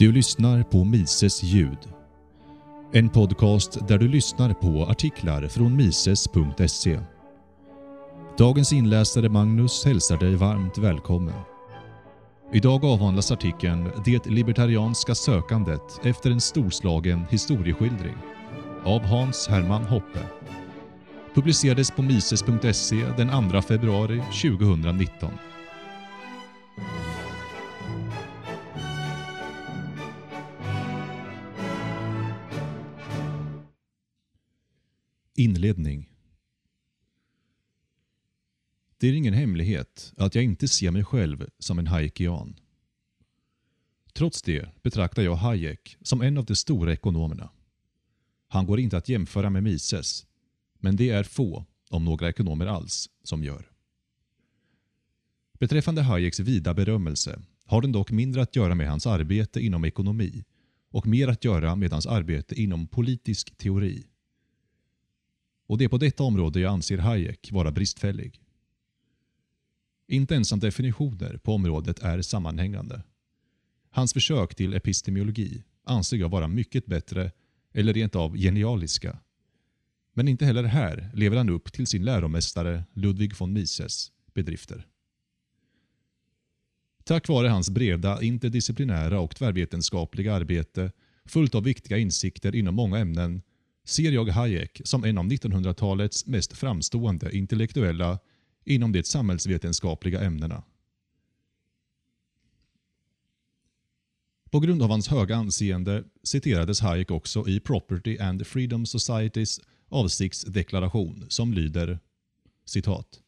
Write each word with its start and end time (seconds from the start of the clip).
Du 0.00 0.12
lyssnar 0.12 0.62
på 0.62 0.84
Mises 0.84 1.42
ljud. 1.42 1.78
En 2.92 3.08
podcast 3.08 3.88
där 3.88 3.98
du 3.98 4.08
lyssnar 4.08 4.54
på 4.54 4.84
artiklar 4.90 5.48
från 5.48 5.76
mises.se. 5.76 7.00
Dagens 8.38 8.72
inläsare 8.72 9.28
Magnus 9.28 9.84
hälsar 9.84 10.18
dig 10.18 10.34
varmt 10.34 10.78
välkommen. 10.78 11.34
Idag 12.52 12.84
avhandlas 12.84 13.32
artikeln 13.32 13.90
“Det 14.04 14.26
libertarianska 14.26 15.14
sökandet 15.14 16.00
efter 16.04 16.30
en 16.30 16.40
storslagen 16.40 17.24
historieskildring” 17.30 18.16
av 18.84 19.00
Hans 19.00 19.48
Hermann 19.48 19.84
Hoppe. 19.84 20.20
Publicerades 21.34 21.90
på 21.90 22.02
mises.se 22.02 23.04
den 23.16 23.50
2 23.50 23.62
februari 23.62 24.22
2019. 24.42 25.30
Inledning 35.40 36.12
Det 38.98 39.08
är 39.08 39.12
ingen 39.12 39.34
hemlighet 39.34 40.12
att 40.16 40.34
jag 40.34 40.44
inte 40.44 40.68
ser 40.68 40.90
mig 40.90 41.04
själv 41.04 41.48
som 41.58 41.78
en 41.78 41.86
hayekian. 41.86 42.56
Trots 44.12 44.42
det 44.42 44.82
betraktar 44.82 45.22
jag 45.22 45.34
Hayek 45.34 45.96
som 46.02 46.20
en 46.22 46.38
av 46.38 46.44
de 46.44 46.56
stora 46.56 46.92
ekonomerna. 46.92 47.50
Han 48.48 48.66
går 48.66 48.80
inte 48.80 48.96
att 48.96 49.08
jämföra 49.08 49.50
med 49.50 49.62
Mises, 49.62 50.26
men 50.78 50.96
det 50.96 51.10
är 51.10 51.24
få, 51.24 51.64
om 51.90 52.04
några 52.04 52.28
ekonomer 52.28 52.66
alls, 52.66 53.10
som 53.22 53.44
gör. 53.44 53.70
Beträffande 55.58 56.02
Hayeks 56.02 56.40
vida 56.40 56.74
berömmelse 56.74 57.42
har 57.64 57.82
den 57.82 57.92
dock 57.92 58.10
mindre 58.10 58.42
att 58.42 58.56
göra 58.56 58.74
med 58.74 58.90
hans 58.90 59.06
arbete 59.06 59.60
inom 59.60 59.84
ekonomi 59.84 60.44
och 60.90 61.06
mer 61.06 61.28
att 61.28 61.44
göra 61.44 61.76
med 61.76 61.92
hans 61.92 62.06
arbete 62.06 62.60
inom 62.60 62.86
politisk 62.86 63.56
teori. 63.56 64.06
Och 65.70 65.78
det 65.78 65.84
är 65.84 65.88
på 65.88 65.98
detta 65.98 66.22
område 66.22 66.60
jag 66.60 66.72
anser 66.72 66.98
Hayek 66.98 67.52
vara 67.52 67.72
bristfällig. 67.72 68.40
Inte 70.08 70.34
ens 70.34 70.50
hans 70.50 70.62
definitioner 70.62 71.36
på 71.36 71.54
området 71.54 71.98
är 71.98 72.22
sammanhängande. 72.22 73.02
Hans 73.90 74.12
försök 74.12 74.54
till 74.54 74.74
epistemologi 74.74 75.64
anser 75.84 76.16
jag 76.16 76.28
vara 76.28 76.48
mycket 76.48 76.86
bättre 76.86 77.32
eller 77.72 77.92
rent 77.92 78.16
av 78.16 78.36
genialiska. 78.36 79.18
Men 80.14 80.28
inte 80.28 80.44
heller 80.44 80.64
här 80.64 81.10
lever 81.14 81.36
han 81.36 81.50
upp 81.50 81.72
till 81.72 81.86
sin 81.86 82.04
läromästare 82.04 82.84
Ludwig 82.92 83.38
von 83.38 83.52
Mises 83.52 84.12
bedrifter. 84.34 84.86
Tack 87.04 87.28
vare 87.28 87.48
hans 87.48 87.70
breda 87.70 88.22
interdisciplinära 88.22 89.20
och 89.20 89.36
tvärvetenskapliga 89.36 90.34
arbete 90.34 90.92
fullt 91.24 91.54
av 91.54 91.64
viktiga 91.64 91.98
insikter 91.98 92.54
inom 92.54 92.74
många 92.74 92.98
ämnen 92.98 93.42
ser 93.90 94.12
jag 94.12 94.24
Hayek 94.24 94.80
som 94.84 95.04
en 95.04 95.18
av 95.18 95.24
1900-talets 95.24 96.26
mest 96.26 96.52
framstående 96.52 97.36
intellektuella 97.36 98.18
inom 98.64 98.92
de 98.92 99.02
samhällsvetenskapliga 99.02 100.20
ämnena. 100.20 100.62
På 104.50 104.60
grund 104.60 104.82
av 104.82 104.90
hans 104.90 105.08
höga 105.08 105.36
anseende 105.36 106.04
citerades 106.22 106.80
Hayek 106.80 107.10
också 107.10 107.48
i 107.48 107.60
Property 107.60 108.18
and 108.18 108.46
Freedom 108.46 108.86
Societys 108.86 109.60
avsiktsdeklaration 109.88 111.26
som 111.28 111.52
lyder 111.52 111.98
citat. 112.64 113.20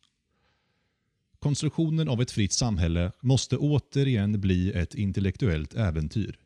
Konstruktionen 1.38 2.08
av 2.08 2.22
ett 2.22 2.30
fritt 2.30 2.52
samhälle 2.52 3.12
måste 3.20 3.56
återigen 3.56 4.40
bli 4.40 4.72
ett 4.72 4.94
intellektuellt 4.94 5.74
äventyr. 5.74 6.38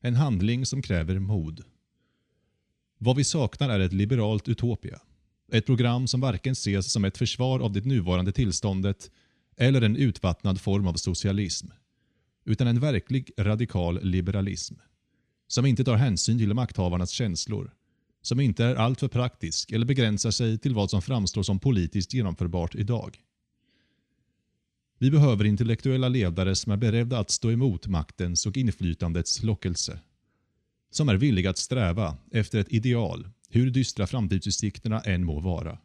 En 0.00 0.14
handling 0.14 0.66
som 0.66 0.82
kräver 0.82 1.18
mod. 1.18 1.64
Vad 3.02 3.16
vi 3.16 3.24
saknar 3.24 3.70
är 3.70 3.80
ett 3.80 3.92
liberalt 3.92 4.48
utopia. 4.48 5.00
Ett 5.52 5.66
program 5.66 6.06
som 6.06 6.20
varken 6.20 6.52
ses 6.52 6.92
som 6.92 7.04
ett 7.04 7.18
försvar 7.18 7.60
av 7.60 7.72
det 7.72 7.84
nuvarande 7.84 8.32
tillståndet 8.32 9.10
eller 9.56 9.82
en 9.82 9.96
utvattnad 9.96 10.60
form 10.60 10.86
av 10.86 10.94
socialism, 10.94 11.66
utan 12.44 12.66
en 12.66 12.80
verklig 12.80 13.30
radikal 13.38 14.00
liberalism. 14.02 14.74
Som 15.48 15.66
inte 15.66 15.84
tar 15.84 15.96
hänsyn 15.96 16.38
till 16.38 16.54
makthavarnas 16.54 17.10
känslor, 17.10 17.74
som 18.22 18.40
inte 18.40 18.64
är 18.64 18.74
alltför 18.74 19.08
praktisk 19.08 19.72
eller 19.72 19.86
begränsar 19.86 20.30
sig 20.30 20.58
till 20.58 20.74
vad 20.74 20.90
som 20.90 21.02
framstår 21.02 21.42
som 21.42 21.58
politiskt 21.58 22.14
genomförbart 22.14 22.74
idag. 22.74 23.18
Vi 24.98 25.10
behöver 25.10 25.44
intellektuella 25.44 26.08
ledare 26.08 26.54
som 26.54 26.72
är 26.72 26.76
beredda 26.76 27.18
att 27.18 27.30
stå 27.30 27.50
emot 27.50 27.86
maktens 27.86 28.46
och 28.46 28.56
inflytandets 28.56 29.42
lockelse. 29.42 30.00
Som 30.90 31.08
är 31.08 31.16
villiga 31.16 31.50
att 31.50 31.58
sträva 31.58 32.16
efter 32.30 32.58
ett 32.58 32.72
ideal 32.72 33.28
hur 33.48 33.70
dystra 33.70 34.06
framtidsutsikterna 34.06 35.00
än 35.00 35.24
må 35.24 35.40
vara. 35.40 35.78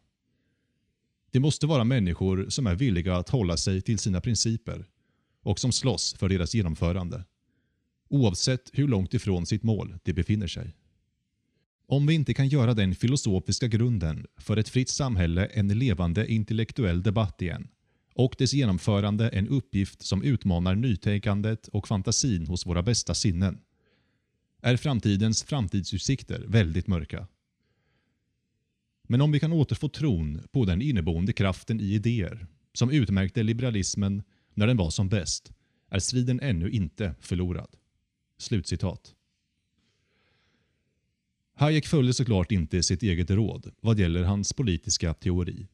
Det 1.30 1.40
måste 1.40 1.66
vara 1.66 1.84
människor 1.84 2.46
som 2.48 2.66
är 2.66 2.74
villiga 2.74 3.16
att 3.16 3.28
hålla 3.28 3.56
sig 3.56 3.82
till 3.82 3.98
sina 3.98 4.20
principer 4.20 4.86
och 5.42 5.58
som 5.58 5.72
slåss 5.72 6.14
för 6.14 6.28
deras 6.28 6.54
genomförande, 6.54 7.24
oavsett 8.08 8.70
hur 8.72 8.88
långt 8.88 9.14
ifrån 9.14 9.46
sitt 9.46 9.62
mål 9.62 9.98
de 10.04 10.12
befinner 10.12 10.46
sig. 10.46 10.74
Om 11.88 12.06
vi 12.06 12.14
inte 12.14 12.34
kan 12.34 12.48
göra 12.48 12.74
den 12.74 12.94
filosofiska 12.94 13.68
grunden 13.68 14.26
för 14.38 14.56
ett 14.56 14.68
fritt 14.68 14.88
samhälle 14.88 15.46
en 15.46 15.68
levande 15.68 16.32
intellektuell 16.32 17.02
debatt 17.02 17.42
igen 17.42 17.68
och 18.14 18.34
dess 18.38 18.52
genomförande 18.52 19.28
en 19.28 19.48
uppgift 19.48 20.02
som 20.02 20.22
utmanar 20.22 20.74
nytänkandet 20.74 21.68
och 21.68 21.88
fantasin 21.88 22.46
hos 22.46 22.66
våra 22.66 22.82
bästa 22.82 23.14
sinnen, 23.14 23.58
är 24.62 24.76
framtidens 24.76 25.42
framtidsutsikter 25.42 26.44
väldigt 26.48 26.86
mörka. 26.86 27.26
Men 29.08 29.20
om 29.20 29.32
vi 29.32 29.40
kan 29.40 29.52
återfå 29.52 29.88
tron 29.88 30.42
på 30.52 30.64
den 30.64 30.82
inneboende 30.82 31.32
kraften 31.32 31.80
i 31.80 31.84
idéer 31.84 32.46
som 32.72 32.90
utmärkte 32.90 33.42
liberalismen 33.42 34.22
när 34.54 34.66
den 34.66 34.76
var 34.76 34.90
som 34.90 35.08
bäst 35.08 35.52
är 35.90 35.98
striden 35.98 36.40
ännu 36.40 36.70
inte 36.70 37.14
förlorad. 37.20 37.76
Slutcitat. 38.38 39.14
Hayek 41.54 41.86
följde 41.86 42.14
såklart 42.14 42.52
inte 42.52 42.82
sitt 42.82 43.02
eget 43.02 43.30
råd 43.30 43.72
vad 43.80 43.98
gäller 43.98 44.22
hans 44.22 44.52
politiska 44.52 45.14
teori, 45.14 45.68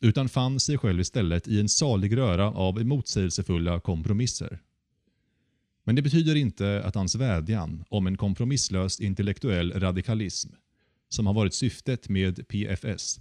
utan 0.00 0.28
fann 0.28 0.60
sig 0.60 0.78
själv 0.78 1.00
istället 1.00 1.48
i 1.48 1.60
en 1.60 1.68
salig 1.68 2.16
röra 2.16 2.50
av 2.50 2.84
motsägelsefulla 2.84 3.80
kompromisser. 3.80 4.60
Men 5.84 5.94
det 5.94 6.02
betyder 6.02 6.34
inte 6.34 6.82
att 6.84 6.94
hans 6.94 7.14
vädjan 7.14 7.84
om 7.88 8.06
en 8.06 8.16
kompromisslös 8.16 9.00
intellektuell 9.00 9.72
radikalism 9.72 10.50
som 11.08 11.26
har 11.26 11.34
varit 11.34 11.54
syftet 11.54 12.08
med 12.08 12.48
PFS 12.48 13.20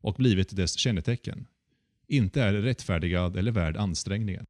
och 0.00 0.14
blivit 0.14 0.56
dess 0.56 0.78
kännetecken, 0.78 1.46
inte 2.06 2.42
är 2.42 2.52
rättfärdigad 2.52 3.36
eller 3.36 3.52
värd 3.52 3.76
ansträngningen. 3.76 4.46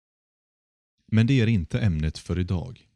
Men 1.07 1.27
det 1.27 1.41
är 1.41 1.47
inte 1.47 1.81
ämnet 1.81 2.19
för 2.19 2.39
idag. 2.39 2.87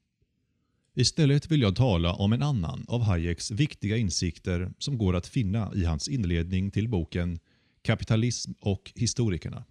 Istället 0.94 1.50
vill 1.50 1.60
jag 1.60 1.76
tala 1.76 2.12
om 2.12 2.32
en 2.32 2.42
annan 2.42 2.84
av 2.88 3.02
Hayeks 3.02 3.50
viktiga 3.50 3.96
insikter 3.96 4.72
som 4.78 4.98
går 4.98 5.16
att 5.16 5.26
finna 5.26 5.72
i 5.74 5.84
hans 5.84 6.08
inledning 6.08 6.70
till 6.70 6.88
boken 6.88 7.38
Kapitalism 7.82 8.52
och 8.60 8.92
historikerna. 8.94 9.64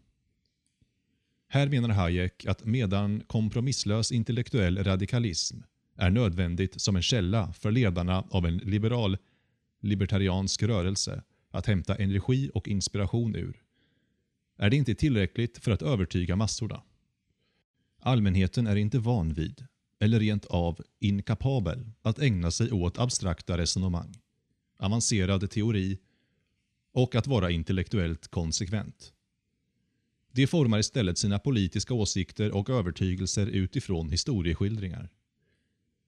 Här 1.53 1.69
menar 1.69 1.89
Hayek 1.89 2.45
att 2.45 2.65
medan 2.65 3.23
kompromisslös 3.27 4.11
intellektuell 4.11 4.83
radikalism 4.83 5.57
är 5.97 6.09
nödvändigt 6.09 6.81
som 6.81 6.95
en 6.95 7.01
källa 7.01 7.53
för 7.53 7.71
ledarna 7.71 8.23
av 8.29 8.45
en 8.45 8.57
liberal 8.57 9.17
libertariansk 9.81 10.63
rörelse 10.63 11.23
att 11.51 11.65
hämta 11.65 11.95
energi 11.95 12.49
och 12.53 12.67
inspiration 12.67 13.35
ur, 13.35 13.61
är 14.57 14.69
det 14.69 14.75
inte 14.75 14.95
tillräckligt 14.95 15.57
för 15.57 15.71
att 15.71 15.81
övertyga 15.81 16.35
massorna. 16.35 16.81
Allmänheten 17.99 18.67
är 18.67 18.75
inte 18.75 18.99
van 18.99 19.33
vid, 19.33 19.65
eller 19.99 20.19
rent 20.19 20.45
av 20.45 20.81
inkapabel, 20.99 21.91
att 22.01 22.19
ägna 22.19 22.51
sig 22.51 22.71
åt 22.71 22.99
abstrakta 22.99 23.57
resonemang, 23.57 24.19
avancerad 24.77 25.51
teori 25.51 25.99
och 26.93 27.15
att 27.15 27.27
vara 27.27 27.51
intellektuellt 27.51 28.27
konsekvent. 28.27 29.12
De 30.35 30.47
formar 30.47 30.79
istället 30.79 31.17
sina 31.17 31.39
politiska 31.39 31.93
åsikter 31.93 32.51
och 32.51 32.69
övertygelser 32.69 33.47
utifrån 33.47 34.09
historieskildringar 34.09 35.09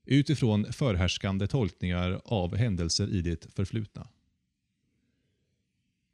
utifrån 0.05 0.73
förhärskande 0.73 1.47
tolkningar 1.47 2.21
av 2.25 2.55
händelser 2.55 3.07
i 3.07 3.21
det 3.21 3.53
förflutna. 3.53 4.07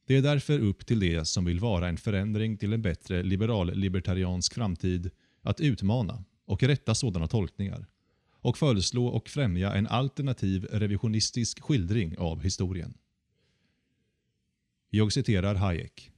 Det 0.06 0.18
är 0.18 0.22
därför 0.22 0.60
upp 0.60 0.86
till 0.86 1.00
de 1.00 1.25
som 1.25 1.46
vill 1.46 1.60
vara 1.60 1.88
en 1.88 1.98
förändring 1.98 2.58
till 2.58 2.74
en 2.74 2.81
bättre 2.81 3.24
liberal-libertariansk 3.24 4.54
framtid 4.54 5.12
att 5.42 5.62
utmana 5.62 6.24
och 6.46 6.64
rätta 6.64 6.96
sådana 6.96 7.28
tolkningar 7.28 7.86
och 8.31 8.57
föreslå 8.57 9.07
och 9.07 9.30
främja 9.30 9.74
en 9.74 9.88
alternativ 9.88 10.66
revisionistisk 10.66 11.62
skildring 11.62 12.18
av 12.18 12.42
historien. 12.42 12.94
Jag 14.90 15.14
citerar 15.14 15.56
Hayek. 15.56 16.12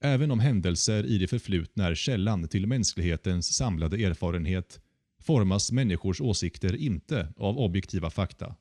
Även 0.00 0.30
om 0.30 0.40
händelser 0.40 1.06
i 1.06 1.18
det 1.18 1.26
förflutna 1.26 1.86
är 1.86 1.94
källan 1.94 2.48
till 2.48 2.66
mänsklighetens 2.66 3.52
samlade 3.52 3.96
erfarenhet 3.96 4.80
formas 5.20 5.72
människors 5.72 6.20
åsikter 6.20 6.76
inte 6.76 7.32
av 7.36 7.58
objektiva 7.58 8.10
fakta, 8.10 8.56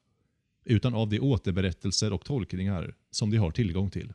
utan 0.65 0.93
av 0.93 1.09
de 1.09 1.19
återberättelser 1.19 2.13
och 2.13 2.25
tolkningar 2.25 2.95
som 3.11 3.31
de 3.31 3.37
har 3.37 3.51
tillgång 3.51 3.89
till. 3.89 4.13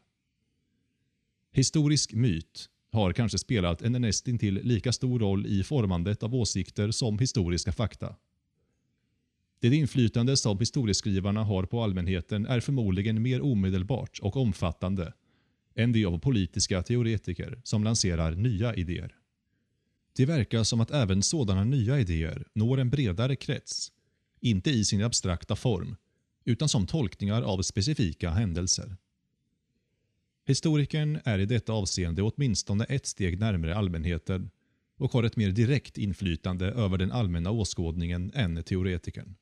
Historisk 1.53 2.13
myt 2.13 2.69
har 2.93 3.13
kanske 3.13 3.39
spelat 3.39 3.83
en 3.83 3.93
nästintill 3.93 4.61
lika 4.63 4.93
stor 4.93 5.19
roll 5.19 5.47
i 5.47 5.65
formandet 5.65 6.23
av 6.23 6.35
åsikter 6.35 6.91
som 6.91 7.19
historiska 7.19 7.73
fakta. 7.73 8.17
Det 9.61 9.77
inflytande 9.77 10.37
som 10.37 10.59
historieskrivarna 10.59 11.45
har 11.45 11.65
på 11.65 11.83
allmänheten 11.83 12.47
är 12.47 12.61
förmodligen 12.61 13.23
mer 13.23 13.43
omedelbart 13.43 14.19
och 14.23 14.37
omfattande 14.37 15.13
än 15.75 15.93
de 15.93 16.05
av 16.05 16.19
politiska 16.19 16.83
teoretiker 16.83 17.61
som 17.65 17.85
lanserar 17.85 18.35
nya 18.35 18.75
idéer. 18.75 19.15
Det 20.17 20.27
verkar 20.27 20.65
som 20.65 20.81
att 20.81 20.91
även 20.91 21.23
sådana 21.23 21.65
nya 21.65 22.01
idéer 22.01 22.45
når 22.53 22.81
en 22.81 22.91
bredare 22.91 23.37
krets, 23.37 23.93
inte 24.41 24.71
i 24.71 24.85
sin 24.85 25.03
abstrakta 25.03 25.57
form, 25.57 25.97
utan 26.45 26.69
som 26.69 26.87
tolkningar 26.87 27.43
av 27.43 27.63
specifika 27.63 28.31
händelser. 28.31 28.97
Historikern 30.47 31.21
är 31.25 31.39
i 31.39 31.47
detta 31.47 31.73
avseende 31.73 32.23
åtminstone 32.23 32.85
ett 32.85 33.07
steg 33.07 33.41
närmare 33.41 33.77
allmänheten 33.77 34.51
och 34.99 35.13
har 35.13 35.23
ett 35.23 35.37
mer 35.37 35.51
direkt 35.51 35.99
inflytande 35.99 36.67
över 36.67 36.99
den 36.99 37.13
allmänna 37.13 37.51
åskådningen 37.51 38.33
än 38.35 38.63
teoretikern. 38.63 39.35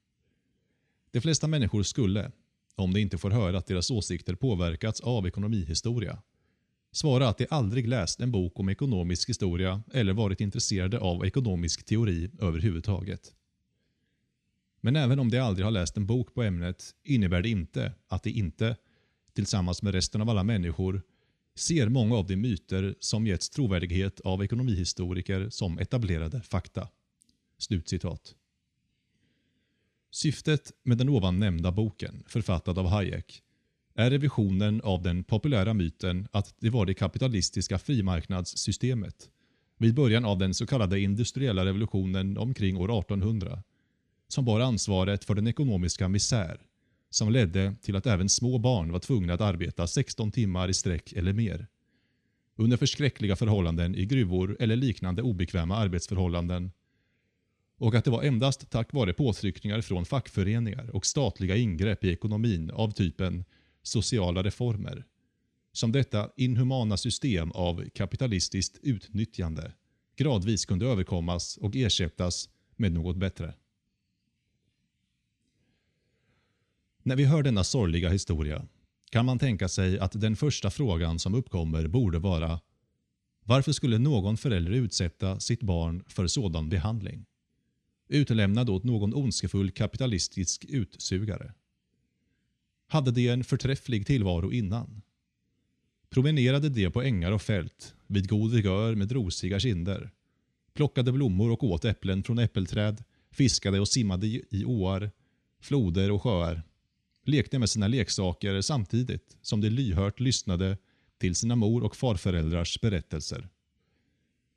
De 1.10 1.20
flesta 1.20 1.46
människor 1.46 1.82
skulle, 1.82 2.32
om 2.80 2.92
de 2.92 3.00
inte 3.00 3.18
får 3.18 3.30
höra 3.30 3.58
att 3.58 3.66
deras 3.66 3.90
åsikter 3.90 4.34
påverkats 4.34 5.00
av 5.00 5.26
ekonomihistoria, 5.26 6.22
svara 6.92 7.28
att 7.28 7.38
de 7.38 7.46
aldrig 7.50 7.88
läst 7.88 8.20
en 8.20 8.32
bok 8.32 8.60
om 8.60 8.68
ekonomisk 8.68 9.28
historia 9.28 9.82
eller 9.92 10.12
varit 10.12 10.40
intresserade 10.40 10.98
av 10.98 11.26
ekonomisk 11.26 11.84
teori 11.84 12.30
överhuvudtaget. 12.40 13.34
Men 14.80 14.96
även 14.96 15.18
om 15.18 15.30
de 15.30 15.38
aldrig 15.38 15.64
har 15.64 15.70
läst 15.70 15.96
en 15.96 16.06
bok 16.06 16.34
på 16.34 16.42
ämnet 16.42 16.94
innebär 17.04 17.42
det 17.42 17.48
inte 17.48 17.92
att 18.08 18.22
de 18.22 18.30
inte, 18.30 18.76
tillsammans 19.34 19.82
med 19.82 19.94
resten 19.94 20.20
av 20.20 20.30
alla 20.30 20.44
människor, 20.44 21.02
ser 21.56 21.88
många 21.88 22.16
av 22.16 22.26
de 22.26 22.36
myter 22.36 22.94
som 23.00 23.26
getts 23.26 23.50
trovärdighet 23.50 24.20
av 24.20 24.44
ekonomihistoriker 24.44 25.48
som 25.50 25.78
etablerade 25.78 26.42
fakta.” 26.42 26.88
Slutcitat. 27.58 28.34
Syftet 30.10 30.72
med 30.82 30.98
den 30.98 31.08
ovan 31.08 31.38
nämnda 31.38 31.72
boken, 31.72 32.24
författad 32.26 32.78
av 32.78 32.86
Hayek, 32.86 33.42
är 33.94 34.10
revisionen 34.10 34.80
av 34.80 35.02
den 35.02 35.24
populära 35.24 35.74
myten 35.74 36.28
att 36.32 36.54
det 36.60 36.70
var 36.70 36.86
det 36.86 36.94
kapitalistiska 36.94 37.78
frimarknadssystemet 37.78 39.30
vid 39.78 39.94
början 39.94 40.24
av 40.24 40.38
den 40.38 40.54
så 40.54 40.66
kallade 40.66 41.00
industriella 41.00 41.64
revolutionen 41.64 42.38
omkring 42.38 42.76
år 42.76 42.98
1800 42.98 43.62
som 44.28 44.44
bar 44.44 44.60
ansvaret 44.60 45.24
för 45.24 45.34
den 45.34 45.46
ekonomiska 45.46 46.08
misär 46.08 46.60
som 47.10 47.32
ledde 47.32 47.74
till 47.82 47.96
att 47.96 48.06
även 48.06 48.28
små 48.28 48.58
barn 48.58 48.92
var 48.92 48.98
tvungna 48.98 49.34
att 49.34 49.40
arbeta 49.40 49.86
16 49.86 50.32
timmar 50.32 50.68
i 50.68 50.74
sträck 50.74 51.12
eller 51.12 51.32
mer. 51.32 51.66
Under 52.56 52.76
förskräckliga 52.76 53.36
förhållanden 53.36 53.94
i 53.94 54.06
gruvor 54.06 54.56
eller 54.60 54.76
liknande 54.76 55.22
obekväma 55.22 55.76
arbetsförhållanden 55.76 56.70
och 57.80 57.94
att 57.94 58.04
det 58.04 58.10
var 58.10 58.22
endast 58.22 58.70
tack 58.70 58.92
vare 58.92 59.12
påtryckningar 59.12 59.80
från 59.80 60.04
fackföreningar 60.04 60.90
och 60.96 61.06
statliga 61.06 61.56
ingrepp 61.56 62.04
i 62.04 62.12
ekonomin 62.12 62.70
av 62.70 62.90
typen 62.90 63.44
sociala 63.82 64.42
reformer 64.42 65.04
som 65.72 65.92
detta 65.92 66.30
inhumana 66.36 66.96
system 66.96 67.52
av 67.52 67.88
kapitalistiskt 67.94 68.78
utnyttjande 68.82 69.72
gradvis 70.16 70.64
kunde 70.64 70.86
överkommas 70.86 71.56
och 71.56 71.76
ersättas 71.76 72.48
med 72.76 72.92
något 72.92 73.16
bättre. 73.16 73.54
När 77.02 77.16
vi 77.16 77.24
hör 77.24 77.42
denna 77.42 77.64
sorgliga 77.64 78.08
historia 78.08 78.66
kan 79.10 79.26
man 79.26 79.38
tänka 79.38 79.68
sig 79.68 79.98
att 79.98 80.20
den 80.20 80.36
första 80.36 80.70
frågan 80.70 81.18
som 81.18 81.34
uppkommer 81.34 81.86
borde 81.86 82.18
vara 82.18 82.60
varför 83.44 83.72
skulle 83.72 83.98
någon 83.98 84.36
förälder 84.36 84.72
utsätta 84.72 85.40
sitt 85.40 85.62
barn 85.62 86.04
för 86.06 86.26
sådan 86.26 86.68
behandling? 86.68 87.26
Utlämnad 88.12 88.70
åt 88.70 88.84
någon 88.84 89.14
ondskefull 89.14 89.70
kapitalistisk 89.70 90.64
utsugare? 90.68 91.52
Hade 92.88 93.10
de 93.10 93.28
en 93.28 93.44
förträfflig 93.44 94.06
tillvaro 94.06 94.52
innan? 94.52 95.02
Promenerade 96.08 96.68
de 96.68 96.90
på 96.90 97.02
ängar 97.02 97.32
och 97.32 97.42
fält 97.42 97.94
vid 98.06 98.28
god 98.28 98.52
vigör 98.52 98.94
med 98.94 99.12
rosiga 99.12 99.60
kinder? 99.60 100.10
Plockade 100.74 101.12
blommor 101.12 101.50
och 101.50 101.64
åt 101.64 101.84
äpplen 101.84 102.22
från 102.22 102.38
äppelträd, 102.38 103.04
fiskade 103.30 103.80
och 103.80 103.88
simmade 103.88 104.26
i 104.26 104.64
åar, 104.66 105.10
floder 105.60 106.10
och 106.10 106.22
sjöar 106.22 106.62
lekte 107.30 107.58
med 107.58 107.70
sina 107.70 107.88
leksaker 107.88 108.60
samtidigt 108.60 109.36
som 109.42 109.60
de 109.60 109.70
lyhört 109.70 110.20
lyssnade 110.20 110.78
till 111.18 111.34
sina 111.34 111.56
mor 111.56 111.84
och 111.84 111.96
farföräldrars 111.96 112.80
berättelser. 112.80 113.48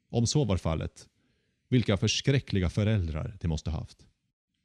Om 0.10 0.28
så 0.28 0.46
var 0.46 0.58
fallet, 0.58 1.08
vilka 1.74 1.98
förskräckliga 1.98 2.70
föräldrar 2.70 3.38
de 3.42 3.48
måste 3.48 3.70
haft. 3.70 4.06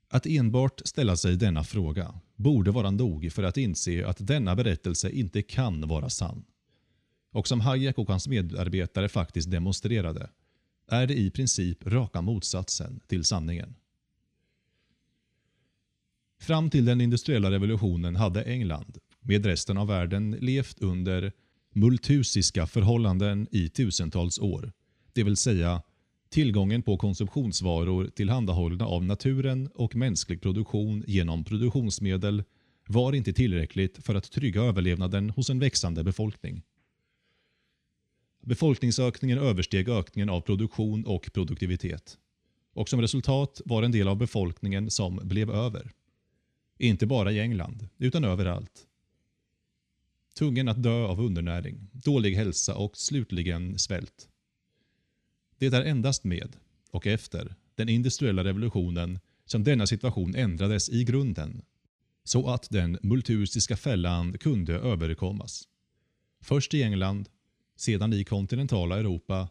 Att 0.08 0.26
enbart 0.26 0.80
ställa 0.84 1.16
sig 1.16 1.36
denna 1.36 1.64
fråga 1.64 2.20
borde 2.36 2.70
vara 2.70 2.90
nog 2.90 3.32
för 3.32 3.42
att 3.42 3.56
inse 3.56 4.06
att 4.06 4.26
denna 4.26 4.56
berättelse 4.56 5.10
inte 5.10 5.42
kan 5.42 5.88
vara 5.88 6.10
sann. 6.10 6.44
Och 7.32 7.48
som 7.48 7.60
Hayek 7.60 7.98
och 7.98 8.08
hans 8.08 8.28
medarbetare 8.28 9.08
faktiskt 9.08 9.50
demonstrerade 9.50 10.30
är 10.88 11.06
det 11.06 11.18
i 11.18 11.30
princip 11.30 11.86
raka 11.86 12.20
motsatsen 12.22 13.00
till 13.06 13.24
sanningen. 13.24 13.74
Fram 16.40 16.70
till 16.70 16.84
den 16.84 17.00
industriella 17.00 17.50
revolutionen 17.50 18.16
hade 18.16 18.42
England, 18.42 18.98
med 19.20 19.46
resten 19.46 19.78
av 19.78 19.86
världen, 19.86 20.30
levt 20.30 20.82
under 20.82 21.32
multusiska 21.74 22.66
förhållanden 22.66 23.48
i 23.50 23.68
tusentals 23.68 24.38
år. 24.38 24.72
Det 25.12 25.22
vill 25.22 25.36
säga 25.36 25.82
tillgången 26.30 26.82
på 26.82 26.96
konsumtionsvaror 26.96 28.06
tillhandahållna 28.06 28.86
av 28.86 29.04
naturen 29.04 29.68
och 29.74 29.96
mänsklig 29.96 30.40
produktion 30.42 31.04
genom 31.06 31.44
produktionsmedel 31.44 32.44
var 32.86 33.12
inte 33.12 33.32
tillräckligt 33.32 34.04
för 34.04 34.14
att 34.14 34.30
trygga 34.30 34.62
överlevnaden 34.62 35.30
hos 35.30 35.50
en 35.50 35.58
växande 35.58 36.04
befolkning. 36.04 36.62
Befolkningsökningen 38.42 39.38
översteg 39.38 39.88
ökningen 39.88 40.28
av 40.28 40.40
produktion 40.40 41.04
och 41.04 41.32
produktivitet. 41.32 42.18
Och 42.72 42.88
som 42.88 43.00
resultat 43.00 43.60
var 43.64 43.82
en 43.82 43.92
del 43.92 44.08
av 44.08 44.16
befolkningen 44.16 44.90
som 44.90 45.20
blev 45.22 45.50
över. 45.50 45.90
Inte 46.78 47.06
bara 47.06 47.32
i 47.32 47.40
England, 47.40 47.88
utan 47.98 48.24
överallt. 48.24 48.86
Tvungen 50.38 50.68
att 50.68 50.82
dö 50.82 51.04
av 51.04 51.20
undernäring, 51.20 51.90
dålig 51.92 52.34
hälsa 52.34 52.76
och 52.76 52.96
slutligen 52.96 53.78
svält. 53.78 54.28
Det 55.58 55.66
är 55.66 55.84
endast 55.84 56.24
med, 56.24 56.56
och 56.90 57.06
efter, 57.06 57.54
den 57.74 57.88
industriella 57.88 58.44
revolutionen 58.44 59.18
som 59.44 59.64
denna 59.64 59.86
situation 59.86 60.34
ändrades 60.34 60.90
i 60.90 61.04
grunden 61.04 61.62
så 62.24 62.48
att 62.48 62.70
den 62.70 62.98
multuristiska 63.02 63.76
fällan 63.76 64.38
kunde 64.38 64.74
överkommas. 64.74 65.68
Först 66.40 66.74
i 66.74 66.82
England, 66.82 67.28
sedan 67.76 68.12
i 68.12 68.24
kontinentala 68.24 68.98
Europa, 68.98 69.48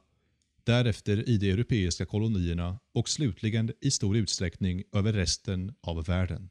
därefter 0.63 1.29
i 1.29 1.37
de 1.37 1.51
europeiska 1.51 2.05
kolonierna 2.05 2.79
och 2.93 3.09
slutligen 3.09 3.71
i 3.81 3.91
stor 3.91 4.17
utsträckning 4.17 4.83
över 4.93 5.13
resten 5.13 5.73
av 5.81 6.05
världen. 6.05 6.49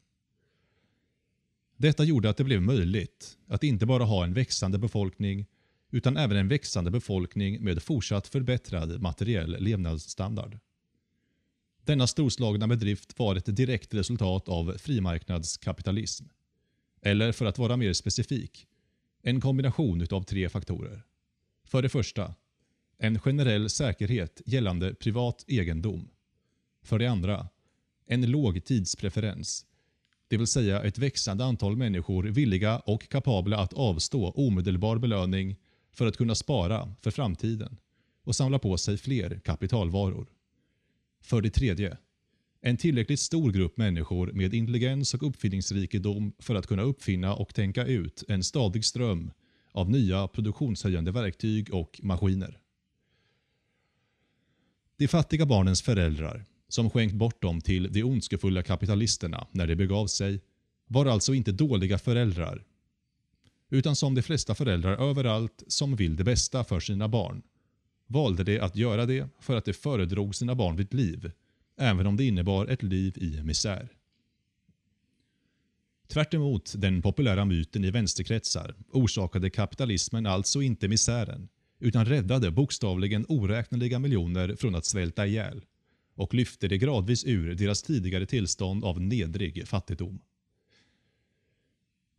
Detta 1.77 2.03
gjorde 2.03 2.29
att 2.29 2.37
det 2.37 2.43
blev 2.43 2.61
möjligt 2.61 3.37
att 3.47 3.63
inte 3.63 3.85
bara 3.85 4.03
ha 4.03 4.23
en 4.23 4.33
växande 4.33 4.77
befolkning 4.77 5.45
utan 5.91 6.17
även 6.17 6.37
en 6.37 6.47
växande 6.47 6.91
befolkning 6.91 7.63
med 7.63 7.83
fortsatt 7.83 8.27
förbättrad 8.27 9.01
materiell 9.01 9.57
levnadsstandard. 9.59 10.59
Denna 11.85 12.07
storslagna 12.07 12.67
bedrift 12.67 13.19
var 13.19 13.35
ett 13.35 13.55
direkt 13.55 13.93
resultat 13.93 14.49
av 14.49 14.77
frimarknadskapitalism. 14.77 16.25
Eller 17.01 17.31
för 17.31 17.45
att 17.45 17.57
vara 17.57 17.77
mer 17.77 17.93
specifik, 17.93 18.67
en 19.23 19.41
kombination 19.41 20.07
av 20.11 20.23
tre 20.23 20.49
faktorer. 20.49 21.03
För 21.63 21.81
det 21.81 21.89
första, 21.89 22.35
en 22.97 23.19
generell 23.19 23.69
säkerhet 23.69 24.41
gällande 24.45 24.95
privat 24.95 25.45
egendom. 25.47 26.09
För 26.83 26.99
det 26.99 27.07
andra, 27.07 27.47
en 28.05 28.31
låg 28.31 28.65
tidspreferens 28.65 29.65
det 30.27 30.37
vill 30.37 30.47
säga 30.47 30.83
ett 30.83 30.97
växande 30.97 31.45
antal 31.45 31.75
människor 31.75 32.23
villiga 32.23 32.79
och 32.79 33.09
kapabla 33.09 33.57
att 33.57 33.73
avstå 33.73 34.31
omedelbar 34.31 34.97
belöning 34.97 35.55
för 35.97 36.05
att 36.05 36.17
kunna 36.17 36.35
spara 36.35 36.93
för 37.01 37.11
framtiden 37.11 37.77
och 38.23 38.35
samla 38.35 38.59
på 38.59 38.77
sig 38.77 38.97
fler 38.97 39.39
kapitalvaror. 39.39 40.27
För 41.21 41.41
det 41.41 41.49
tredje, 41.49 41.97
en 42.61 42.77
tillräckligt 42.77 43.19
stor 43.19 43.51
grupp 43.51 43.77
människor 43.77 44.31
med 44.31 44.53
intelligens 44.53 45.13
och 45.13 45.27
uppfinningsrikedom 45.27 46.33
för 46.39 46.55
att 46.55 46.67
kunna 46.67 46.81
uppfinna 46.81 47.35
och 47.35 47.53
tänka 47.53 47.85
ut 47.85 48.23
en 48.27 48.43
stadig 48.43 48.85
ström 48.85 49.31
av 49.71 49.89
nya 49.89 50.27
produktionshöjande 50.27 51.11
verktyg 51.11 51.73
och 51.73 51.99
maskiner. 52.03 52.59
De 54.97 55.07
fattiga 55.07 55.45
barnens 55.45 55.81
föräldrar 55.81 56.45
som 56.67 56.89
skänkt 56.89 57.15
bort 57.15 57.41
dem 57.41 57.61
till 57.61 57.93
de 57.93 58.03
ondskefulla 58.03 58.63
kapitalisterna 58.63 59.47
när 59.51 59.67
det 59.67 59.75
begav 59.75 60.07
sig, 60.07 60.41
var 60.87 61.05
alltså 61.05 61.33
inte 61.33 61.51
dåliga 61.51 61.97
föräldrar, 61.97 62.63
utan 63.69 63.95
som 63.95 64.15
de 64.15 64.21
flesta 64.21 64.55
föräldrar 64.55 65.09
överallt 65.09 65.63
som 65.67 65.95
vill 65.95 66.15
det 66.15 66.23
bästa 66.23 66.63
för 66.63 66.79
sina 66.79 67.07
barn, 67.07 67.41
valde 68.07 68.43
de 68.43 68.59
att 68.59 68.75
göra 68.75 69.05
det 69.05 69.29
för 69.39 69.55
att 69.55 69.65
de 69.65 69.73
föredrog 69.73 70.35
sina 70.35 70.55
barn 70.55 70.75
vid 70.75 70.93
liv, 70.93 71.31
även 71.77 72.07
om 72.07 72.17
det 72.17 72.23
innebar 72.23 72.67
ett 72.67 72.83
liv 72.83 73.17
i 73.17 73.43
misär. 73.43 73.89
Tvärt 76.07 76.33
den 76.73 77.01
populära 77.01 77.45
myten 77.45 77.85
i 77.85 77.91
vänsterkretsar 77.91 78.75
orsakade 78.91 79.49
kapitalismen 79.49 80.25
alltså 80.25 80.61
inte 80.61 80.87
misären, 80.87 81.49
utan 81.79 82.05
räddade 82.05 82.51
bokstavligen 82.51 83.25
oräkneliga 83.29 83.99
miljoner 83.99 84.55
från 84.55 84.75
att 84.75 84.85
svälta 84.85 85.27
ihjäl 85.27 85.65
och 86.15 86.33
lyfte 86.33 86.67
det 86.67 86.77
gradvis 86.77 87.25
ur 87.25 87.55
deras 87.55 87.83
tidigare 87.83 88.25
tillstånd 88.25 88.83
av 88.85 89.01
nedrig 89.01 89.67
fattigdom. 89.67 90.19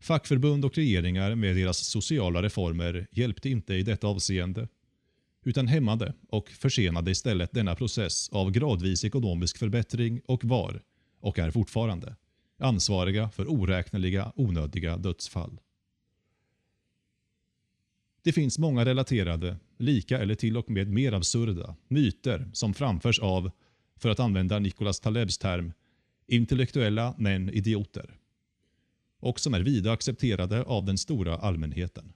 Fackförbund 0.00 0.64
och 0.64 0.75
regeringar 0.75 1.35
med 1.35 1.57
deras 1.57 1.78
sociala 1.78 2.43
reformer 2.43 3.07
hjälpte 3.11 3.49
inte 3.49 3.75
i 3.75 3.83
detta 3.83 4.07
avseende, 4.07 4.69
utan 5.45 5.67
hämmade 5.67 6.14
och 6.28 6.49
försenade 6.49 7.11
istället 7.11 7.52
denna 7.52 7.75
process 7.75 8.28
av 8.28 8.50
gradvis 8.50 9.05
ekonomisk 9.05 9.59
förbättring 9.59 10.21
och 10.26 10.45
var, 10.45 10.83
och 11.21 11.38
är 11.38 11.50
fortfarande, 11.50 12.17
ansvariga 12.59 13.31
för 13.31 13.52
oräkneliga 13.52 14.33
onödiga 14.37 14.97
dödsfall. 14.97 15.61
Det 18.23 18.33
finns 18.33 18.59
många 18.59 18.85
relaterade, 18.85 19.57
lika 19.78 20.19
eller 20.19 20.35
till 20.35 20.57
och 20.57 20.71
med 20.71 20.88
mer 20.88 21.12
absurda, 21.12 21.76
myter 21.88 22.50
som 22.52 22.75
framförs 22.75 23.19
av, 23.19 23.50
för 23.97 24.09
att 24.09 24.21
använda 24.21 24.59
Nicholas 24.59 25.00
Talebs 25.00 25.38
term, 25.38 25.73
intellektuella 26.26 27.14
men 27.19 27.50
idioter. 27.50 28.18
Och 29.21 29.41
som 29.41 29.55
är 29.55 29.61
vida 29.61 29.93
accepterade 29.93 30.63
av 30.63 30.85
den 30.85 30.99
stora 30.99 31.37
allmänheten. 31.37 32.13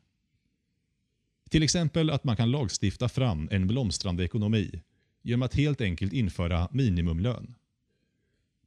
Till 1.50 1.62
exempel 1.62 2.10
att 2.10 2.24
man 2.24 2.36
kan 2.36 2.50
lagstifta 2.50 3.08
fram 3.08 3.48
en 3.50 3.66
blomstrande 3.66 4.24
ekonomi 4.24 4.82
genom 5.22 5.42
att 5.42 5.54
helt 5.54 5.80
enkelt 5.80 6.12
införa 6.12 6.68
minimumlön. 6.72 7.54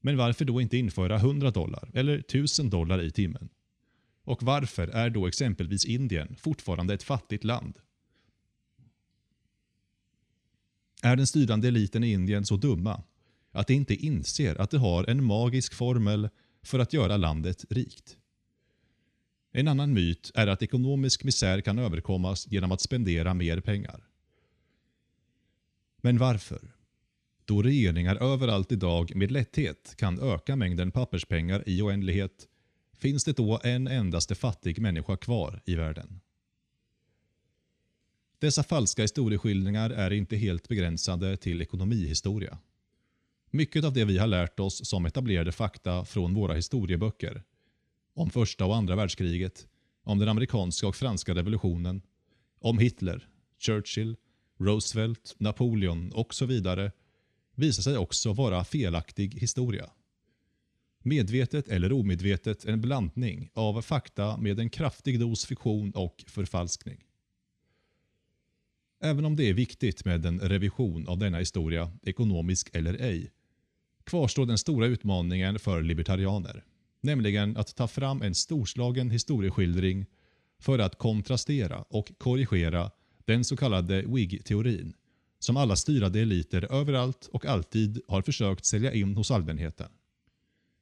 Men 0.02 0.18
varför 0.18 0.46
då 0.46 0.62
inte 0.62 0.78
införa 0.78 1.16
100 1.16 1.52
dollar 1.52 1.90
eller 1.94 2.18
1000 2.18 2.70
dollar 2.70 3.02
i 3.02 3.12
timmen? 3.12 3.50
Och 4.24 4.44
varför 4.44 4.88
är 4.88 5.10
då 5.10 5.28
exempelvis 5.28 5.86
Indien 5.86 6.36
fortfarande 6.40 6.94
ett 6.94 7.04
fattigt 7.04 7.44
land? 7.44 7.80
Är 11.02 11.16
den 11.16 11.28
styrande 11.28 11.68
eliten 11.68 12.04
i 12.04 12.12
Indien 12.12 12.46
så 12.46 12.58
dumma 12.58 13.04
att 13.52 13.68
de 13.68 13.74
inte 13.74 13.96
inser 13.96 14.62
att 14.62 14.72
de 14.72 14.78
har 14.78 15.10
en 15.10 15.24
magisk 15.24 15.74
formel 15.74 16.30
för 16.64 16.80
att 16.80 16.94
göra 16.94 17.18
landet 17.18 17.66
rikt? 17.70 18.18
En 19.58 19.68
annan 19.68 19.94
myt 19.94 20.32
är 20.34 20.48
att 20.48 20.64
ekonomisk 20.64 21.24
misär 21.24 21.62
kan 21.62 21.80
överkommas 21.80 22.48
genom 22.48 22.72
att 22.72 22.82
spendera 22.82 23.34
mer 23.34 23.60
pengar. 23.60 24.08
Men 26.02 26.18
varför? 26.18 26.62
Då 27.46 27.62
regeringar 27.62 28.16
överallt 28.16 28.72
idag 28.72 29.16
med 29.16 29.32
lätthet 29.32 29.96
kan 29.98 30.20
öka 30.20 30.56
mängden 30.56 30.92
papperspengar 30.92 31.64
i 31.70 31.82
oändlighet 31.82 32.48
finns 32.98 33.24
det 33.24 33.38
då 33.38 33.60
en 33.64 33.88
endaste 33.88 34.36
fattig 34.36 34.80
människa 34.80 35.18
kvar 35.18 35.62
i 35.66 35.76
världen. 35.76 36.20
Dessa 38.40 38.64
falska 38.64 39.02
historieskildringar 39.02 39.90
är 39.90 40.12
inte 40.14 40.36
helt 40.36 40.68
begränsade 40.68 41.38
till 41.38 41.62
ekonomihistoria. 41.62 42.58
Mycket 43.50 43.86
av 43.86 43.94
det 43.94 44.06
vi 44.06 44.18
har 44.18 44.28
lärt 44.28 44.60
oss 44.60 44.90
som 44.90 45.06
etablerade 45.06 45.52
fakta 45.52 46.06
från 46.06 46.34
våra 46.34 46.54
historieböcker 46.54 47.44
om 48.16 48.30
första 48.30 48.66
och 48.66 48.76
andra 48.76 48.96
världskriget, 48.96 49.68
om 50.04 50.20
den 50.20 50.30
amerikanska 50.30 50.88
och 50.88 50.96
franska 50.96 51.36
revolutionen, 51.36 52.02
om 52.60 52.80
Hitler, 52.80 53.28
Churchill, 53.60 54.16
Roosevelt, 54.60 55.36
Napoleon 55.38 56.12
och 56.12 56.34
så 56.34 56.46
vidare 56.46 56.92
visar 57.56 57.84
sig 57.84 57.98
också 57.98 58.34
vara 58.34 58.64
felaktig 58.64 59.34
historia. 59.34 59.90
Medvetet 61.00 61.68
eller 61.68 61.92
omedvetet 61.92 62.66
en 62.66 62.82
blandning 62.82 63.50
av 63.54 63.82
fakta 63.82 64.38
med 64.38 64.60
en 64.60 64.70
kraftig 64.70 65.20
dos 65.20 65.46
fiktion 65.46 65.92
och 65.92 66.24
förfalskning. 66.28 67.04
Även 69.02 69.26
om 69.26 69.36
det 69.36 69.50
är 69.50 69.54
viktigt 69.54 70.06
med 70.06 70.26
en 70.26 70.40
revision 70.40 71.08
av 71.08 71.18
denna 71.18 71.38
historia, 71.38 71.92
ekonomisk 72.02 72.70
eller 72.76 72.94
ej, 72.94 73.32
kvarstår 74.04 74.46
den 74.46 74.58
stora 74.58 74.88
utmaningen 74.88 75.60
för 75.60 75.82
libertarianer 75.82 76.64
nämligen 77.06 77.58
att 77.58 77.76
ta 77.76 77.88
fram 77.88 78.22
en 78.22 78.36
storslagen 78.36 79.10
historieskildring 79.10 80.06
för 80.60 80.80
att 80.80 80.98
kontrastera 80.98 81.82
och 81.82 82.12
korrigera 82.18 82.92
den 83.26 83.44
så 83.44 83.58
kallade 83.58 84.02
WIG-teorin 84.02 84.94
som 85.40 85.58
alla 85.58 85.76
styrande 85.76 86.20
eliter 86.20 86.74
överallt 86.74 87.30
och 87.32 87.46
alltid 87.46 88.02
har 88.08 88.22
försökt 88.22 88.66
sälja 88.66 88.94
in 88.94 89.16
hos 89.16 89.32
allmänheten. 89.32 89.90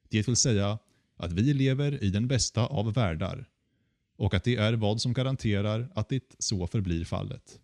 Det 0.08 0.28
vill 0.28 0.36
säga 0.36 0.78
att 1.16 1.32
vi 1.32 1.54
lever 1.54 2.04
i 2.04 2.10
den 2.10 2.28
bästa 2.28 2.66
av 2.66 2.92
världar 2.94 3.48
och 4.16 4.34
att 4.34 4.44
det 4.44 4.56
är 4.56 4.72
vad 4.72 5.00
som 5.00 5.12
garanterar 5.12 5.88
att 5.94 6.08
det 6.08 6.24
så 6.38 6.66
förblir 6.66 7.04
fallet. 7.04 7.60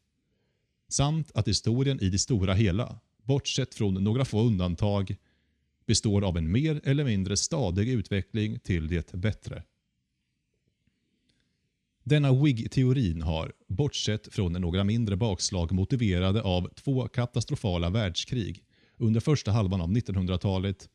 Samt 0.88 1.30
att 1.34 1.48
historien 1.48 2.00
i 2.00 2.10
det 2.10 2.18
stora 2.18 2.54
hela, 2.54 2.98
bortsett 3.22 3.74
från 3.74 3.94
några 3.94 4.24
få 4.24 4.42
undantag, 4.42 5.16
består 5.90 6.22
av 6.24 6.36
en 6.36 6.52
mer 6.52 6.80
eller 6.84 7.04
mindre 7.04 7.36
stadig 7.36 7.88
utveckling 7.88 8.58
till 8.58 8.88
det 8.88 9.12
bättre. 9.12 9.62
Denna 12.04 12.32
WIG-teorin 12.32 13.22
har, 13.22 13.52
bortsett 13.68 14.34
från 14.34 14.52
några 14.52 14.84
mindre 14.84 15.16
bakslag 15.16 15.72
motiverade 15.72 16.42
av 16.42 16.70
två 16.74 17.08
katastrofala 17.08 17.90
världskrig 17.90 18.64
under 18.96 19.20
första 19.20 19.50
halvan 19.50 19.80
av 19.80 19.88
1900-talet, 19.88 20.88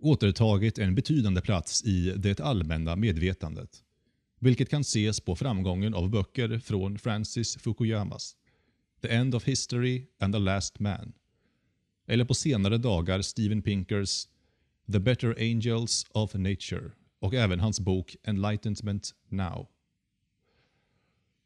återtagit 0.00 0.78
en 0.78 0.94
betydande 0.94 1.40
plats 1.40 1.84
i 1.84 2.12
det 2.16 2.40
allmänna 2.40 2.96
medvetandet. 2.96 3.82
Vilket 4.40 4.70
kan 4.70 4.80
ses 4.80 5.20
på 5.20 5.36
framgången 5.36 5.94
av 5.94 6.10
böcker 6.10 6.58
från 6.58 6.98
Francis 6.98 7.56
Fukuyamas 7.56 8.36
The 9.02 9.08
End 9.08 9.34
of 9.34 9.44
History 9.44 10.06
and 10.20 10.34
the 10.34 10.38
Last 10.38 10.78
Man 10.78 11.12
eller 12.06 12.24
på 12.24 12.34
senare 12.34 12.78
dagar 12.78 13.22
Steven 13.22 13.62
Pinkers 13.62 14.28
The 14.92 14.98
Better 14.98 15.34
Angels 15.38 16.06
of 16.10 16.34
Nature 16.34 16.90
och 17.20 17.34
även 17.34 17.60
hans 17.60 17.80
bok 17.80 18.16
Enlightenment 18.24 19.14
Now. 19.28 19.68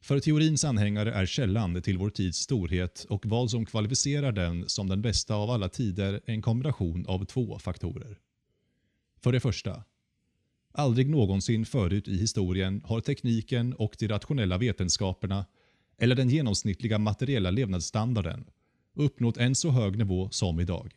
För 0.02 0.20
teorins 0.20 0.64
anhängare 0.64 1.12
är 1.12 1.26
källan 1.26 1.82
till 1.82 1.98
vår 1.98 2.10
tids 2.10 2.38
storhet 2.38 3.06
och 3.08 3.26
vad 3.26 3.50
som 3.50 3.66
kvalificerar 3.66 4.32
den 4.32 4.68
som 4.68 4.88
den 4.88 5.02
bästa 5.02 5.34
av 5.34 5.50
alla 5.50 5.68
tider 5.68 6.20
en 6.26 6.42
kombination 6.42 7.06
av 7.06 7.24
två 7.24 7.58
faktorer. 7.58 8.18
För 9.20 9.32
det 9.32 9.40
första. 9.40 9.84
Aldrig 10.72 11.10
någonsin 11.10 11.66
förut 11.66 12.08
i 12.08 12.16
historien 12.16 12.82
har 12.84 13.00
tekniken 13.00 13.74
och 13.74 13.96
de 13.98 14.08
rationella 14.08 14.58
vetenskaperna 14.58 15.46
eller 15.98 16.16
den 16.16 16.28
genomsnittliga 16.28 16.98
materiella 16.98 17.50
levnadsstandarden 17.50 18.44
uppnått 18.94 19.36
en 19.36 19.54
så 19.54 19.70
hög 19.70 19.98
nivå 19.98 20.30
som 20.30 20.60
idag. 20.60 20.94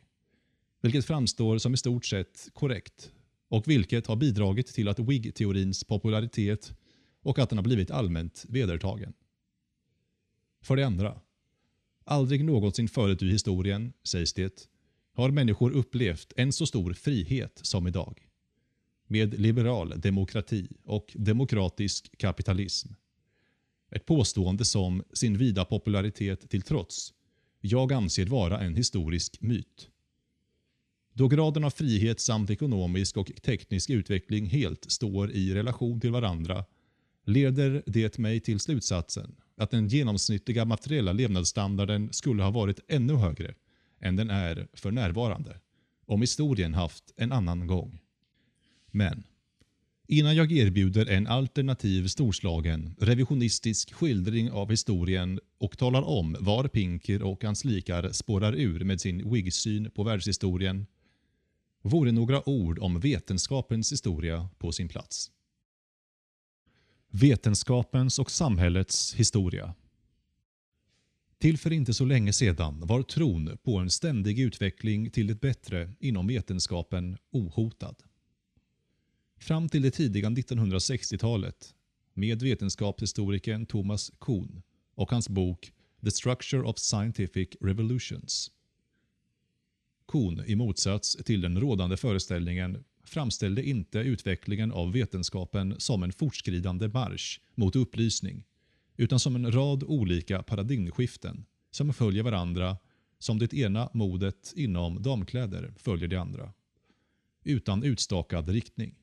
Vilket 0.80 1.04
framstår 1.04 1.58
som 1.58 1.74
i 1.74 1.76
stort 1.76 2.04
sett 2.04 2.48
korrekt 2.52 3.12
och 3.48 3.68
vilket 3.68 4.06
har 4.06 4.16
bidragit 4.16 4.66
till 4.66 4.88
att 4.88 4.98
WIG-teorins 4.98 5.84
popularitet 5.84 6.72
och 7.22 7.38
att 7.38 7.48
den 7.48 7.58
har 7.58 7.62
blivit 7.62 7.90
allmänt 7.90 8.44
vedertagen. 8.48 9.12
För 10.62 10.76
det 10.76 10.86
andra. 10.86 11.20
Aldrig 12.04 12.44
någonsin 12.44 12.88
förut 12.88 13.22
i 13.22 13.30
historien, 13.30 13.92
sägs 14.02 14.32
det, 14.32 14.68
har 15.12 15.30
människor 15.30 15.70
upplevt 15.70 16.32
en 16.36 16.52
så 16.52 16.66
stor 16.66 16.92
frihet 16.92 17.60
som 17.62 17.86
idag. 17.86 18.28
Med 19.06 19.40
liberal 19.40 20.00
demokrati 20.00 20.68
och 20.84 21.12
demokratisk 21.18 22.18
kapitalism. 22.18 22.88
Ett 23.90 24.06
påstående 24.06 24.64
som, 24.64 25.02
sin 25.12 25.38
vida 25.38 25.64
popularitet 25.64 26.50
till 26.50 26.62
trots, 26.62 27.12
jag 27.66 27.92
anser 27.92 28.26
vara 28.26 28.60
en 28.60 28.76
historisk 28.76 29.40
myt. 29.40 29.88
Då 31.12 31.28
graden 31.28 31.64
av 31.64 31.70
frihet 31.70 32.20
samt 32.20 32.50
ekonomisk 32.50 33.16
och 33.16 33.32
teknisk 33.42 33.90
utveckling 33.90 34.46
helt 34.46 34.90
står 34.90 35.30
i 35.30 35.54
relation 35.54 36.00
till 36.00 36.10
varandra 36.10 36.64
leder 37.24 37.82
det 37.86 38.18
mig 38.18 38.40
till 38.40 38.60
slutsatsen 38.60 39.36
att 39.56 39.70
den 39.70 39.88
genomsnittliga 39.88 40.64
materiella 40.64 41.12
levnadsstandarden 41.12 42.12
skulle 42.12 42.42
ha 42.42 42.50
varit 42.50 42.80
ännu 42.88 43.14
högre 43.14 43.54
än 44.00 44.16
den 44.16 44.30
är 44.30 44.68
för 44.72 44.90
närvarande 44.90 45.60
om 46.06 46.20
historien 46.20 46.74
haft 46.74 47.12
en 47.16 47.32
annan 47.32 47.66
gång. 47.66 48.00
Men 48.90 49.24
innan 50.08 50.36
jag 50.36 50.52
erbjuder 50.52 51.06
en 51.06 51.26
alternativ 51.26 52.06
storslagen 52.06 52.94
revisionistisk 52.98 53.92
skildring 53.92 54.50
av 54.50 54.70
historien 54.70 55.40
och 55.58 55.78
talar 55.78 56.02
om 56.02 56.36
var 56.40 56.68
Pinker 56.68 57.22
och 57.22 57.44
hans 57.44 57.64
likar 57.64 58.12
spårar 58.12 58.52
ur 58.52 58.84
med 58.84 59.00
sin 59.00 59.30
Whig-syn 59.30 59.90
på 59.90 60.02
världshistorien 60.02 60.86
vore 61.82 62.12
några 62.12 62.48
ord 62.48 62.78
om 62.78 63.00
vetenskapens 63.00 63.92
historia 63.92 64.48
på 64.58 64.72
sin 64.72 64.88
plats. 64.88 65.30
Vetenskapens 67.10 68.18
och 68.18 68.30
samhällets 68.30 69.14
historia 69.14 69.74
Till 71.38 71.58
för 71.58 71.72
inte 71.72 71.94
så 71.94 72.04
länge 72.04 72.32
sedan 72.32 72.86
var 72.86 73.02
tron 73.02 73.58
på 73.62 73.78
en 73.78 73.90
ständig 73.90 74.38
utveckling 74.38 75.10
till 75.10 75.26
det 75.26 75.40
bättre 75.40 75.92
inom 76.00 76.26
vetenskapen 76.26 77.16
ohotad. 77.32 77.94
Fram 79.36 79.68
till 79.68 79.82
det 79.82 79.90
tidiga 79.90 80.28
1960-talet 80.28 81.74
med 82.14 82.42
vetenskapshistorikern 82.42 83.66
Thomas 83.66 84.12
Kuhn 84.20 84.62
och 84.94 85.10
hans 85.10 85.28
bok 85.28 85.72
The 86.04 86.10
Structure 86.10 86.62
of 86.62 86.78
Scientific 86.78 87.48
Revolutions. 87.60 88.50
Kuhn, 90.08 90.44
i 90.46 90.54
motsats 90.54 91.16
till 91.24 91.40
den 91.40 91.60
rådande 91.60 91.96
föreställningen, 91.96 92.84
framställde 93.04 93.68
inte 93.68 93.98
utvecklingen 93.98 94.72
av 94.72 94.92
vetenskapen 94.92 95.74
som 95.78 96.02
en 96.02 96.12
fortskridande 96.12 96.88
marsch 96.88 97.40
mot 97.54 97.76
upplysning, 97.76 98.44
utan 98.96 99.20
som 99.20 99.36
en 99.36 99.52
rad 99.52 99.84
olika 99.84 100.42
paradigmskiften 100.42 101.46
som 101.70 101.92
följer 101.92 102.22
varandra 102.22 102.76
som 103.18 103.38
det 103.38 103.54
ena 103.54 103.90
modet 103.92 104.52
inom 104.56 105.02
damkläder 105.02 105.74
följer 105.76 106.08
det 106.08 106.16
andra. 106.16 106.52
Utan 107.44 107.82
utstakad 107.82 108.48
riktning. 108.48 108.94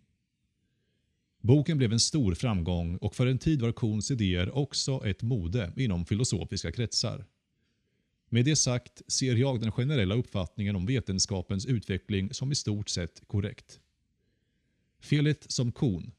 Boken 1.42 1.78
blev 1.78 1.94
en 1.94 2.00
stor 2.00 2.34
framgång 2.34 2.98
och 2.98 3.16
för 3.16 3.28
en 3.28 3.38
tid 3.38 3.62
var 3.62 3.72
Kuhns 3.72 4.12
idéer 4.12 4.58
också 4.58 5.06
ett 5.06 5.24
mode 5.24 5.74
inom 5.76 6.06
filosofiska 6.06 6.72
kretsar. 6.72 7.26
Med 8.30 8.46
det 8.46 8.56
sagt 8.56 9.02
ser 9.08 9.36
jag 9.36 9.60
den 9.60 9.72
generella 9.72 10.16
uppfattningen 10.16 10.76
om 10.76 10.86
vetenskapens 10.86 11.66
utveckling 11.66 12.34
som 12.34 12.52
i 12.52 12.56
stort 12.56 12.90
sett 12.90 13.22
korrekt. 13.28 13.80
Felet 15.00 15.52
som 15.52 15.72
Kuhn, 15.72 16.12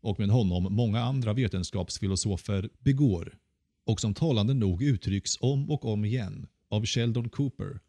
och 0.00 0.18
med 0.18 0.30
honom 0.30 0.74
många 0.74 1.00
andra 1.00 1.32
vetenskapsfilosofer, 1.32 2.70
begår 2.78 3.38
och 3.84 4.00
som 4.00 4.14
talande 4.14 4.54
nog 4.54 4.82
uttrycks 4.82 5.38
om 5.40 5.70
och 5.70 5.84
om 5.84 6.04
igen 6.04 6.46
av 6.68 6.86
Sheldon 6.86 7.28
Cooper, 7.28 7.80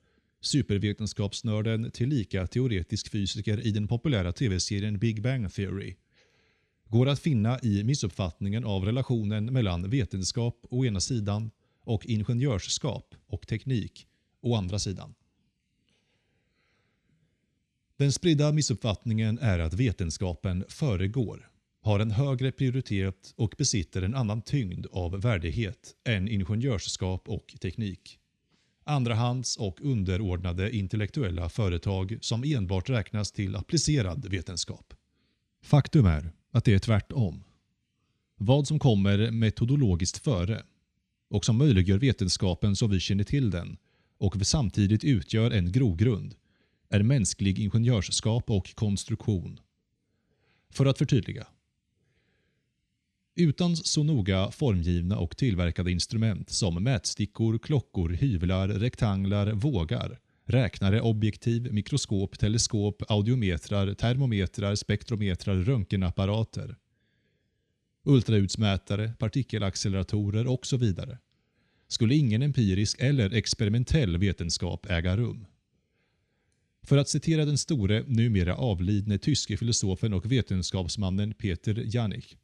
supervetenskapsnörden 0.42 1.92
tillika 1.92 2.48
teoretisk 2.48 3.12
fysiker 3.12 3.68
i 3.68 3.72
den 3.72 3.88
populära 3.88 4.32
tv-serien 4.32 5.00
Big 5.00 5.22
Bang 5.22 5.54
Theory, 5.54 5.96
går 6.90 7.08
att 7.08 7.20
finna 7.20 7.60
i 7.60 7.84
missuppfattningen 7.84 8.64
av 8.66 8.86
relationen 8.86 9.46
mellan 9.46 9.90
vetenskap 9.90 10.66
å 10.70 10.86
ena 10.86 11.00
sidan 11.00 11.52
och 11.84 12.06
ingenjörskap 12.06 13.16
och 13.28 13.48
teknik 13.48 14.08
å 14.42 14.56
andra 14.56 14.80
sidan. 14.80 15.14
Den 17.98 18.12
spridda 18.12 18.52
missuppfattningen 18.52 19.40
är 19.40 19.60
att 19.60 19.74
vetenskapen 19.74 20.66
föregår, 20.70 21.50
har 21.82 22.00
en 22.00 22.12
högre 22.12 22.52
prioritet 22.52 23.34
och 23.36 23.56
besitter 23.58 24.02
en 24.02 24.16
annan 24.16 24.42
tyngd 24.42 24.86
av 24.92 25.22
värdighet 25.22 25.96
än 26.08 26.28
ingenjörskap 26.28 27.30
och 27.30 27.56
teknik. 27.62 28.20
Andrahands 28.84 29.58
och 29.58 29.82
underordnade 29.82 30.76
intellektuella 30.76 31.50
företag 31.50 32.18
som 32.22 32.44
enbart 32.44 32.90
räknas 32.90 33.32
till 33.32 33.56
applicerad 33.56 34.26
vetenskap. 34.26 34.94
Faktum 35.64 36.06
är 36.06 36.32
att 36.58 36.66
det 36.66 36.74
är 36.74 36.80
tvärtom. 36.80 37.44
Vad 38.38 38.68
som 38.68 38.80
kommer 38.80 39.32
metodologiskt 39.32 40.18
före 40.18 40.64
och 41.30 41.46
som 41.46 41.58
möjliggör 41.58 41.98
vetenskapen 41.98 42.76
som 42.76 42.90
vi 42.90 43.00
känner 43.00 43.24
till 43.24 43.52
den 43.52 43.78
och 44.18 44.36
samtidigt 44.46 45.04
utgör 45.04 45.52
en 45.52 45.72
grogrund 45.72 46.36
är 46.90 47.04
mänsklig 47.04 47.60
ingenjörskap 47.60 48.50
och 48.50 48.76
konstruktion. 48.76 49.60
För 50.70 50.86
att 50.86 50.98
förtydliga. 50.98 51.48
Utan 53.36 53.76
så 53.76 54.04
noga 54.04 54.52
formgivna 54.52 55.18
och 55.18 55.38
tillverkade 55.38 55.92
instrument 55.92 56.50
som 56.50 56.84
mätstickor, 56.84 57.58
klockor, 57.58 58.10
hyvlar, 58.10 58.68
rektanglar, 58.68 59.52
vågar, 59.52 60.20
räknare, 60.48 61.02
objektiv, 61.02 61.74
mikroskop, 61.74 62.40
teleskop, 62.40 63.04
audiometrar, 63.08 63.94
termometrar, 63.94 64.76
spektrometrar, 64.76 65.56
röntgenapparater, 65.56 66.76
ultraljudsmätare, 68.04 69.14
partikelacceleratorer 69.20 70.48
och 70.48 70.66
så 70.66 70.78
vidare 70.78 71.18
skulle 71.88 72.16
ingen 72.16 72.42
empirisk 72.42 73.00
eller 73.00 73.34
experimentell 73.34 74.18
vetenskap 74.18 74.86
äga 74.90 75.18
rum. 75.18 75.46
För 76.84 76.98
att 76.98 77.10
citera 77.10 77.46
den 77.46 77.58
store, 77.58 78.04
numera 78.08 78.56
avlidne 78.56 79.18
tyske 79.18 79.58
filosofen 79.58 80.14
och 80.14 80.32
vetenskapsmannen 80.32 81.34
Peter 81.34 81.84
Janich. 81.96 82.36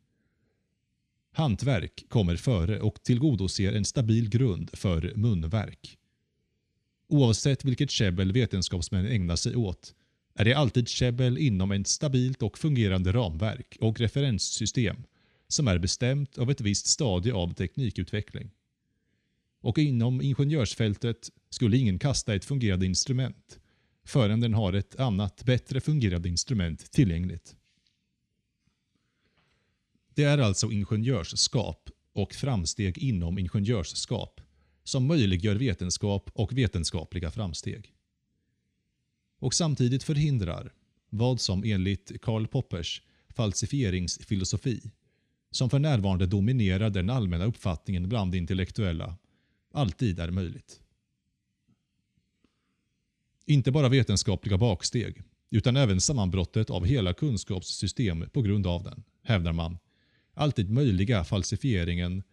Hantverk 1.32 2.06
kommer 2.10 2.36
före 2.36 2.80
och 2.80 3.04
tillgodoser 3.04 3.74
en 3.74 3.86
stabil 3.86 4.30
grund 4.30 4.70
för 4.74 5.14
munverk. 5.16 5.98
Oavsett 7.14 7.66
vilket 7.66 7.92
käbbel 7.92 8.32
vetenskapsmän 8.32 9.06
ägnar 9.06 9.36
sig 9.36 9.56
åt 9.56 9.96
är 10.36 10.46
det 10.46 10.54
alltid 10.54 10.88
käbbel 10.88 11.38
inom 11.38 11.72
ett 11.72 11.88
stabilt 11.88 12.42
och 12.42 12.58
fungerande 12.58 13.12
ramverk 13.12 13.78
och 13.82 14.00
referenssystem 14.00 15.04
som 15.48 15.68
är 15.68 15.78
bestämt 15.78 16.38
av 16.38 16.52
ett 16.52 16.62
visst 16.62 16.86
stadie 16.86 17.34
av 17.34 17.54
teknikutveckling. 17.54 18.52
Och 19.62 19.78
inom 19.78 20.22
ingenjörsfältet 20.22 21.30
skulle 21.50 21.78
ingen 21.78 22.00
kasta 22.00 22.36
ett 22.36 22.46
fungerande 22.46 22.86
instrument 22.86 23.60
förrän 24.06 24.40
den 24.42 24.54
har 24.54 24.74
ett 24.74 25.00
annat, 25.00 25.44
bättre 25.44 25.82
fungerande 25.82 26.30
instrument 26.30 26.92
tillgängligt. 26.92 27.56
Det 30.16 30.24
är 30.24 30.38
alltså 30.38 30.72
ingenjörsskap 30.72 31.90
och 32.14 32.34
framsteg 32.34 32.98
inom 32.98 33.38
ingenjörsskap 33.38 34.42
som 34.84 35.08
möjliggör 35.08 35.56
vetenskap 35.56 36.30
och 36.34 36.58
vetenskapliga 36.58 37.32
framsteg. 37.32 37.94
Och 39.40 39.54
samtidigt 39.54 40.04
förhindrar 40.04 40.74
vad 41.10 41.42
som 41.42 41.64
enligt 41.64 42.22
Karl 42.22 42.48
Poppers 42.48 43.02
falsifieringsfilosofi, 43.30 44.92
som 45.52 45.70
för 45.70 45.80
närvarande 45.80 46.26
dominerar 46.26 46.90
den 46.90 47.10
allmänna 47.10 47.46
uppfattningen 47.46 48.10
bland 48.10 48.36
intellektuella, 48.36 49.18
alltid 49.72 50.20
är 50.20 50.32
möjligt. 50.32 50.80
Inte 53.46 53.72
bara 53.72 53.90
vetenskapliga 53.90 54.58
baksteg, 54.58 55.24
utan 55.50 55.78
även 55.78 56.02
sammanbrottet 56.02 56.70
av 56.70 56.86
hela 56.86 57.14
kunskapssystem 57.14 58.30
på 58.34 58.42
grund 58.42 58.68
av 58.68 58.84
den, 58.84 59.04
hävdar 59.24 59.54
man, 59.54 59.78
alltid 60.34 60.70
möjliga 60.70 61.24
falsifieringen 61.24 62.24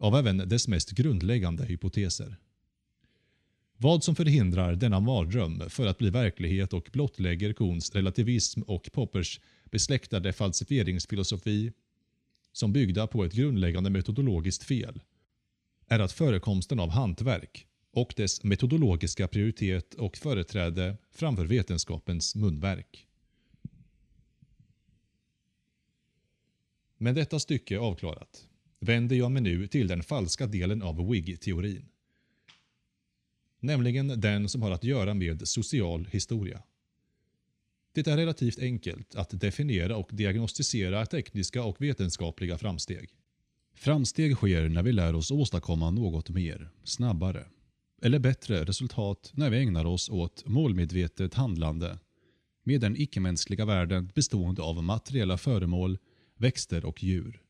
av 0.00 0.16
även 0.16 0.48
dess 0.48 0.68
mest 0.68 0.90
grundläggande 0.90 1.64
hypoteser. 1.64 2.36
Vad 3.76 4.04
som 4.04 4.14
förhindrar 4.16 4.74
denna 4.74 5.00
mardröm 5.00 5.70
för 5.70 5.86
att 5.86 5.98
bli 5.98 6.10
verklighet 6.10 6.72
och 6.72 6.88
blottlägger 6.92 7.52
Kuhns 7.52 7.94
relativism 7.94 8.62
och 8.62 8.90
Poppers 8.92 9.40
besläktade 9.70 10.32
falsifieringsfilosofi 10.32 11.72
som 12.52 12.72
byggda 12.72 13.06
på 13.06 13.24
ett 13.24 13.32
grundläggande 13.32 13.90
metodologiskt 13.90 14.64
fel 14.64 15.00
är 15.88 15.98
att 15.98 16.12
förekomsten 16.12 16.80
av 16.80 16.90
hantverk 16.90 17.66
och 17.92 18.14
dess 18.16 18.44
metodologiska 18.44 19.28
prioritet 19.28 19.94
och 19.94 20.16
företräde 20.16 20.96
framför 21.10 21.44
vetenskapens 21.44 22.34
munverk. 22.34 23.06
Med 26.96 27.14
detta 27.14 27.38
stycke 27.38 27.78
avklarat 27.78 28.49
vänder 28.80 29.16
jag 29.16 29.30
mig 29.30 29.42
nu 29.42 29.66
till 29.66 29.88
den 29.88 30.02
falska 30.02 30.46
delen 30.46 30.82
av 30.82 31.10
WIG-teorin, 31.10 31.86
Nämligen 33.60 34.20
den 34.20 34.48
som 34.48 34.62
har 34.62 34.70
att 34.70 34.84
göra 34.84 35.14
med 35.14 35.48
social 35.48 36.08
historia. 36.10 36.62
Det 37.92 38.06
är 38.06 38.16
relativt 38.16 38.58
enkelt 38.58 39.14
att 39.14 39.40
definiera 39.40 39.96
och 39.96 40.08
diagnostisera 40.12 41.06
tekniska 41.06 41.64
och 41.64 41.80
vetenskapliga 41.80 42.58
framsteg. 42.58 43.10
Framsteg 43.74 44.36
sker 44.36 44.68
när 44.68 44.82
vi 44.82 44.92
lär 44.92 45.14
oss 45.14 45.30
åstadkomma 45.30 45.90
något 45.90 46.28
mer, 46.28 46.70
snabbare. 46.84 47.46
Eller 48.02 48.18
bättre 48.18 48.64
resultat 48.64 49.30
när 49.34 49.50
vi 49.50 49.58
ägnar 49.58 49.84
oss 49.84 50.10
åt 50.10 50.46
målmedvetet 50.46 51.34
handlande 51.34 51.98
med 52.64 52.80
den 52.80 52.96
icke-mänskliga 52.96 53.64
världen 53.64 54.10
bestående 54.14 54.62
av 54.62 54.82
materiella 54.82 55.38
föremål, 55.38 55.98
växter 56.36 56.84
och 56.84 57.02
djur. 57.02 57.42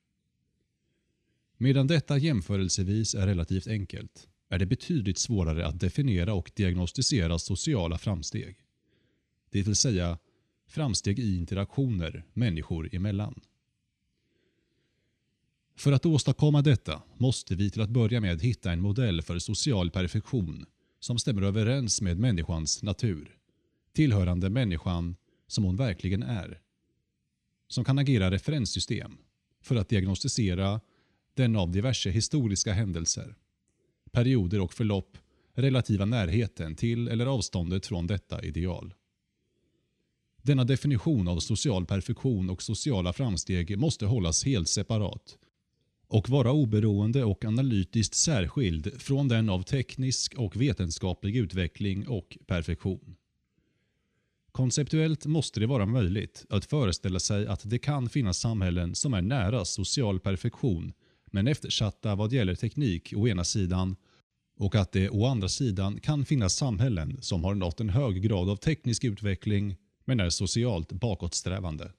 Medan 1.62 1.86
detta 1.86 2.18
jämförelsevis 2.18 3.14
är 3.14 3.26
relativt 3.26 3.66
enkelt 3.66 4.28
är 4.48 4.58
det 4.58 4.66
betydligt 4.66 5.18
svårare 5.18 5.66
att 5.66 5.80
definiera 5.80 6.34
och 6.34 6.50
diagnostisera 6.54 7.38
sociala 7.38 7.98
framsteg. 7.98 8.56
Det 9.50 9.62
vill 9.62 9.76
säga 9.76 10.18
framsteg 10.66 11.18
i 11.18 11.36
interaktioner 11.36 12.24
människor 12.32 12.94
emellan. 12.94 13.40
För 15.76 15.92
att 15.92 16.06
åstadkomma 16.06 16.62
detta 16.62 17.02
måste 17.16 17.54
vi 17.54 17.70
till 17.70 17.82
att 17.82 17.90
börja 17.90 18.20
med 18.20 18.42
hitta 18.42 18.72
en 18.72 18.80
modell 18.80 19.22
för 19.22 19.38
social 19.38 19.90
perfektion 19.90 20.66
som 21.00 21.18
stämmer 21.18 21.42
överens 21.42 22.00
med 22.00 22.18
människans 22.18 22.82
natur, 22.82 23.36
tillhörande 23.92 24.50
människan 24.50 25.16
som 25.46 25.64
hon 25.64 25.76
verkligen 25.76 26.22
är. 26.22 26.60
Som 27.68 27.84
kan 27.84 27.98
agera 27.98 28.30
referenssystem 28.30 29.16
för 29.62 29.76
att 29.76 29.88
diagnostisera 29.88 30.80
vikten 31.40 31.56
av 31.56 31.70
diverse 31.70 32.10
historiska 32.10 32.72
händelser, 32.72 33.34
perioder 34.12 34.60
och 34.60 34.72
förlopp 34.72 35.18
relativa 35.54 36.04
närheten 36.04 36.76
till 36.76 37.08
eller 37.08 37.26
avståndet 37.26 37.86
från 37.86 38.06
detta 38.06 38.42
ideal. 38.42 38.94
Denna 40.42 40.64
definition 40.64 41.28
av 41.28 41.40
social 41.40 41.86
perfektion 41.86 42.50
och 42.50 42.62
sociala 42.62 43.12
framsteg 43.12 43.78
måste 43.78 44.06
hållas 44.06 44.44
helt 44.44 44.68
separat 44.68 45.38
och 46.08 46.28
vara 46.28 46.52
oberoende 46.52 47.24
och 47.24 47.44
analytiskt 47.44 48.14
särskild 48.14 49.02
från 49.02 49.28
den 49.28 49.48
av 49.48 49.62
teknisk 49.62 50.34
och 50.38 50.56
vetenskaplig 50.56 51.36
utveckling 51.36 52.08
och 52.08 52.38
perfektion. 52.46 53.16
Konceptuellt 54.52 55.26
måste 55.26 55.60
det 55.60 55.66
vara 55.66 55.86
möjligt 55.86 56.44
att 56.50 56.64
föreställa 56.64 57.18
sig 57.18 57.46
att 57.46 57.70
det 57.70 57.78
kan 57.78 58.08
finnas 58.08 58.38
samhällen 58.38 58.94
som 58.94 59.14
är 59.14 59.22
nära 59.22 59.64
social 59.64 60.20
perfektion 60.20 60.92
men 61.30 61.48
eftersatta 61.48 62.14
vad 62.14 62.32
gäller 62.32 62.54
teknik 62.54 63.12
å 63.16 63.28
ena 63.28 63.44
sidan 63.44 63.96
och 64.56 64.74
att 64.74 64.92
det 64.92 65.10
å 65.10 65.26
andra 65.26 65.48
sidan 65.48 66.00
kan 66.00 66.24
finnas 66.24 66.54
samhällen 66.54 67.22
som 67.22 67.44
har 67.44 67.54
nått 67.54 67.80
en 67.80 67.88
hög 67.88 68.22
grad 68.22 68.50
av 68.50 68.56
teknisk 68.56 69.04
utveckling 69.04 69.76
men 70.04 70.20
är 70.20 70.30
socialt 70.30 70.92
bakåtsträvande. 70.92 71.92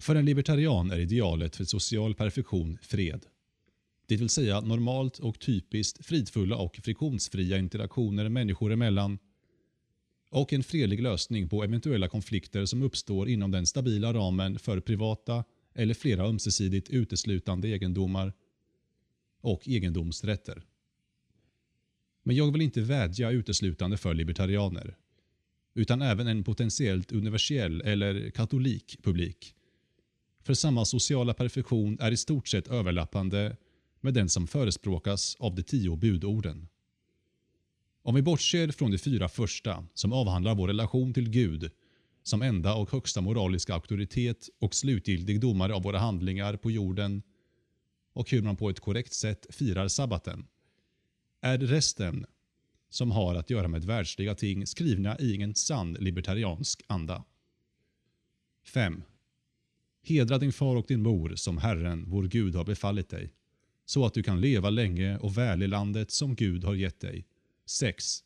För 0.00 0.14
en 0.14 0.24
libertarian 0.24 0.90
är 0.90 0.98
idealet 0.98 1.56
för 1.56 1.64
social 1.64 2.14
perfektion 2.14 2.78
fred. 2.82 3.26
Det 4.06 4.16
vill 4.16 4.28
säga 4.28 4.60
normalt 4.60 5.18
och 5.18 5.40
typiskt 5.40 6.06
fridfulla 6.06 6.56
och 6.56 6.76
friktionsfria 6.76 7.58
interaktioner 7.58 8.28
människor 8.28 8.72
emellan 8.72 9.18
och 10.30 10.52
en 10.52 10.62
fredlig 10.62 11.02
lösning 11.02 11.48
på 11.48 11.64
eventuella 11.64 12.08
konflikter 12.08 12.64
som 12.64 12.82
uppstår 12.82 13.28
inom 13.28 13.50
den 13.50 13.66
stabila 13.66 14.12
ramen 14.12 14.58
för 14.58 14.80
privata 14.80 15.44
eller 15.78 15.94
flera 15.94 16.26
ömsesidigt 16.26 16.90
uteslutande 16.90 17.68
egendomar 17.68 18.32
och 19.40 19.68
egendomsrätter. 19.68 20.62
Men 22.22 22.36
jag 22.36 22.52
vill 22.52 22.62
inte 22.62 22.80
vädja 22.80 23.30
uteslutande 23.30 23.96
för 23.96 24.14
libertarianer, 24.14 24.96
utan 25.74 26.02
även 26.02 26.26
en 26.26 26.44
potentiellt 26.44 27.12
universell 27.12 27.80
eller 27.80 28.30
katolik 28.30 28.98
publik. 29.02 29.54
För 30.42 30.54
samma 30.54 30.84
sociala 30.84 31.34
perfektion 31.34 31.98
är 32.00 32.12
i 32.12 32.16
stort 32.16 32.48
sett 32.48 32.68
överlappande 32.68 33.56
med 34.00 34.14
den 34.14 34.28
som 34.28 34.46
förespråkas 34.46 35.36
av 35.38 35.54
de 35.54 35.62
tio 35.62 35.96
budorden. 35.96 36.68
Om 38.02 38.14
vi 38.14 38.22
bortser 38.22 38.70
från 38.70 38.90
de 38.90 38.98
fyra 38.98 39.28
första, 39.28 39.86
som 39.94 40.12
avhandlar 40.12 40.54
vår 40.54 40.68
relation 40.68 41.14
till 41.14 41.30
Gud, 41.30 41.70
som 42.28 42.42
enda 42.42 42.74
och 42.74 42.92
högsta 42.92 43.20
moraliska 43.20 43.74
auktoritet 43.74 44.48
och 44.58 44.74
slutgiltig 44.74 45.40
domare 45.40 45.74
av 45.74 45.82
våra 45.82 45.98
handlingar 45.98 46.56
på 46.56 46.70
jorden 46.70 47.22
och 48.12 48.30
hur 48.30 48.42
man 48.42 48.56
på 48.56 48.70
ett 48.70 48.80
korrekt 48.80 49.12
sätt 49.12 49.46
firar 49.50 49.88
sabbaten, 49.88 50.46
är 51.40 51.58
resten 51.58 52.26
som 52.90 53.10
har 53.10 53.34
att 53.34 53.50
göra 53.50 53.68
med 53.68 53.84
världsliga 53.84 54.34
ting 54.34 54.66
skrivna 54.66 55.18
i 55.18 55.34
ingen 55.34 55.54
sann 55.54 55.92
libertariansk 55.92 56.82
anda. 56.86 57.24
5. 58.64 59.02
Hedra 60.02 60.38
din 60.38 60.52
far 60.52 60.76
och 60.76 60.86
din 60.88 61.02
mor 61.02 61.34
som 61.34 61.58
Herren, 61.58 62.04
vår 62.10 62.24
Gud, 62.24 62.54
har 62.54 62.64
befallit 62.64 63.08
dig, 63.08 63.32
så 63.84 64.06
att 64.06 64.14
du 64.14 64.22
kan 64.22 64.40
leva 64.40 64.70
länge 64.70 65.18
och 65.18 65.38
väl 65.38 65.62
i 65.62 65.66
landet 65.66 66.10
som 66.10 66.34
Gud 66.34 66.64
har 66.64 66.74
gett 66.74 67.00
dig. 67.00 67.26
6. 67.66 68.24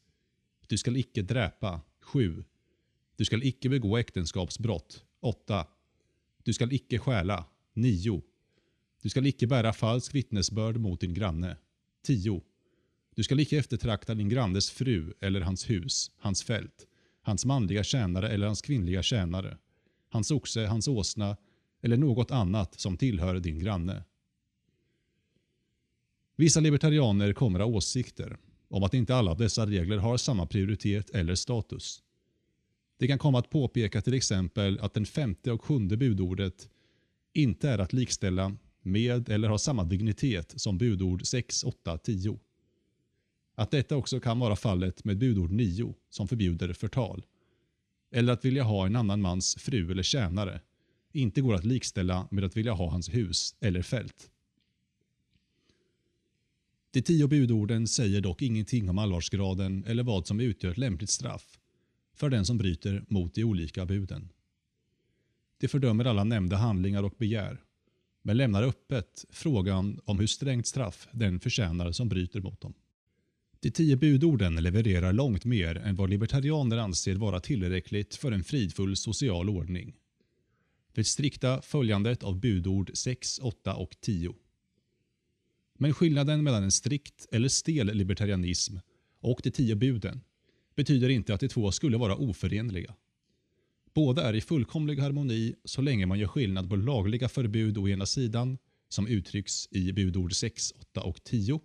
Du 0.66 0.78
skall 0.78 0.96
icke 0.96 1.22
dräpa. 1.22 1.80
7. 2.00 2.44
Du 3.16 3.24
skall 3.24 3.42
icke 3.42 3.68
begå 3.68 3.98
äktenskapsbrott. 3.98 5.04
8. 5.20 5.66
Du 6.42 6.52
skall 6.52 6.72
icke 6.72 6.98
stjäla. 6.98 7.44
9. 7.74 8.22
Du 9.02 9.08
skall 9.08 9.26
icke 9.26 9.46
bära 9.46 9.72
falsk 9.72 10.14
vittnesbörd 10.14 10.76
mot 10.76 11.00
din 11.00 11.14
granne. 11.14 11.56
10. 12.06 12.42
Du 13.14 13.22
skall 13.22 13.40
icke 13.40 13.58
eftertrakta 13.58 14.14
din 14.14 14.28
grannes 14.28 14.70
fru 14.70 15.12
eller 15.20 15.40
hans 15.40 15.70
hus, 15.70 16.10
hans 16.16 16.42
fält, 16.42 16.86
hans 17.22 17.44
manliga 17.44 17.84
tjänare 17.84 18.28
eller 18.28 18.46
hans 18.46 18.62
kvinnliga 18.62 19.02
tjänare, 19.02 19.58
hans 20.08 20.30
oxe, 20.30 20.66
hans 20.66 20.88
åsna 20.88 21.36
eller 21.82 21.96
något 21.96 22.30
annat 22.30 22.80
som 22.80 22.96
tillhör 22.96 23.40
din 23.40 23.58
granne. 23.58 24.04
Vissa 26.36 26.60
libertarianer 26.60 27.32
kommer 27.32 27.60
ha 27.60 27.66
åsikter 27.66 28.38
om 28.68 28.82
att 28.82 28.94
inte 28.94 29.14
alla 29.14 29.30
av 29.30 29.38
dessa 29.38 29.66
regler 29.66 29.96
har 29.96 30.16
samma 30.16 30.46
prioritet 30.46 31.10
eller 31.10 31.34
status. 31.34 32.02
Det 33.02 33.08
kan 33.08 33.18
komma 33.18 33.38
att 33.38 33.50
påpeka 33.50 34.00
till 34.02 34.14
exempel 34.14 34.78
att 34.80 34.94
den 34.94 35.06
femte 35.06 35.52
och 35.52 35.64
sjunde 35.64 35.96
budordet 35.96 36.68
inte 37.32 37.68
är 37.68 37.78
att 37.78 37.92
likställa 37.92 38.56
med 38.82 39.28
eller 39.28 39.48
har 39.48 39.58
samma 39.58 39.84
dignitet 39.84 40.54
som 40.56 40.78
budord 40.78 41.26
6, 41.26 41.64
8, 41.64 41.98
10. 41.98 42.38
Att 43.54 43.70
detta 43.70 43.96
också 43.96 44.20
kan 44.20 44.38
vara 44.38 44.56
fallet 44.56 45.04
med 45.04 45.18
budord 45.18 45.50
9 45.50 45.94
som 46.10 46.28
förbjuder 46.28 46.72
förtal. 46.72 47.26
Eller 48.10 48.32
att 48.32 48.44
vilja 48.44 48.62
ha 48.62 48.86
en 48.86 48.96
annan 48.96 49.20
mans 49.20 49.54
fru 49.54 49.90
eller 49.90 50.02
tjänare 50.02 50.60
inte 51.12 51.40
går 51.40 51.54
att 51.54 51.64
likställa 51.64 52.28
med 52.30 52.44
att 52.44 52.56
vilja 52.56 52.72
ha 52.72 52.90
hans 52.90 53.14
hus 53.14 53.54
eller 53.60 53.82
fält. 53.82 54.30
De 56.90 57.02
tio 57.02 57.28
budorden 57.28 57.88
säger 57.88 58.20
dock 58.20 58.42
ingenting 58.42 58.90
om 58.90 58.98
allvarsgraden 58.98 59.84
eller 59.86 60.02
vad 60.02 60.26
som 60.26 60.40
utgör 60.40 60.70
ett 60.70 60.78
lämpligt 60.78 61.10
straff 61.10 61.58
för 62.22 62.30
den 62.30 62.46
som 62.46 62.58
bryter 62.58 63.04
mot 63.08 63.34
de 63.34 63.44
olika 63.44 63.86
buden. 63.86 64.28
De 65.58 65.68
fördömer 65.68 66.04
alla 66.04 66.24
nämnda 66.24 66.56
handlingar 66.56 67.02
och 67.02 67.14
begär, 67.18 67.60
men 68.22 68.36
lämnar 68.36 68.62
öppet 68.62 69.24
frågan 69.30 70.00
om 70.04 70.18
hur 70.18 70.26
strängt 70.26 70.66
straff 70.66 71.08
den 71.12 71.40
förtjänar 71.40 71.92
som 71.92 72.08
bryter 72.08 72.40
mot 72.40 72.60
dem. 72.60 72.74
De 73.60 73.70
tio 73.70 73.96
budorden 73.96 74.54
levererar 74.54 75.12
långt 75.12 75.44
mer 75.44 75.76
än 75.76 75.96
vad 75.96 76.10
libertarianer 76.10 76.76
anser 76.76 77.14
vara 77.14 77.40
tillräckligt 77.40 78.14
för 78.14 78.32
en 78.32 78.44
fridfull 78.44 78.96
social 78.96 79.48
ordning. 79.48 79.94
Det 80.92 81.04
strikta 81.04 81.62
följandet 81.62 82.22
av 82.22 82.40
budord 82.40 82.90
6, 82.94 83.38
8 83.38 83.74
och 83.74 83.96
10. 84.00 84.34
Men 85.78 85.94
skillnaden 85.94 86.44
mellan 86.44 86.62
en 86.62 86.72
strikt 86.72 87.26
eller 87.32 87.48
stel 87.48 87.86
libertarianism 87.86 88.76
och 89.20 89.40
de 89.42 89.50
tio 89.50 89.76
buden 89.76 90.20
betyder 90.74 91.08
inte 91.08 91.34
att 91.34 91.40
de 91.40 91.48
två 91.48 91.72
skulle 91.72 91.96
vara 91.96 92.16
oförenliga. 92.16 92.94
Båda 93.94 94.22
är 94.28 94.34
i 94.34 94.40
fullkomlig 94.40 94.98
harmoni 94.98 95.54
så 95.64 95.82
länge 95.82 96.06
man 96.06 96.18
gör 96.18 96.26
skillnad 96.26 96.70
på 96.70 96.76
lagliga 96.76 97.28
förbud 97.28 97.78
å 97.78 97.88
ena 97.88 98.06
sidan, 98.06 98.58
som 98.88 99.06
uttrycks 99.06 99.68
i 99.70 99.92
budord 99.92 100.34
6, 100.34 100.72
8 100.76 101.00
och 101.00 101.24
10, 101.24 101.60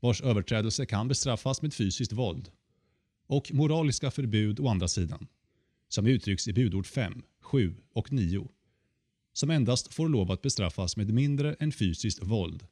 vars 0.00 0.22
överträdelse 0.22 0.86
kan 0.86 1.08
bestraffas 1.08 1.62
med 1.62 1.74
fysiskt 1.74 2.12
våld, 2.12 2.50
och 3.26 3.52
moraliska 3.52 4.10
förbud 4.10 4.60
å 4.60 4.68
andra 4.68 4.88
sidan, 4.88 5.26
som 5.88 6.06
uttrycks 6.06 6.48
i 6.48 6.52
budord 6.52 6.86
5, 6.86 7.22
7 7.40 7.74
och 7.92 8.12
9, 8.12 8.48
som 9.32 9.50
endast 9.50 9.94
får 9.94 10.08
lov 10.08 10.32
att 10.32 10.42
bestraffas 10.42 10.96
med 10.96 11.10
mindre 11.14 11.54
än 11.54 11.72
fysiskt 11.72 12.22
våld, 12.22 12.66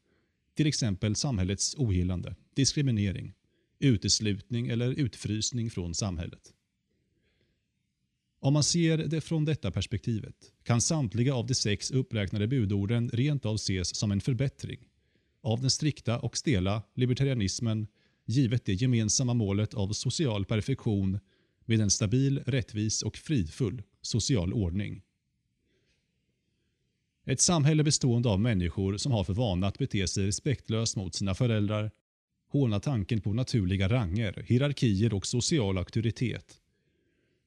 till 0.55 0.67
exempel 0.67 1.17
samhällets 1.17 1.75
ogillande, 1.79 2.37
diskriminering, 2.55 3.35
uteslutning 3.83 4.69
eller 4.69 4.91
utfrysning 4.91 5.71
från 5.71 5.95
samhället. 5.95 6.53
Om 8.41 8.53
man 8.53 8.65
ser 8.65 8.99
det 8.99 9.21
från 9.21 9.45
detta 9.45 9.71
perspektivet 9.71 10.53
kan 10.63 10.81
samtliga 10.81 11.35
av 11.35 11.47
de 11.47 11.55
sex 11.55 11.91
uppräknade 11.91 12.47
budorden 12.47 13.11
rent 13.13 13.47
av 13.47 13.55
ses 13.55 13.97
som 13.97 14.13
en 14.13 14.21
förbättring 14.21 14.81
av 15.43 15.61
den 15.61 15.71
strikta 15.71 16.19
och 16.19 16.37
stela 16.37 16.83
libertarianismen 16.95 17.87
givet 18.25 18.65
det 18.65 18.75
gemensamma 18.75 19.35
målet 19.35 19.75
av 19.75 19.93
social 19.93 20.45
perfektion 20.45 21.19
med 21.65 21.81
en 21.81 21.91
stabil, 21.91 22.43
rättvis 22.47 23.03
och 23.03 23.17
fridfull 23.17 23.83
social 24.01 24.53
ordning. 24.53 25.03
Ett 27.25 27.41
samhälle 27.41 27.85
bestående 27.85 28.29
av 28.29 28.41
människor 28.41 28.97
som 28.97 29.13
har 29.13 29.25
för 29.25 29.35
vana 29.35 29.67
att 29.67 29.79
bete 29.79 30.09
sig 30.09 30.27
respektlöst 30.27 30.97
mot 30.97 31.15
sina 31.15 31.35
föräldrar, 31.35 31.91
håna 32.53 32.81
tanken 32.81 33.21
på 33.21 33.33
naturliga 33.33 33.89
ranger, 33.89 34.45
hierarkier 34.49 35.15
och 35.15 35.27
social 35.27 35.79
auktoritet. 35.79 36.61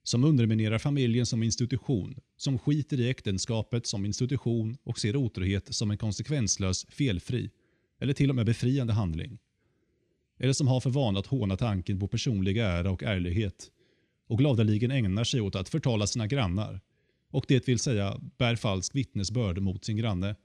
Som 0.03 0.23
underminerar 0.23 0.77
familjen 0.77 1.25
som 1.25 1.43
institution, 1.43 2.15
som 2.37 2.59
skiter 2.59 2.99
i 2.99 3.09
äktenskapet 3.09 3.85
som 3.85 4.05
institution 4.05 4.77
och 4.83 4.99
ser 4.99 5.15
otrohet 5.15 5.75
som 5.75 5.91
en 5.91 5.97
konsekvenslös, 5.97 6.85
felfri 6.89 7.49
eller 7.99 8.13
till 8.13 8.29
och 8.29 8.35
med 8.35 8.45
befriande 8.45 8.93
handling. 8.93 9.37
Eller 10.39 10.53
som 10.53 10.67
har 10.67 10.79
för 10.79 10.89
vana 10.89 11.19
att 11.19 11.27
håna 11.27 11.57
tanken 11.57 11.99
på 11.99 12.07
personlig 12.07 12.57
ära 12.57 12.91
och 12.91 13.03
ärlighet 13.03 13.71
och 14.27 14.37
gladeligen 14.37 14.91
ägnar 14.91 15.23
sig 15.23 15.41
åt 15.41 15.55
att 15.55 15.69
förtala 15.69 16.07
sina 16.07 16.27
grannar 16.27 16.81
och 17.31 17.45
det 17.47 17.67
vill 17.67 17.79
säga 17.79 18.19
bär 18.37 18.55
falsk 18.55 18.95
vittnesbörd 18.95 19.61
mot 19.61 19.85
sin 19.85 19.97
granne. 19.97 20.35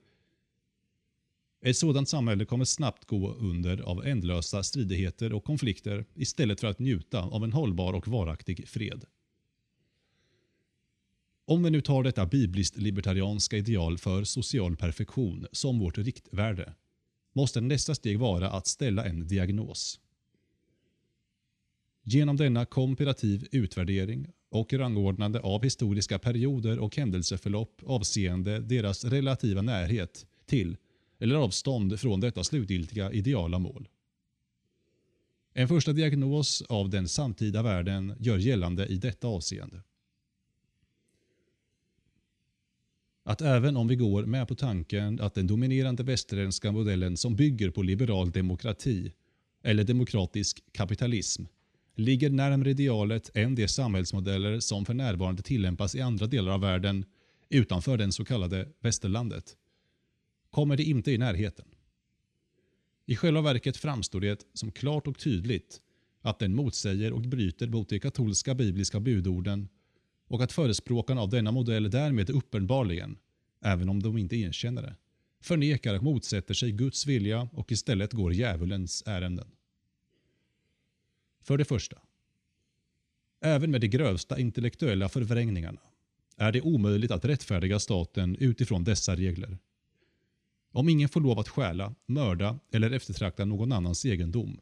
Ett 1.62 1.76
sådant 1.76 2.08
samhälle 2.08 2.44
kommer 2.44 2.64
snabbt 2.64 3.04
gå 3.04 3.34
under 3.34 3.80
av 3.80 4.06
ändlösa 4.06 4.62
stridigheter 4.62 5.32
och 5.32 5.44
konflikter 5.44 6.04
istället 6.14 6.60
för 6.60 6.66
att 6.66 6.78
njuta 6.78 7.22
av 7.22 7.44
en 7.44 7.52
hållbar 7.52 7.92
och 7.92 8.08
varaktig 8.08 8.68
fred. 8.68 9.04
Om 11.44 11.62
vi 11.62 11.70
nu 11.70 11.80
tar 11.80 12.02
detta 12.02 12.26
bibliskt 12.26 12.76
libertarianska 12.76 13.56
ideal 13.56 13.98
för 13.98 14.24
social 14.24 14.76
perfektion 14.76 15.46
som 15.52 15.78
vårt 15.78 15.98
riktvärde, 15.98 16.74
måste 17.32 17.60
nästa 17.60 17.94
steg 17.94 18.18
vara 18.18 18.50
att 18.50 18.66
ställa 18.66 19.04
en 19.04 19.28
diagnos. 19.28 20.00
Genom 22.02 22.36
denna 22.36 22.64
komparativ 22.64 23.48
utvärdering 23.52 24.26
och 24.50 24.72
rangordnande 24.72 25.40
av 25.40 25.62
historiska 25.62 26.18
perioder 26.18 26.78
och 26.78 26.96
händelseförlopp 26.96 27.82
avseende 27.86 28.60
deras 28.60 29.04
relativa 29.04 29.62
närhet 29.62 30.26
till 30.46 30.76
eller 31.20 31.34
avstånd 31.34 32.00
från 32.00 32.20
detta 32.20 32.44
slutgiltiga 32.44 33.12
ideala 33.12 33.58
mål. 33.58 33.88
En 35.52 35.68
första 35.68 35.92
diagnos 35.92 36.62
av 36.62 36.90
den 36.90 37.08
samtida 37.08 37.62
världen 37.62 38.14
gör 38.18 38.38
gällande 38.38 38.86
i 38.86 38.96
detta 38.96 39.28
avseende. 39.28 39.82
Att 43.22 43.40
även 43.40 43.76
om 43.76 43.88
vi 43.88 43.96
går 43.96 44.26
med 44.26 44.48
på 44.48 44.54
tanken 44.54 45.20
att 45.20 45.34
den 45.34 45.46
dominerande 45.46 46.02
västerländska 46.02 46.72
modellen 46.72 47.16
som 47.16 47.36
bygger 47.36 47.70
på 47.70 47.82
liberal 47.82 48.30
demokrati 48.30 49.12
eller 49.62 49.84
demokratisk 49.84 50.72
kapitalism 50.72 51.44
ligger 51.94 52.30
närmare 52.30 52.70
idealet 52.70 53.30
än 53.34 53.54
de 53.54 53.68
samhällsmodeller 53.68 54.60
som 54.60 54.84
för 54.84 54.94
närvarande 54.94 55.42
tillämpas 55.42 55.94
i 55.94 56.00
andra 56.00 56.26
delar 56.26 56.52
av 56.52 56.60
världen 56.60 57.04
utanför 57.48 57.96
den 57.96 58.12
så 58.12 58.24
kallade 58.24 58.68
västerlandet, 58.80 59.56
kommer 60.50 60.76
det 60.76 60.82
inte 60.82 61.12
i 61.12 61.18
närheten. 61.18 61.66
I 63.06 63.16
själva 63.16 63.40
verket 63.40 63.76
framstår 63.76 64.20
det 64.20 64.46
som 64.54 64.72
klart 64.72 65.06
och 65.06 65.18
tydligt 65.18 65.80
att 66.20 66.38
den 66.38 66.54
motsäger 66.54 67.12
och 67.12 67.20
bryter 67.20 67.68
mot 67.68 67.88
de 67.88 68.00
katolska 68.00 68.54
bibliska 68.54 69.00
budorden 69.00 69.68
och 70.28 70.42
att 70.42 70.52
förespråkarna 70.52 71.20
av 71.20 71.28
denna 71.28 71.52
modell 71.52 71.90
därmed 71.90 72.30
uppenbarligen, 72.30 73.18
även 73.64 73.88
om 73.88 74.02
de 74.02 74.18
inte 74.18 74.36
erkänner 74.36 74.82
det, 74.82 74.96
förnekar 75.40 75.94
och 75.94 76.02
motsätter 76.02 76.54
sig 76.54 76.72
Guds 76.72 77.06
vilja 77.06 77.48
och 77.52 77.72
istället 77.72 78.12
går 78.12 78.32
djävulens 78.32 79.02
ärenden. 79.06 79.48
För 81.42 81.58
det 81.58 81.64
första. 81.64 81.98
Även 83.40 83.70
med 83.70 83.80
de 83.80 83.88
grövsta 83.88 84.38
intellektuella 84.38 85.08
förvrängningarna 85.08 85.80
är 86.36 86.52
det 86.52 86.60
omöjligt 86.60 87.10
att 87.10 87.24
rättfärdiga 87.24 87.78
staten 87.78 88.36
utifrån 88.36 88.84
dessa 88.84 89.16
regler. 89.16 89.58
Om 90.72 90.88
ingen 90.88 91.08
får 91.08 91.20
lov 91.20 91.38
att 91.38 91.48
stjäla, 91.48 91.94
mörda 92.06 92.58
eller 92.72 92.90
eftertrakta 92.90 93.44
någon 93.44 93.72
annans 93.72 94.04
egendom 94.04 94.60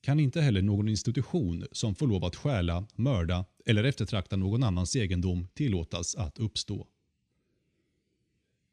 kan 0.00 0.20
inte 0.20 0.40
heller 0.40 0.62
någon 0.62 0.88
institution 0.88 1.66
som 1.72 1.94
får 1.94 2.06
lov 2.06 2.24
att 2.24 2.36
stjäla, 2.36 2.86
mörda 2.94 3.44
eller 3.66 3.84
eftertrakta 3.84 4.36
någon 4.36 4.62
annans 4.62 4.96
egendom 4.96 5.48
tillåtas 5.54 6.14
att 6.14 6.38
uppstå. 6.38 6.86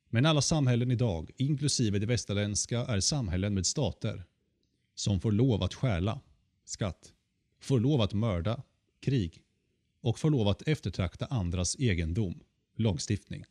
Men 0.09 0.25
alla 0.25 0.41
samhällen 0.41 0.91
idag, 0.91 1.31
inklusive 1.37 1.99
de 1.99 2.05
västerländska, 2.05 2.79
är 2.79 2.99
samhällen 2.99 3.53
med 3.53 3.65
stater 3.65 4.23
som 4.95 5.21
får 5.21 5.31
lov 5.31 5.63
att 5.63 5.73
stjäla, 5.73 6.21
skatt, 6.65 7.13
får 7.59 7.79
lov 7.79 8.01
att 8.01 8.13
mörda, 8.13 8.63
krig 8.99 9.41
och 10.01 10.19
får 10.19 10.29
lov 10.29 10.47
att 10.47 10.67
eftertrakta 10.67 11.25
andras 11.25 11.75
egendom, 11.79 12.39
lagstiftning. 12.75 13.45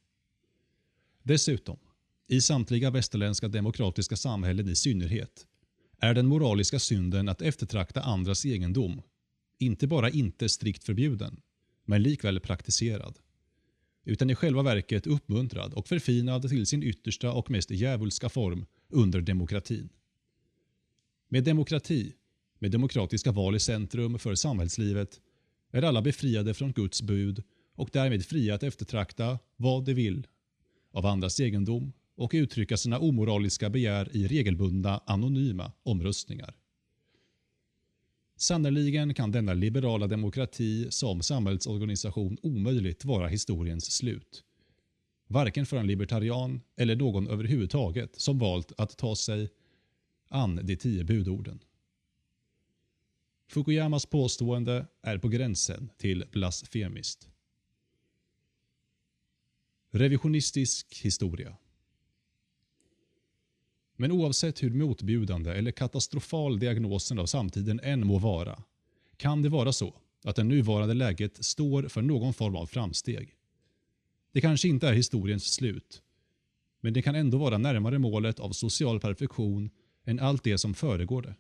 Dessutom, 1.23 1.79
i 2.27 2.41
samtliga 2.41 2.91
västerländska 2.91 3.49
demokratiska 3.49 4.17
samhällen 4.17 4.69
i 4.69 4.75
synnerhet, 4.75 5.47
är 5.99 6.15
den 6.15 6.27
moraliska 6.27 6.79
synden 6.79 7.29
att 7.29 7.43
eftertrakta 7.43 8.03
andras 8.03 8.45
egendom 8.45 9.03
inte 9.59 9.87
bara 9.87 10.11
inte 10.11 10.49
strikt 10.49 10.85
förbjuden, 10.85 11.41
men 11.85 12.03
likväl 12.03 12.41
praktiserad. 12.41 13.19
Utan 14.05 14.31
i 14.31 14.35
själva 14.35 14.63
verket 14.63 15.07
uppmuntrad 15.07 15.75
och 15.75 15.89
förfinad 15.89 16.49
till 16.49 16.67
sin 16.67 16.83
yttersta 16.83 17.33
och 17.33 17.51
mest 17.51 17.71
djävulska 17.71 18.29
form 18.29 18.67
under 18.89 19.21
demokratin. 19.21 19.89
Med 21.29 21.45
demokrati 21.45 22.15
med 22.59 22.71
demokratiska 22.71 23.33
val 23.33 23.57
i 23.57 23.61
centrum 23.61 24.19
för 24.19 24.35
samhällslivet 24.35 25.21
är 25.71 25.83
alla 25.83 26.03
befriade 26.03 26.55
från 26.55 26.73
Guds 26.73 27.03
bud 27.03 27.43
och 27.75 27.91
därmed 27.93 28.27
fria 28.27 28.55
att 28.55 28.63
eftertrakta 28.63 29.39
vad 29.57 29.85
de 29.85 29.95
vill 29.95 30.27
av 30.93 31.07
andras 31.07 31.41
egendom 31.41 31.93
och 32.17 32.31
uttrycka 32.35 32.77
sina 32.77 32.99
omoraliska 32.99 33.71
begär 33.71 34.17
i 34.17 34.27
regelbundna 34.27 35.01
anonyma 35.07 35.73
omröstningar. 35.83 36.55
Sannerligen 38.37 39.15
kan 39.15 39.33
denna 39.33 39.55
liberala 39.55 40.07
demokrati 40.07 40.91
som 40.91 41.23
samhällsorganisation 41.23 42.39
omöjligt 42.43 43.05
vara 43.05 43.29
historiens 43.29 43.93
slut. 43.93 44.45
Varken 45.27 45.67
för 45.67 45.77
en 45.77 45.87
libertarian 45.87 46.61
eller 46.77 46.97
någon 46.97 47.29
överhuvudtaget 47.29 48.21
som 48.21 48.39
valt 48.39 48.73
att 48.79 48.99
ta 48.99 49.17
sig 49.17 49.51
an 50.29 50.61
de 50.63 50.77
tio 50.77 51.05
budorden. 51.05 51.61
Fukuyamas 53.49 54.07
påstående 54.07 54.87
är 55.03 55.19
på 55.19 55.29
gränsen 55.29 55.91
till 55.97 56.25
blasfemiskt. 56.33 57.29
Revisionistisk 59.91 61.01
historia 61.03 61.57
men 63.97 64.13
oavsett 64.13 64.63
hur 64.63 64.71
motbjudande 64.71 65.51
eller 65.53 65.71
katastrofal 65.71 66.59
diagnosen 66.59 67.19
av 67.19 67.27
samtiden 67.27 67.81
än 67.83 68.07
må 68.07 68.19
vara, 68.19 68.63
kan 69.17 69.43
det 69.43 69.49
vara 69.49 69.73
så 69.73 69.95
att 70.25 70.37
det 70.37 70.45
nuvarande 70.45 70.95
läget 70.95 71.45
står 71.45 71.89
för 71.89 72.03
någon 72.03 72.35
form 72.35 72.57
av 72.57 72.67
framsteg. 72.67 73.35
Det 74.33 74.41
kanske 74.41 74.69
inte 74.69 74.89
är 74.89 74.93
historiens 74.93 75.55
slut, 75.55 76.03
men 76.81 76.93
det 76.93 77.03
kan 77.03 77.15
ändå 77.15 77.39
vara 77.39 77.59
närmare 77.59 77.99
målet 77.99 78.41
av 78.41 78.51
social 78.51 79.01
perfektion 79.01 79.71
än 80.05 80.21
allt 80.21 80.45
det 80.45 80.59
som 80.59 80.75
föregår 80.75 81.23
det. 81.23 81.35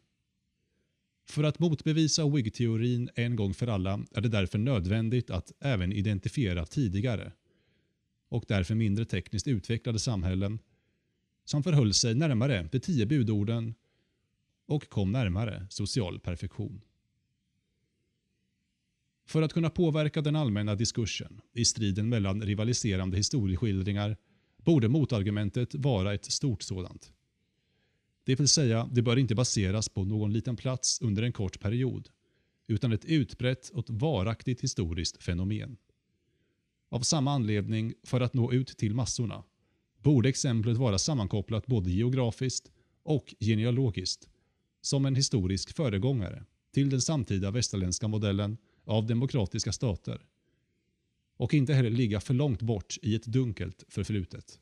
För 1.29 1.45
att 1.45 1.59
motbevisa 1.59 2.27
Whig-teorin 2.29 3.11
en 3.15 3.37
gång 3.37 3.55
för 3.55 3.67
alla 3.67 4.01
är 4.15 4.21
det 4.21 4.29
därför 4.29 4.59
nödvändigt 4.59 5.31
att 5.31 5.53
även 5.61 5.93
identifiera 5.93 6.67
tidigare 6.67 7.33
och 8.29 8.45
därför 8.49 8.75
mindre 8.75 9.05
tekniskt 9.05 9.49
utvecklade 9.49 9.99
samhällen 9.99 10.59
som 11.45 11.63
förhöll 11.63 11.95
sig 11.95 12.15
närmare 12.15 12.69
de 12.73 12.81
tio 12.81 13.07
budorden 13.07 13.75
och 14.67 14.89
kom 14.89 15.13
närmare 15.13 15.67
social 15.71 16.21
perfektion. 16.21 16.81
För 19.27 19.43
att 19.43 19.53
kunna 19.53 19.71
påverka 19.71 20.21
den 20.21 20.37
allmänna 20.37 20.75
diskursen 20.75 21.41
i 21.53 21.65
striden 21.65 22.09
mellan 22.09 22.43
rivaliserande 22.43 23.17
historieskildringar 23.17 24.17
borde 24.57 24.89
motargumentet 24.89 25.75
vara 25.75 26.15
ett 26.15 26.25
stort 26.25 26.63
sådant. 26.63 27.13
Det 28.25 28.35
vill 28.35 28.49
säga, 28.49 28.89
det 28.93 29.03
bör 29.03 29.17
inte 29.17 29.35
baseras 29.35 29.89
på 29.89 30.05
någon 30.05 30.33
liten 30.33 30.57
plats 30.57 31.01
under 31.03 31.23
en 31.23 31.33
kort 31.33 31.61
period, 31.61 32.09
utan 32.67 32.93
ett 32.93 33.05
utbrett 33.05 33.69
och 33.69 33.91
varaktigt 33.91 34.61
historiskt 34.61 35.23
fenomen. 35.23 35.77
Av 36.89 37.01
samma 37.01 37.33
anledning, 37.33 37.95
för 38.03 38.21
att 38.21 38.35
nå 38.35 38.53
ut 38.53 38.69
till 38.69 38.95
massorna, 38.95 39.45
borde 40.05 40.29
exemplet 40.29 40.77
vara 40.77 40.99
sammankopplat 40.99 41.67
både 41.67 41.91
geografiskt 41.91 42.71
och 43.03 43.35
genealogiskt 43.41 44.29
som 44.81 45.07
en 45.07 45.15
historisk 45.15 45.77
föregångare 45.77 46.45
till 46.75 46.91
den 46.91 47.01
samtida 47.01 47.51
västerländska 47.51 48.09
modellen 48.09 48.57
av 48.85 49.07
demokratiska 49.07 49.73
stater 49.73 50.27
och 51.37 51.55
inte 51.55 51.75
heller 51.75 51.91
ligga 51.91 52.21
för 52.21 52.35
långt 52.35 52.63
bort 52.63 52.99
i 53.03 53.15
ett 53.15 53.27
dunkelt 53.27 53.85
förflutet. 53.89 54.59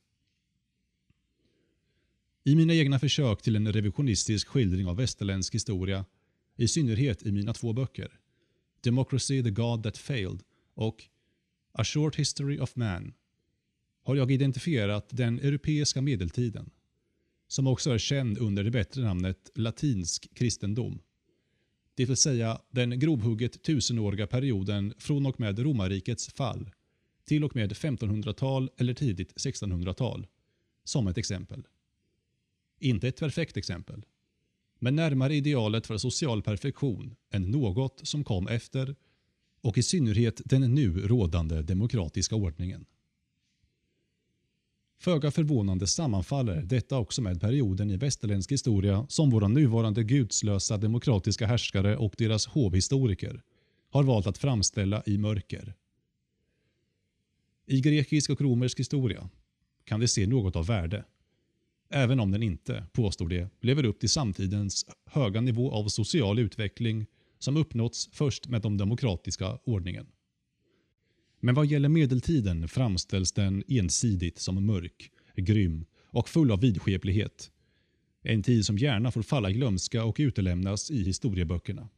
I 2.45 2.57
mina 2.57 2.75
egna 2.75 2.99
försök 2.99 3.43
till 3.43 3.57
en 3.57 3.73
revisionistisk 3.73 4.49
skildring 4.49 4.87
av 4.87 4.97
västerländsk 4.97 5.55
historia, 5.55 6.05
i 6.57 6.69
synnerhet 6.69 7.23
i 7.23 7.33
mina 7.33 7.55
två 7.55 7.73
böcker, 7.73 8.19
Democracy 8.81 9.43
the 9.43 9.51
God 9.51 9.83
That 9.83 9.99
Failed 9.99 10.43
och 10.75 11.05
A 11.73 11.85
Short 11.85 12.17
History 12.17 12.59
of 12.59 12.77
Man, 12.77 13.15
har 14.03 14.17
jag 14.17 14.31
identifierat 14.31 15.09
den 15.11 15.39
europeiska 15.39 16.01
medeltiden, 16.01 16.71
som 17.49 17.67
också 17.67 17.91
är 17.91 17.99
känd 17.99 18.39
under 18.39 18.65
det 18.65 18.71
bättre 18.71 19.03
namnet 19.03 19.51
latinsk 19.55 20.35
kristendom. 20.35 21.01
Det 21.95 22.05
vill 22.05 22.17
säga 22.17 22.61
den 22.71 22.99
grovhugget 22.99 23.63
tusenåriga 23.63 24.27
perioden 24.27 24.95
från 24.99 25.27
och 25.27 25.41
med 25.41 25.59
romarrikets 25.59 26.33
fall 26.33 26.71
till 27.25 27.45
och 27.45 27.57
med 27.57 27.73
1500-tal 27.73 28.71
eller 28.77 28.95
tidigt 28.95 29.35
1600-tal, 29.35 30.27
som 30.85 31.07
ett 31.07 31.19
exempel. 31.19 31.63
Inte 32.79 33.09
ett 33.09 33.21
perfekt 33.21 33.57
exempel, 33.57 34.05
men 34.79 34.97
närmare 34.97 35.35
idealet 35.35 35.87
för 35.87 35.99
social 35.99 36.43
perfektion 36.43 37.15
än 37.31 37.51
något 37.51 38.01
som 38.03 38.25
kom 38.25 38.49
efter 38.49 38.97
och 39.61 39.79
i 39.79 39.83
synnerhet 39.83 40.43
den 40.45 40.75
nu 40.75 41.01
rådande 41.01 41.63
demokratiska 41.63 42.37
ordningen. 42.37 42.85
Föga 45.03 45.31
förvånande 45.31 45.87
sammanfaller 45.87 46.63
detta 46.63 46.99
också 46.99 47.23
med 47.23 47.41
perioden 47.41 47.91
i 47.91 47.97
västerländsk 47.97 48.53
historia 48.53 49.07
som 49.09 49.31
våra 49.31 49.49
nuvarande 49.49 50.05
gudslösa 50.05 50.77
demokratiska 50.77 51.47
härskare 51.47 51.97
och 51.97 52.15
deras 52.19 52.47
hovhistoriker 52.47 53.43
har 53.91 54.03
valt 54.03 54.27
att 54.27 54.39
framställa 54.39 55.03
i 55.07 55.19
mörker. 55.19 55.75
I 57.67 57.81
grekisk 57.81 58.31
och 58.31 58.41
romersk 58.41 58.81
historia 58.81 59.29
kan 59.85 60.01
vi 60.01 60.09
se 60.09 60.27
något 60.27 60.57
av 60.57 60.67
värde, 60.67 61.05
även 61.91 62.21
om 62.21 62.31
den 62.31 62.43
inte, 62.43 62.85
påstår 62.93 63.29
det, 63.29 63.49
lever 63.61 63.85
upp 63.85 64.01
till 64.01 64.11
samtidens 64.11 64.87
höga 65.07 65.41
nivå 65.41 65.73
av 65.73 65.89
social 65.89 66.39
utveckling 66.39 67.07
som 67.39 67.57
uppnåtts 67.57 68.09
först 68.13 68.49
med 68.49 68.63
den 68.63 68.77
demokratiska 68.77 69.59
ordningen. 69.65 70.07
Men 71.45 71.55
vad 71.55 71.67
gäller 71.67 71.89
medeltiden 71.89 72.69
framställs 72.69 73.33
den 73.33 73.65
ensidigt 73.69 74.39
som 74.39 74.67
mörk, 74.67 75.11
grym 75.37 75.85
och 76.05 76.29
full 76.29 76.51
av 76.51 76.61
vidskeplighet. 76.61 77.51
En 78.23 78.43
tid 78.43 78.67
som 78.67 78.79
gärna 78.79 79.11
får 79.11 79.23
falla 79.23 79.51
i 79.51 79.53
glömska 79.53 80.05
och 80.05 80.17
utelämnas 80.19 80.91
i 80.91 81.05
historieböckerna. 81.05 81.89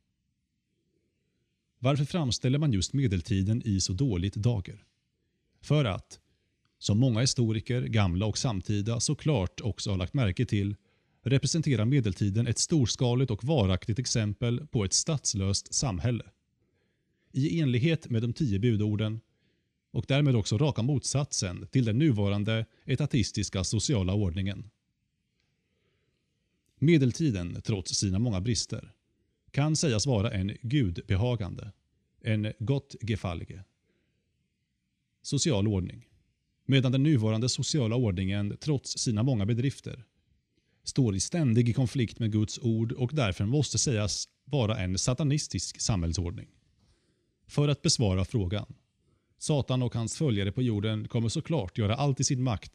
Varför 1.78 2.04
framställer 2.04 2.58
man 2.58 2.72
just 2.72 2.92
medeltiden 2.92 3.62
i 3.64 3.80
så 3.80 3.92
dåligt 3.92 4.34
dager? 4.34 4.84
För 5.60 5.84
att, 5.84 6.20
som 6.78 6.98
många 6.98 7.20
historiker, 7.20 7.82
gamla 7.82 8.26
och 8.26 8.38
samtida, 8.38 9.00
såklart 9.00 9.60
också 9.60 9.90
har 9.90 9.96
lagt 9.96 10.14
märke 10.14 10.46
till, 10.46 10.76
representerar 11.22 11.84
medeltiden 11.84 12.46
ett 12.46 12.58
storskaligt 12.58 13.30
och 13.30 13.44
varaktigt 13.44 13.98
exempel 13.98 14.66
på 14.66 14.84
ett 14.84 14.92
statslöst 14.92 15.74
samhälle. 15.74 16.24
I 17.32 17.60
enlighet 17.60 18.10
med 18.10 18.22
de 18.22 18.32
tio 18.32 18.58
budorden 18.58 19.20
och 19.94 20.04
därmed 20.08 20.36
också 20.36 20.58
raka 20.58 20.82
motsatsen 20.82 21.66
till 21.70 21.84
den 21.84 21.98
nuvarande 21.98 22.66
etatistiska 22.84 23.64
sociala 23.64 24.14
ordningen. 24.14 24.70
Medeltiden, 26.78 27.62
trots 27.62 27.94
sina 27.94 28.18
många 28.18 28.40
brister, 28.40 28.92
kan 29.50 29.76
sägas 29.76 30.06
vara 30.06 30.30
en 30.30 30.56
gudbehagande, 30.62 31.72
en 32.20 32.52
gottgefallige, 32.58 33.64
social 35.22 35.68
ordning. 35.68 36.08
Medan 36.66 36.92
den 36.92 37.02
nuvarande 37.02 37.48
sociala 37.48 37.96
ordningen, 37.96 38.56
trots 38.60 38.98
sina 38.98 39.22
många 39.22 39.46
bedrifter, 39.46 40.04
står 40.84 41.16
i 41.16 41.20
ständig 41.20 41.76
konflikt 41.76 42.18
med 42.18 42.32
Guds 42.32 42.58
ord 42.58 42.92
och 42.92 43.10
därför 43.12 43.44
måste 43.44 43.78
sägas 43.78 44.28
vara 44.44 44.78
en 44.78 44.98
satanistisk 44.98 45.80
samhällsordning. 45.80 46.48
För 47.46 47.68
att 47.68 47.82
besvara 47.82 48.24
frågan. 48.24 48.74
Satan 49.44 49.82
och 49.82 49.94
hans 49.94 50.16
följare 50.16 50.52
på 50.52 50.62
jorden 50.62 51.08
kommer 51.08 51.28
såklart 51.28 51.78
göra 51.78 51.94
allt 51.94 52.20
i 52.20 52.24
sin 52.24 52.42
makt 52.42 52.72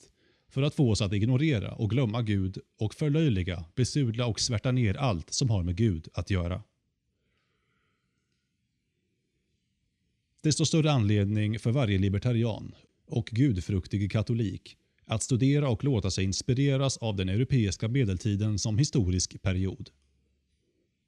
för 0.50 0.62
att 0.62 0.76
få 0.76 0.92
oss 0.92 1.02
att 1.02 1.14
ignorera 1.14 1.72
och 1.72 1.90
glömma 1.90 2.22
Gud 2.22 2.58
och 2.80 2.94
förlöjliga, 2.94 3.66
besudla 3.76 4.26
och 4.26 4.40
svärta 4.40 4.72
ner 4.72 4.98
allt 4.98 5.34
som 5.34 5.50
har 5.50 5.64
med 5.64 5.76
Gud 5.76 6.08
att 6.14 6.30
göra. 6.30 6.64
Desto 10.42 10.66
större 10.66 10.92
anledning 10.92 11.60
för 11.60 11.72
varje 11.72 11.98
libertarian 11.98 12.76
och 13.08 13.26
gudfruktig 13.26 14.12
katolik 14.12 14.78
att 15.06 15.24
studera 15.24 15.70
och 15.70 15.84
låta 15.84 16.12
sig 16.12 16.24
inspireras 16.24 16.98
av 16.98 17.16
den 17.16 17.30
europeiska 17.30 17.88
medeltiden 17.88 18.60
som 18.60 18.78
historisk 18.78 19.42
period. 19.42 19.90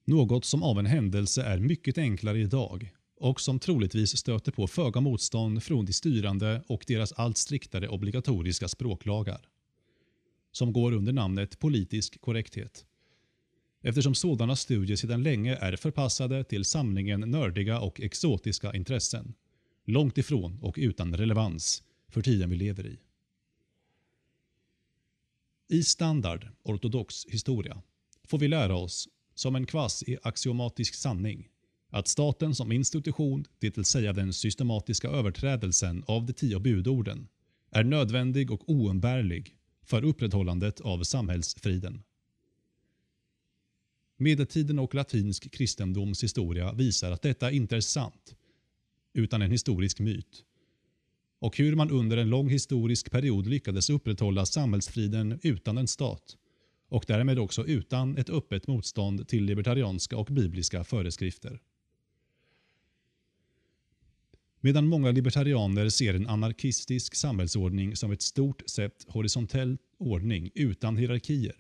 Något 0.06 0.46
som 0.46 0.64
av 0.64 0.80
en 0.80 0.86
händelse 0.86 1.44
är 1.44 1.60
mycket 1.60 1.98
enklare 1.98 2.40
idag 2.40 2.92
och 3.22 3.42
som 3.42 3.60
troligtvis 3.60 4.18
stöter 4.18 4.52
på 4.52 4.68
föga 4.68 5.02
motstånd 5.02 5.64
från 5.64 5.86
de 5.86 5.94
styrande 5.94 6.64
och 6.68 6.84
deras 6.88 7.12
allt 7.12 7.38
striktare 7.38 7.88
obligatoriska 7.88 8.68
språklagar. 8.68 9.42
Som 10.52 10.74
går 10.74 10.92
under 10.92 11.14
namnet 11.14 11.60
politisk 11.60 12.22
korrekthet. 12.22 12.86
Eftersom 13.82 14.16
sådana 14.16 14.56
studier 14.56 14.98
sedan 14.98 15.24
länge 15.24 15.56
är 15.56 15.76
förpassade 15.76 16.44
till 16.44 16.66
samlingen 16.66 17.20
nördiga 17.20 17.80
och 17.80 18.02
exotiska 18.02 18.74
intressen. 18.74 19.34
Långt 19.86 20.18
ifrån 20.18 20.60
och 20.62 20.76
utan 20.78 21.18
relevans 21.18 21.84
för 22.10 22.22
tiden 22.22 22.50
vi 22.50 22.56
lever 22.56 22.88
i. 22.88 23.00
I 25.70 25.84
standard 25.84 26.48
ortodox 26.64 27.26
historia 27.26 27.82
får 28.24 28.40
vi 28.40 28.48
lära 28.48 28.76
oss, 28.76 29.08
som 29.36 29.56
en 29.56 29.66
kvass 29.66 30.04
i 30.04 30.18
axiomatisk 30.24 30.96
sanning, 30.96 31.48
att 31.92 32.08
staten 32.08 32.56
som 32.56 32.72
institution, 32.72 33.46
det 33.60 33.78
vill 33.78 33.86
säga 33.86 34.14
den 34.14 34.34
systematiska 34.34 35.10
överträdelsen 35.10 36.04
av 36.08 36.26
de 36.26 36.34
tio 36.34 36.60
budorden, 36.60 37.28
är 37.72 37.84
nödvändig 37.84 38.52
och 38.52 38.70
oumbärlig 38.70 39.56
för 39.84 40.04
upprätthållandet 40.04 40.82
av 40.82 41.04
samhällsfriden. 41.04 42.04
Medeltiden 44.18 44.80
och 44.80 44.96
latinsk 44.96 45.52
kristendoms 45.52 46.24
historia 46.24 46.74
visar 46.74 47.12
att 47.12 47.22
detta 47.22 47.52
inte 47.52 47.76
är 47.76 47.82
sant, 47.82 48.36
utan 49.14 49.42
en 49.42 49.52
historisk 49.52 50.00
myt. 50.00 50.44
Och 51.40 51.58
hur 51.58 51.76
man 51.76 51.92
under 51.92 52.18
en 52.18 52.30
lång 52.30 52.50
historisk 52.50 53.12
period 53.12 53.48
lyckades 53.48 53.90
upprätthålla 53.90 54.46
samhällsfriden 54.46 55.40
utan 55.44 55.78
en 55.78 55.88
stat 55.88 56.38
och 56.90 57.06
därmed 57.08 57.40
också 57.40 57.66
utan 57.66 58.18
ett 58.18 58.30
öppet 58.30 58.68
motstånd 58.68 59.28
till 59.28 59.44
libertarianska 59.44 60.18
och 60.18 60.26
bibliska 60.26 60.84
föreskrifter. 60.84 61.60
Medan 64.64 64.88
många 64.88 65.12
libertarianer 65.12 65.90
ser 65.90 66.14
en 66.14 66.28
anarkistisk 66.28 67.16
samhällsordning 67.16 67.96
som 67.96 68.12
ett 68.12 68.22
stort 68.22 68.62
sett 68.66 69.06
horisontell 69.08 69.78
ordning 69.98 70.52
utan 70.56 70.98
hierarkier 70.98 71.56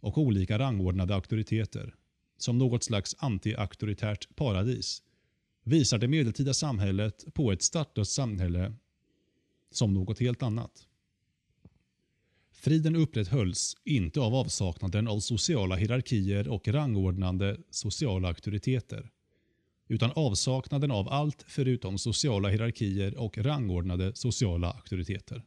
och 0.00 0.18
olika 0.18 0.58
rangordnade 0.58 1.14
auktoriteter, 1.14 1.94
som 2.38 2.58
något 2.58 2.84
slags 2.84 3.16
anti-auktoritärt 3.18 4.36
paradis, 4.36 5.02
visar 5.64 5.98
det 5.98 6.08
medeltida 6.08 6.54
samhället 6.54 7.24
på 7.34 7.52
ett 7.52 7.62
startlöst 7.62 8.12
samhälle 8.12 8.74
som 9.70 9.94
något 9.94 10.18
helt 10.18 10.42
annat. 10.42 10.86
Friden 12.52 12.96
upprätthölls 12.96 13.76
inte 13.84 14.20
av 14.20 14.34
avsaknaden 14.34 15.08
av 15.08 15.20
sociala 15.20 15.76
hierarkier 15.76 16.48
och 16.48 16.68
rangordnande 16.68 17.56
sociala 17.70 18.28
auktoriteter, 18.28 19.10
utan 19.88 20.10
avsaknaden 20.14 20.90
av 20.90 21.08
allt 21.08 21.44
förutom 21.48 21.98
sociala 21.98 22.48
hierarkier 22.48 23.16
och 23.18 23.38
rangordnade 23.38 24.14
sociala 24.14 24.70
auktoriteter. 24.70 25.44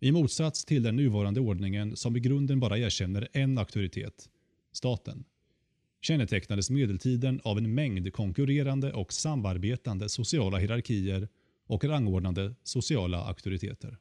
I 0.00 0.12
motsats 0.12 0.64
till 0.64 0.82
den 0.82 0.96
nuvarande 0.96 1.40
ordningen 1.40 1.96
som 1.96 2.16
i 2.16 2.20
grunden 2.20 2.60
bara 2.60 2.78
erkänner 2.78 3.28
en 3.32 3.58
auktoritet, 3.58 4.28
staten, 4.72 5.24
kännetecknades 6.00 6.70
medeltiden 6.70 7.40
av 7.44 7.58
en 7.58 7.74
mängd 7.74 8.12
konkurrerande 8.12 8.92
och 8.92 9.12
samarbetande 9.12 10.08
sociala 10.08 10.58
hierarkier 10.58 11.28
och 11.66 11.84
rangordnade 11.84 12.54
sociala 12.62 13.18
auktoriteter. 13.24 13.98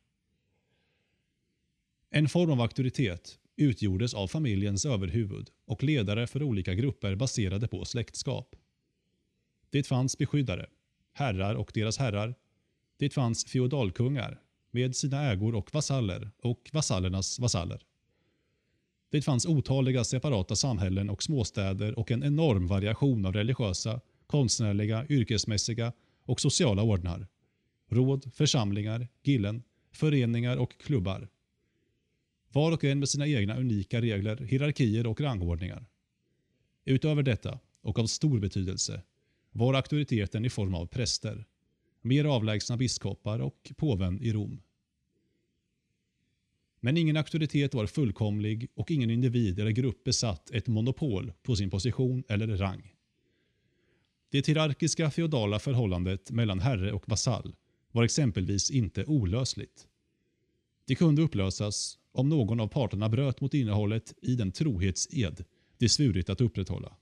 En 2.10 2.30
form 2.30 2.52
av 2.52 2.62
auktoritet 2.62 3.40
utgjordes 3.56 4.14
av 4.14 4.28
familjens 4.28 4.86
överhuvud 4.86 5.50
och 5.66 5.84
ledare 5.84 6.28
för 6.28 6.44
olika 6.44 6.74
grupper 6.74 7.16
baserade 7.16 7.68
på 7.68 7.86
släktskap. 7.86 8.56
Det 9.74 9.88
fanns 9.88 10.18
beskyddare, 10.18 10.66
herrar 11.14 11.56
och 11.56 11.72
deras 11.74 11.98
herrar. 11.98 12.36
Det 12.98 13.10
fanns 13.10 13.46
feodalkungar 13.46 14.42
med 14.72 14.96
sina 14.96 15.32
ägor 15.32 15.56
och 15.56 15.74
vasaller 15.74 16.32
och 16.42 16.70
vasallernas 16.74 17.40
vasaller. 17.40 17.84
Det 19.10 19.22
fanns 19.22 19.46
otaliga 19.46 20.04
separata 20.04 20.56
samhällen 20.56 21.10
och 21.10 21.24
småstäder 21.24 22.00
och 22.00 22.12
en 22.12 22.24
enorm 22.24 22.68
variation 22.68 23.26
av 23.26 23.34
religiösa, 23.34 24.02
konstnärliga, 24.28 25.06
yrkesmässiga 25.10 25.94
och 26.24 26.42
sociala 26.42 26.84
ordnar. 26.84 27.28
Råd, 27.90 28.34
församlingar, 28.34 29.08
gillen, 29.24 29.64
föreningar 29.92 30.58
och 30.58 30.78
klubbar. 30.78 31.28
Var 32.52 32.72
och 32.72 32.84
en 32.84 33.00
med 33.00 33.10
sina 33.10 33.28
egna 33.28 33.58
unika 33.58 34.02
regler, 34.02 34.38
hierarkier 34.38 35.08
och 35.08 35.22
rangordningar. 35.22 35.86
Utöver 36.86 37.24
detta, 37.24 37.60
och 37.82 38.00
av 38.00 38.06
stor 38.06 38.40
betydelse, 38.40 39.02
var 39.54 39.74
auktoriteten 39.74 40.46
i 40.46 40.50
form 40.50 40.76
av 40.76 40.86
präster, 40.86 41.46
mer 42.02 42.26
avlägsna 42.26 42.78
biskopar 42.78 43.40
och 43.40 43.72
påven 43.78 44.20
i 44.22 44.34
Rom. 44.34 44.62
Men 46.80 46.98
ingen 46.98 47.18
auktoritet 47.18 47.74
var 47.74 47.88
fullkomlig 47.88 48.68
och 48.76 48.92
ingen 48.92 49.10
individ 49.10 49.60
eller 49.60 49.72
grupp 49.72 50.04
besatt 50.04 50.52
ett 50.52 50.68
monopol 50.68 51.34
på 51.44 51.56
sin 51.56 51.70
position 51.70 52.24
eller 52.28 52.58
rang. 52.58 52.94
Det 54.30 54.48
hierarkiska 54.48 55.12
feodala 55.12 55.60
förhållandet 55.60 56.32
mellan 56.32 56.60
herre 56.60 56.92
och 56.92 57.10
vasall 57.10 57.56
var 57.92 58.04
exempelvis 58.04 58.72
inte 58.72 59.06
olösligt. 59.06 59.88
Det 60.86 60.96
kunde 60.96 61.22
upplösas 61.22 61.98
om 62.12 62.30
någon 62.30 62.60
av 62.60 62.68
parterna 62.68 63.10
bröt 63.10 63.42
mot 63.42 63.54
innehållet 63.54 64.14
i 64.22 64.36
den 64.36 64.52
trohetsed 64.52 65.46
de 65.78 65.90
svurit 65.90 66.30
att 66.30 66.42
upprätthålla. 66.42 66.98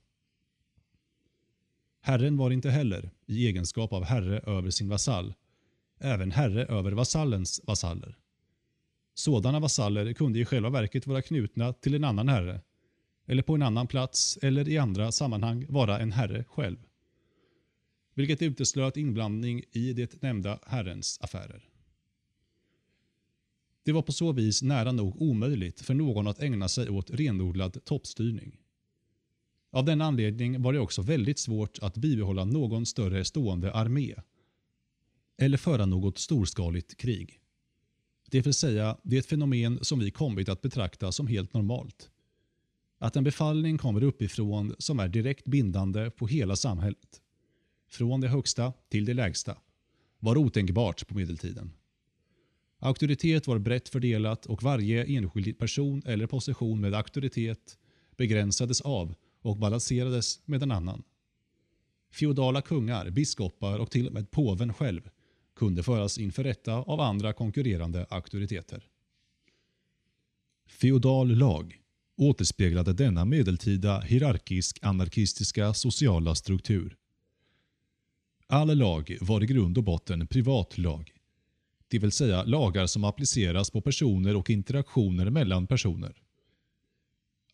Herren 2.04 2.36
var 2.36 2.50
inte 2.50 2.70
heller, 2.70 3.10
i 3.26 3.46
egenskap 3.46 3.92
av 3.92 4.04
herre 4.04 4.38
över 4.38 4.70
sin 4.70 4.88
vasall, 4.88 5.34
även 5.98 6.30
herre 6.30 6.64
över 6.64 6.92
vasallens 6.92 7.60
vasaller. 7.64 8.18
Sådana 9.14 9.60
vasaller 9.60 10.12
kunde 10.12 10.38
i 10.38 10.44
själva 10.44 10.70
verket 10.70 11.06
vara 11.06 11.22
knutna 11.22 11.72
till 11.72 11.94
en 11.94 12.04
annan 12.04 12.28
herre, 12.28 12.60
eller 13.26 13.42
på 13.42 13.54
en 13.54 13.62
annan 13.62 13.86
plats 13.86 14.38
eller 14.42 14.68
i 14.68 14.78
andra 14.78 15.12
sammanhang 15.12 15.66
vara 15.68 15.98
en 15.98 16.12
herre 16.12 16.44
själv. 16.44 16.78
vilket 18.14 18.42
uteslöt 18.42 18.96
inblandning 18.96 19.62
i 19.72 19.92
det 19.92 20.22
nämnda 20.22 20.58
herrens 20.66 21.18
affärer. 21.22 21.68
Det 23.84 23.92
var 23.92 24.02
på 24.02 24.12
så 24.12 24.32
vis 24.32 24.62
nära 24.62 24.92
nog 24.92 25.22
omöjligt 25.22 25.80
för 25.80 25.94
någon 25.94 26.26
att 26.26 26.42
ägna 26.42 26.68
sig 26.68 26.88
åt 26.90 27.10
renodlad 27.10 27.84
toppstyrning. 27.84 28.61
Av 29.72 29.84
den 29.84 30.00
anledning 30.00 30.62
var 30.62 30.72
det 30.72 30.78
också 30.78 31.02
väldigt 31.02 31.38
svårt 31.38 31.78
att 31.82 31.96
bibehålla 31.96 32.44
någon 32.44 32.86
större 32.86 33.24
stående 33.24 33.72
armé 33.72 34.14
eller 35.38 35.58
föra 35.58 35.86
något 35.86 36.18
storskaligt 36.18 36.96
krig. 36.96 37.40
Det 38.30 38.40
vill 38.40 38.54
säga, 38.54 38.96
det 39.02 39.16
är 39.16 39.20
ett 39.20 39.26
fenomen 39.26 39.78
som 39.82 39.98
vi 39.98 40.10
kommit 40.10 40.48
att 40.48 40.62
betrakta 40.62 41.12
som 41.12 41.26
helt 41.26 41.54
normalt. 41.54 42.10
Att 42.98 43.16
en 43.16 43.24
befallning 43.24 43.78
kommer 43.78 44.02
uppifrån 44.02 44.74
som 44.78 45.00
är 45.00 45.08
direkt 45.08 45.44
bindande 45.44 46.10
på 46.10 46.26
hela 46.26 46.56
samhället, 46.56 47.20
från 47.88 48.20
det 48.20 48.28
högsta 48.28 48.72
till 48.88 49.04
det 49.04 49.14
lägsta, 49.14 49.56
var 50.18 50.36
otänkbart 50.36 51.08
på 51.08 51.14
medeltiden. 51.14 51.72
Auktoritet 52.78 53.46
var 53.46 53.58
brett 53.58 53.88
fördelat 53.88 54.46
och 54.46 54.62
varje 54.62 55.04
enskild 55.04 55.58
person 55.58 56.02
eller 56.06 56.26
position 56.26 56.80
med 56.80 56.94
auktoritet 56.94 57.78
begränsades 58.16 58.80
av 58.80 59.14
och 59.42 59.56
balanserades 59.56 60.40
med 60.44 60.62
en 60.62 60.70
annan. 60.70 61.02
Feodala 62.12 62.62
kungar, 62.62 63.10
biskopar 63.10 63.78
och 63.78 63.90
till 63.90 64.06
och 64.06 64.12
med 64.12 64.30
påven 64.30 64.74
själv 64.74 65.10
kunde 65.56 65.82
föras 65.82 66.18
inför 66.18 66.44
rätta 66.44 66.74
av 66.74 67.00
andra 67.00 67.32
konkurrerande 67.32 68.06
auktoriteter. 68.10 68.88
Feodal 70.68 71.28
lag 71.28 71.78
återspeglade 72.16 72.92
denna 72.92 73.24
medeltida 73.24 74.00
hierarkisk-anarkistiska 74.00 75.74
sociala 75.74 76.34
struktur. 76.34 76.96
All 78.46 78.78
lag 78.78 79.16
var 79.20 79.42
i 79.42 79.46
grund 79.46 79.78
och 79.78 79.84
botten 79.84 80.26
privatlag, 80.26 81.12
det 81.92 81.98
vill 81.98 82.12
säga 82.12 82.44
lagar 82.44 82.86
som 82.86 83.04
appliceras 83.04 83.70
på 83.70 83.80
personer 83.80 84.36
och 84.36 84.50
interaktioner 84.50 85.30
mellan 85.30 85.66
personer. 85.66 86.22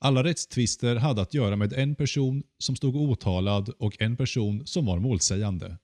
Alla 0.00 0.24
rättstvister 0.24 0.96
hade 0.96 1.22
att 1.22 1.34
göra 1.34 1.56
med 1.56 1.72
en 1.72 1.94
person 1.94 2.42
som 2.58 2.76
stod 2.76 2.96
åtalad 2.96 3.68
och 3.78 4.02
en 4.02 4.16
person 4.16 4.66
som 4.66 4.86
var 4.86 4.98
målsägande. 4.98 5.76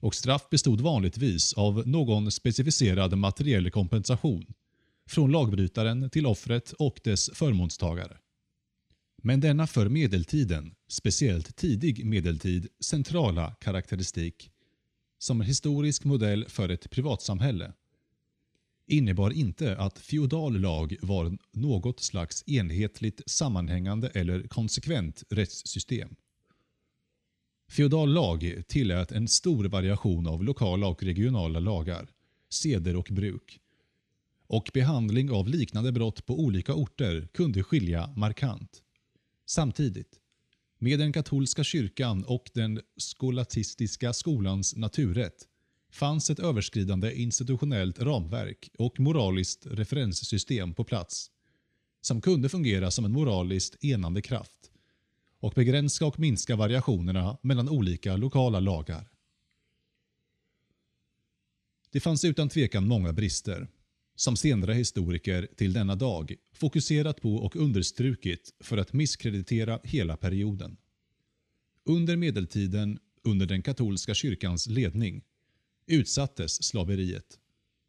Och 0.00 0.14
straff 0.14 0.50
bestod 0.50 0.80
vanligtvis 0.80 1.52
av 1.52 1.88
någon 1.88 2.30
specificerad 2.30 3.18
materiell 3.18 3.70
kompensation, 3.70 4.46
från 5.08 5.32
lagbrytaren 5.32 6.10
till 6.10 6.26
offret 6.26 6.72
och 6.72 7.00
dess 7.04 7.30
förmånstagare. 7.34 8.16
Men 9.22 9.40
denna 9.40 9.66
för 9.66 9.88
medeltiden, 9.88 10.74
speciellt 10.88 11.56
tidig 11.56 12.06
medeltid, 12.06 12.68
centrala 12.80 13.54
karaktäristik 13.60 14.50
som 15.18 15.40
en 15.40 15.46
historisk 15.46 16.04
modell 16.04 16.44
för 16.48 16.68
ett 16.68 16.90
privatsamhälle 16.90 17.72
innebar 18.88 19.30
inte 19.30 19.76
att 19.76 19.98
feodal 19.98 20.60
lag 20.60 20.96
var 21.02 21.38
något 21.52 22.00
slags 22.00 22.44
enhetligt 22.46 23.22
sammanhängande 23.26 24.08
eller 24.08 24.42
konsekvent 24.42 25.24
rättssystem. 25.28 26.16
Feodal 27.70 28.12
lag 28.12 28.62
tillät 28.68 29.12
en 29.12 29.28
stor 29.28 29.64
variation 29.64 30.26
av 30.26 30.44
lokala 30.44 30.86
och 30.86 31.02
regionala 31.02 31.60
lagar, 31.60 32.08
seder 32.48 32.96
och 32.96 33.08
bruk. 33.10 33.60
Och 34.46 34.70
behandling 34.74 35.30
av 35.30 35.48
liknande 35.48 35.92
brott 35.92 36.26
på 36.26 36.40
olika 36.40 36.74
orter 36.74 37.28
kunde 37.32 37.62
skilja 37.62 38.12
markant. 38.16 38.82
Samtidigt, 39.46 40.20
med 40.78 40.98
den 40.98 41.12
katolska 41.12 41.64
kyrkan 41.64 42.24
och 42.24 42.50
den 42.54 42.80
skolatistiska 42.96 44.12
skolans 44.12 44.76
naturrätt 44.76 45.47
fanns 45.90 46.30
ett 46.30 46.38
överskridande 46.38 47.14
institutionellt 47.14 47.98
ramverk 47.98 48.70
och 48.78 49.00
moraliskt 49.00 49.66
referenssystem 49.66 50.74
på 50.74 50.84
plats 50.84 51.30
som 52.00 52.20
kunde 52.20 52.48
fungera 52.48 52.90
som 52.90 53.04
en 53.04 53.12
moraliskt 53.12 53.84
enande 53.84 54.22
kraft 54.22 54.70
och 55.40 55.52
begränsa 55.52 56.06
och 56.06 56.18
minska 56.18 56.56
variationerna 56.56 57.38
mellan 57.42 57.68
olika 57.68 58.16
lokala 58.16 58.60
lagar. 58.60 59.08
Det 61.90 62.00
fanns 62.00 62.24
utan 62.24 62.48
tvekan 62.48 62.88
många 62.88 63.12
brister, 63.12 63.68
som 64.16 64.36
senare 64.36 64.72
historiker 64.74 65.48
till 65.56 65.72
denna 65.72 65.94
dag 65.94 66.34
fokuserat 66.52 67.20
på 67.20 67.34
och 67.34 67.56
understrukit 67.56 68.54
för 68.60 68.76
att 68.76 68.92
misskreditera 68.92 69.80
hela 69.84 70.16
perioden. 70.16 70.76
Under 71.84 72.16
medeltiden, 72.16 72.98
under 73.24 73.46
den 73.46 73.62
katolska 73.62 74.14
kyrkans 74.14 74.66
ledning, 74.66 75.22
utsattes 75.88 76.64
slaveriet, 76.64 77.38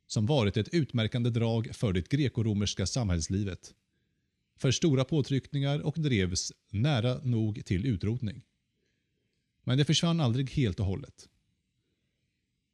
som 0.07 0.25
varit 0.25 0.57
ett 0.57 0.73
utmärkande 0.73 1.29
drag 1.29 1.75
för 1.75 1.93
det 1.93 2.09
grekoromerska 2.09 2.85
samhällslivet, 2.85 3.73
för 4.57 4.71
stora 4.71 5.05
påtryckningar 5.05 5.79
och 5.79 5.95
drevs 5.99 6.51
nära 6.69 7.19
nog 7.23 7.65
till 7.65 7.85
utrotning. 7.85 8.41
Men 9.63 9.77
det 9.77 9.85
försvann 9.85 10.19
aldrig 10.19 10.49
helt 10.49 10.79
och 10.79 10.85
hållet. 10.85 11.29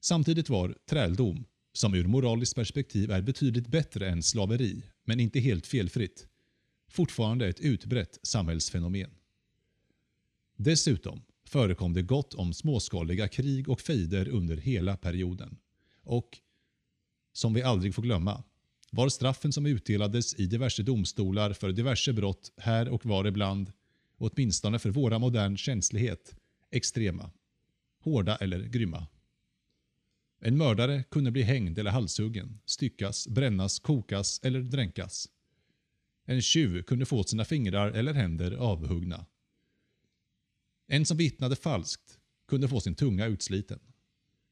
Samtidigt 0.01 0.49
var 0.49 0.78
träldom, 0.86 1.45
som 1.73 1.93
ur 1.93 2.07
moraliskt 2.07 2.55
perspektiv 2.55 3.11
är 3.11 3.21
betydligt 3.21 3.67
bättre 3.67 4.09
än 4.09 4.23
slaveri, 4.23 4.84
men 5.03 5.19
inte 5.19 5.39
helt 5.39 5.67
felfritt, 5.67 6.28
fortfarande 6.89 7.47
ett 7.47 7.59
utbrett 7.59 8.19
samhällsfenomen. 8.23 9.11
Dessutom 10.55 11.21
förekom 11.55 11.93
det 11.93 12.01
gott 12.01 12.33
om 12.33 12.53
småskaliga 12.53 13.27
krig 13.27 13.69
och 13.69 13.81
fejder 13.81 14.27
under 14.27 14.57
hela 14.57 14.97
perioden. 14.97 15.57
Och, 16.03 16.37
som 17.33 17.53
vi 17.53 17.61
aldrig 17.61 17.95
får 17.95 18.01
glömma, 18.01 18.43
var 18.91 19.09
straffen 19.09 19.53
som 19.53 19.65
utdelades 19.65 20.35
i 20.35 20.45
diverse 20.45 20.83
domstolar 20.83 21.53
för 21.53 21.71
diverse 21.71 22.13
brott 22.13 22.51
här 22.57 22.89
och 22.89 23.05
var 23.05 23.27
ibland, 23.27 23.71
åtminstone 24.17 24.79
för 24.79 24.89
våra 24.89 25.19
modern 25.19 25.57
känslighet, 25.57 26.35
extrema. 26.71 27.31
Hårda 27.99 28.35
eller 28.35 28.59
grymma. 28.59 29.07
En 30.41 30.57
mördare 30.57 31.03
kunde 31.03 31.31
bli 31.31 31.41
hängd 31.41 31.79
eller 31.79 31.91
halshuggen, 31.91 32.59
styckas, 32.65 33.27
brännas, 33.27 33.79
kokas 33.79 34.39
eller 34.43 34.59
dränkas. 34.59 35.29
En 36.25 36.41
tjuv 36.41 36.83
kunde 36.83 37.05
få 37.05 37.23
sina 37.23 37.45
fingrar 37.45 37.91
eller 37.91 38.13
händer 38.13 38.51
avhuggna. 38.51 39.25
En 40.88 41.05
som 41.05 41.17
vittnade 41.17 41.55
falskt 41.55 42.19
kunde 42.47 42.67
få 42.67 42.79
sin 42.79 42.95
tunga 42.95 43.25
utsliten. 43.25 43.79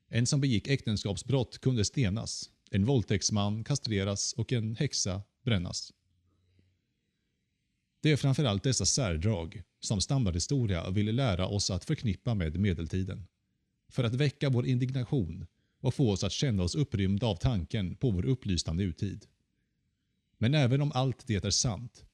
En 0.09 0.25
som 0.25 0.41
begick 0.41 0.67
äktenskapsbrott 0.67 1.59
kunde 1.59 1.85
stenas, 1.85 2.49
en 2.71 2.85
våldtäktsman 2.85 3.63
kastreras 3.63 4.33
och 4.33 4.53
en 4.53 4.75
häxa 4.75 5.21
brännas. 5.43 5.93
Det 8.01 8.11
är 8.11 8.15
framförallt 8.15 8.63
dessa 8.63 8.85
särdrag 8.85 9.63
som 9.79 10.01
standardhistoria 10.01 10.89
ville 10.89 11.11
lära 11.11 11.47
oss 11.47 11.69
att 11.71 11.85
förknippa 11.85 12.33
med 12.33 12.59
medeltiden. 12.59 13.27
För 13.89 14.03
att 14.03 14.13
väcka 14.13 14.49
vår 14.49 14.65
indignation 14.65 15.45
och 15.79 15.93
få 15.93 16.11
oss 16.11 16.23
att 16.23 16.31
känna 16.31 16.63
oss 16.63 16.75
upprymda 16.75 17.27
av 17.27 17.35
tanken 17.35 17.95
på 17.95 18.11
vår 18.11 18.25
upplysta 18.25 18.73
nutid. 18.73 19.25
Men 20.37 20.53
även 20.53 20.81
om 20.81 20.91
allt 20.91 21.27
det 21.27 21.45
är 21.45 21.49
sant 21.49 22.05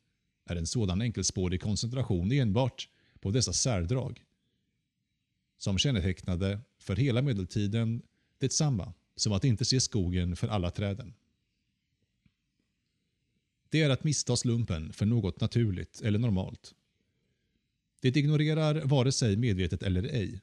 är 0.46 0.56
en 0.56 0.68
sådan 0.68 1.02
enkelspårig 1.02 1.62
koncentration 1.62 2.32
enbart 2.32 2.90
på 3.22 3.32
dessa 3.32 3.54
särdrag 3.54 4.26
som 5.58 5.78
kännetecknade 5.78 6.60
för 6.80 6.96
hela 6.96 7.22
medeltiden 7.22 8.02
detsamma 8.38 8.94
som 9.16 9.34
att 9.34 9.44
inte 9.44 9.66
se 9.66 9.80
skogen 9.80 10.36
för 10.36 10.48
alla 10.48 10.72
träden. 10.72 11.14
Det 13.70 13.82
är 13.82 13.90
att 13.90 14.04
missta 14.04 14.36
slumpen 14.36 14.94
för 14.94 15.06
något 15.06 15.42
naturligt 15.42 16.02
eller 16.02 16.20
normalt. 16.20 16.76
Det 18.02 18.16
ignorerar 18.16 18.82
vare 18.82 19.12
sig 19.12 19.38
medvetet 19.38 19.84
eller 19.84 20.04
ej 20.04 20.42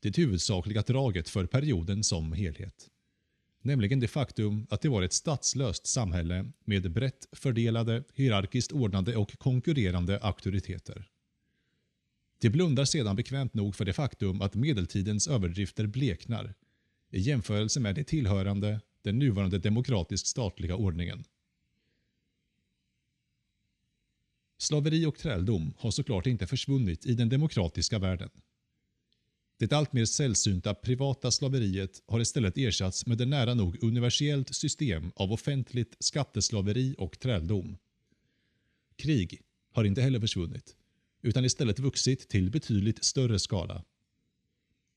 det 0.00 0.18
huvudsakliga 0.18 0.82
draget 0.82 1.28
för 1.28 1.46
perioden 1.46 2.04
som 2.04 2.32
helhet. 2.32 2.90
Nämligen 3.62 4.00
det 4.00 4.08
faktum 4.08 4.66
att 4.70 4.80
det 4.80 4.88
var 4.88 5.02
ett 5.02 5.12
statslöst 5.12 5.86
samhälle 5.86 6.52
med 6.64 6.92
brett 6.92 7.28
fördelade, 7.32 8.04
hierarkiskt 8.14 8.72
ordnade 8.72 9.16
och 9.16 9.38
konkurrerande 9.38 10.20
auktoriteter. 10.20 11.08
Det 12.40 12.50
blundar 12.50 12.84
sedan 12.84 13.16
bekvämt 13.16 13.54
nog 13.54 13.76
för 13.76 13.84
det 13.84 13.92
faktum 13.92 14.40
att 14.40 14.54
medeltidens 14.54 15.28
överdrifter 15.28 15.86
bleknar 15.86 16.54
i 17.10 17.20
jämförelse 17.20 17.80
med 17.80 17.94
det 17.94 18.04
tillhörande 18.04 18.80
den 19.02 19.18
nuvarande 19.18 19.58
demokratiskt 19.58 20.26
statliga 20.26 20.76
ordningen. 20.76 21.24
Slaveri 24.58 25.06
och 25.06 25.18
träldom 25.18 25.74
har 25.78 25.90
såklart 25.90 26.26
inte 26.26 26.46
försvunnit 26.46 27.06
i 27.06 27.14
den 27.14 27.28
demokratiska 27.28 27.98
världen. 27.98 28.30
Det 29.58 29.72
alltmer 29.72 30.04
sällsynta 30.04 30.74
privata 30.74 31.30
slaveriet 31.30 32.02
har 32.06 32.20
istället 32.20 32.58
ersatts 32.58 33.06
med 33.06 33.20
ett 33.20 33.28
nära 33.28 33.54
nog 33.54 33.82
universellt 33.82 34.54
system 34.54 35.12
av 35.16 35.32
offentligt 35.32 35.96
skatteslaveri 36.00 36.94
och 36.98 37.18
träldom. 37.18 37.76
Krig 38.96 39.40
har 39.72 39.84
inte 39.84 40.02
heller 40.02 40.20
försvunnit, 40.20 40.76
utan 41.22 41.44
istället 41.44 41.78
vuxit 41.78 42.28
till 42.28 42.50
betydligt 42.50 43.04
större 43.04 43.38
skala. 43.38 43.84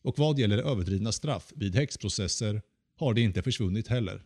Och 0.01 0.19
vad 0.19 0.39
gäller 0.39 0.57
överdrivna 0.57 1.11
straff 1.11 1.53
vid 1.55 1.75
häxprocesser 1.75 2.61
har 2.95 3.13
det 3.13 3.21
inte 3.21 3.41
försvunnit 3.41 3.87
heller. 3.87 4.23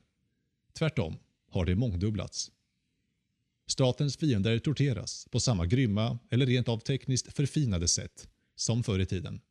Tvärtom 0.73 1.17
har 1.49 1.65
det 1.65 1.75
mångdubblats. 1.75 2.51
Statens 3.67 4.17
fiender 4.17 4.59
torteras 4.59 5.27
på 5.31 5.39
samma 5.39 5.65
grymma 5.65 6.19
eller 6.29 6.45
rent 6.45 6.69
av 6.69 6.79
tekniskt 6.79 7.33
förfinade 7.33 7.87
sätt 7.87 8.29
som 8.55 8.83
förr 8.83 8.99
i 8.99 9.05
tiden. 9.05 9.41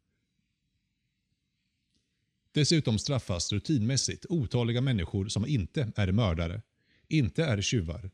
Dessutom 2.53 2.99
straffas 2.99 3.53
rutinmässigt 3.53 4.27
otaliga 4.29 4.81
människor 4.81 5.29
som 5.29 5.47
inte 5.47 5.93
är 5.97 6.13
mördare, 6.13 6.63
inte 7.09 7.45
är 7.45 7.63
tjuvar, 7.63 8.11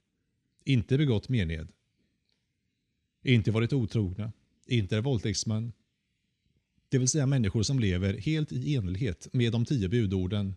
inte 0.64 0.98
begått 0.98 1.28
mened, 1.28 1.72
inte 3.22 3.50
varit 3.50 3.72
otrogna, 3.72 4.32
inte 4.66 4.96
är 4.96 5.00
våldtäktsmän. 5.00 5.72
Det 6.88 6.98
vill 6.98 7.08
säga 7.08 7.26
människor 7.26 7.62
som 7.62 7.78
lever 7.78 8.14
helt 8.14 8.52
i 8.52 8.76
enlighet 8.76 9.28
med 9.32 9.52
de 9.52 9.64
tio 9.64 9.88
budorden 9.88 10.54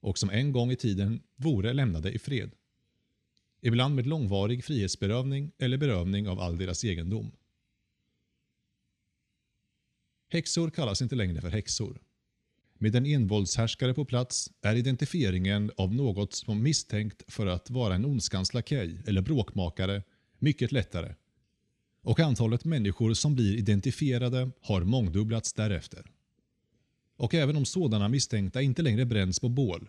och 0.00 0.18
som 0.18 0.30
en 0.30 0.52
gång 0.52 0.70
i 0.70 0.76
tiden 0.76 1.22
vore 1.36 1.72
lämnade 1.72 2.12
i 2.12 2.18
fred. 2.18 2.50
Ibland 3.60 3.94
med 3.94 4.06
långvarig 4.06 4.64
frihetsberövning 4.64 5.52
eller 5.58 5.76
berövning 5.76 6.28
av 6.28 6.40
all 6.40 6.58
deras 6.58 6.84
egendom. 6.84 7.30
Häxor 10.28 10.70
kallas 10.70 11.02
inte 11.02 11.14
längre 11.14 11.40
för 11.40 11.50
häxor. 11.50 12.00
Med 12.78 12.96
en 12.96 13.06
envåldshärskare 13.06 13.94
på 13.94 14.04
plats 14.04 14.50
är 14.62 14.74
identifieringen 14.76 15.70
av 15.76 15.94
något 15.94 16.34
som 16.34 16.62
misstänkt 16.62 17.22
för 17.32 17.46
att 17.46 17.70
vara 17.70 17.94
en 17.94 18.04
ondskans 18.04 18.54
lakej 18.54 19.02
eller 19.06 19.22
bråkmakare 19.22 20.02
mycket 20.38 20.72
lättare. 20.72 21.14
Och 22.06 22.20
antalet 22.20 22.64
människor 22.64 23.14
som 23.14 23.34
blir 23.34 23.56
identifierade 23.56 24.50
har 24.60 24.84
mångdubblats 24.84 25.52
därefter. 25.52 26.10
Och 27.16 27.34
även 27.34 27.56
om 27.56 27.64
sådana 27.64 28.08
misstänkta 28.08 28.62
inte 28.62 28.82
längre 28.82 29.04
bränns 29.04 29.40
på 29.40 29.48
bål 29.48 29.88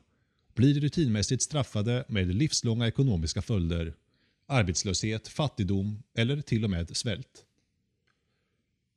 blir 0.56 0.80
rutinmässigt 0.80 1.44
straffade 1.44 2.06
med 2.08 2.36
livslånga 2.36 2.88
ekonomiska 2.88 3.42
följder, 3.42 3.94
arbetslöshet, 4.46 5.28
fattigdom 5.28 6.04
eller 6.16 6.42
till 6.42 6.64
och 6.64 6.70
med 6.70 6.98
svält. 6.98 7.46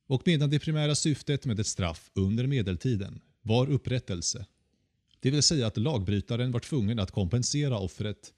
Och 0.06 0.22
medan 0.24 0.50
det 0.50 0.58
primära 0.58 0.94
syftet 0.94 1.44
med 1.44 1.60
ett 1.60 1.66
straff 1.66 2.10
under 2.14 2.46
medeltiden 2.46 3.20
var 3.42 3.70
upprättelse, 3.70 4.46
det 5.20 5.30
vill 5.30 5.42
säga 5.42 5.66
att 5.66 5.76
lagbrytaren 5.76 6.52
var 6.52 6.60
tvungen 6.60 6.98
att 6.98 7.10
kompensera 7.10 7.78
offret, 7.78 8.32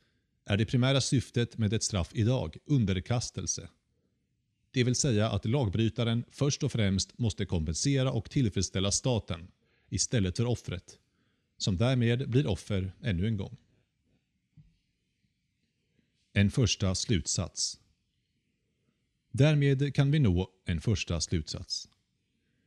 är 0.47 0.57
det 0.57 0.66
primära 0.66 1.01
syftet 1.01 1.59
med 1.59 1.72
ett 1.72 1.83
straff 1.83 2.11
idag 2.12 2.57
underkastelse. 2.66 3.68
Det 4.72 4.84
vill 4.84 4.94
säga 4.94 5.30
att 5.30 5.44
lagbrytaren 5.44 6.24
först 6.30 6.62
och 6.62 6.72
främst 6.72 7.18
måste 7.18 7.46
kompensera 7.46 8.12
och 8.12 8.30
tillfredsställa 8.30 8.90
staten 8.90 9.48
istället 9.88 10.36
för 10.36 10.46
offret, 10.46 10.98
som 11.58 11.76
därmed 11.76 12.30
blir 12.30 12.46
offer 12.46 12.92
ännu 13.02 13.26
en 13.26 13.36
gång. 13.36 13.56
En 16.32 16.50
första 16.50 16.94
slutsats 16.94 17.78
Därmed 19.32 19.94
kan 19.94 20.10
vi 20.10 20.18
nå 20.18 20.48
en 20.64 20.80
första 20.80 21.20
slutsats. 21.20 21.88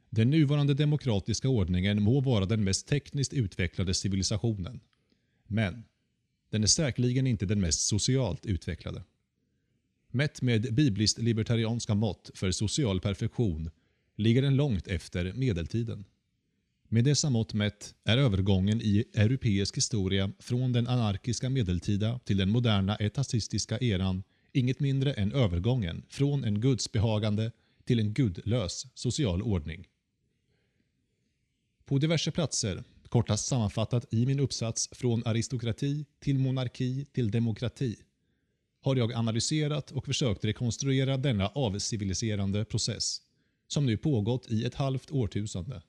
Den 0.09 0.29
nuvarande 0.29 0.73
demokratiska 0.73 1.49
ordningen 1.49 2.03
må 2.03 2.21
vara 2.21 2.45
den 2.45 2.63
mest 2.63 2.87
tekniskt 2.87 3.33
utvecklade 3.33 3.93
civilisationen. 3.93 4.79
Men 5.47 5.83
den 6.49 6.63
är 6.63 6.67
säkerligen 6.67 7.27
inte 7.27 7.45
den 7.45 7.61
mest 7.61 7.87
socialt 7.87 8.45
utvecklade. 8.45 9.03
Mätt 10.15 10.41
med 10.41 10.73
bibliskt 10.73 11.17
libertarianska 11.17 11.95
mått 11.95 12.31
för 12.33 12.51
social 12.51 13.01
perfektion 13.01 13.69
ligger 14.15 14.41
den 14.41 14.55
långt 14.55 14.87
efter 14.87 15.33
medeltiden. 15.33 16.05
Med 16.87 17.03
dessa 17.03 17.29
mått 17.29 17.53
mätt 17.53 17.95
är 18.03 18.17
övergången 18.17 18.81
i 18.81 19.05
europeisk 19.13 19.77
historia 19.77 20.31
från 20.39 20.73
den 20.73 20.87
anarkiska 20.87 21.49
medeltida 21.49 22.19
till 22.19 22.37
den 22.37 22.49
moderna 22.49 22.95
etatistiska 22.95 23.77
eran 23.79 24.23
inget 24.51 24.79
mindre 24.79 25.13
än 25.13 25.31
övergången 25.31 26.05
från 26.09 26.43
en 26.43 26.61
gudsbehagande 26.61 27.51
till 27.85 27.99
en 27.99 28.13
gudlös 28.13 28.87
social 28.93 29.41
ordning. 29.41 29.87
På 31.85 31.97
diverse 31.97 32.31
platser, 32.31 32.83
kortast 33.09 33.47
sammanfattat 33.47 34.13
i 34.13 34.25
min 34.25 34.39
uppsats 34.39 34.89
Från 34.91 35.23
aristokrati 35.25 36.05
till 36.19 36.39
monarki 36.39 37.05
till 37.05 37.31
demokrati, 37.31 37.95
har 38.85 38.95
jag 38.95 39.13
analyserat 39.13 39.91
och 39.91 40.05
försökt 40.05 40.45
rekonstruera 40.45 41.17
denna 41.17 41.47
avciviliserande 41.47 42.65
process, 42.65 43.21
som 43.67 43.85
nu 43.85 43.97
pågått 43.97 44.51
i 44.51 44.65
ett 44.65 44.75
halvt 44.75 45.11
årtusende, 45.11 45.81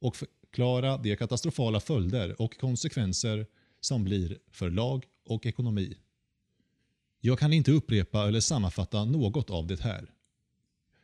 och 0.00 0.16
förklara 0.16 0.96
de 0.96 1.16
katastrofala 1.16 1.80
följder 1.80 2.42
och 2.42 2.58
konsekvenser 2.58 3.46
som 3.80 4.04
blir 4.04 4.38
för 4.50 4.70
lag 4.70 5.04
och 5.24 5.46
ekonomi. 5.46 5.96
Jag 7.20 7.38
kan 7.38 7.52
inte 7.52 7.72
upprepa 7.72 8.28
eller 8.28 8.40
sammanfatta 8.40 9.04
något 9.04 9.50
av 9.50 9.66
det 9.66 9.80
här. 9.80 10.10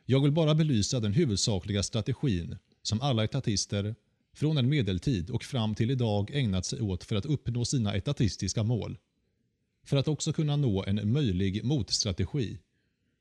Jag 0.05 0.19
vill 0.23 0.31
bara 0.31 0.55
belysa 0.55 0.99
den 0.99 1.13
huvudsakliga 1.13 1.83
strategin 1.83 2.57
som 2.81 3.01
alla 3.01 3.23
etatister 3.23 3.95
från 4.33 4.57
en 4.57 4.69
medeltid 4.69 5.29
och 5.29 5.43
fram 5.43 5.75
till 5.75 5.91
idag 5.91 6.31
ägnat 6.33 6.65
sig 6.65 6.81
åt 6.81 7.03
för 7.03 7.15
att 7.15 7.25
uppnå 7.25 7.65
sina 7.65 7.95
etatistiska 7.95 8.63
mål. 8.63 8.97
För 9.85 9.97
att 9.97 10.07
också 10.07 10.33
kunna 10.33 10.55
nå 10.55 10.83
en 10.87 11.11
möjlig 11.11 11.63
motstrategi 11.63 12.57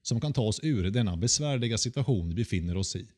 som 0.02 0.20
kan 0.20 0.32
ta 0.32 0.42
oss 0.42 0.60
ur 0.62 0.90
denna 0.90 1.16
besvärliga 1.16 1.78
situation 1.78 2.28
vi 2.28 2.34
befinner 2.34 2.76
oss 2.76 2.96
i. 2.96 3.08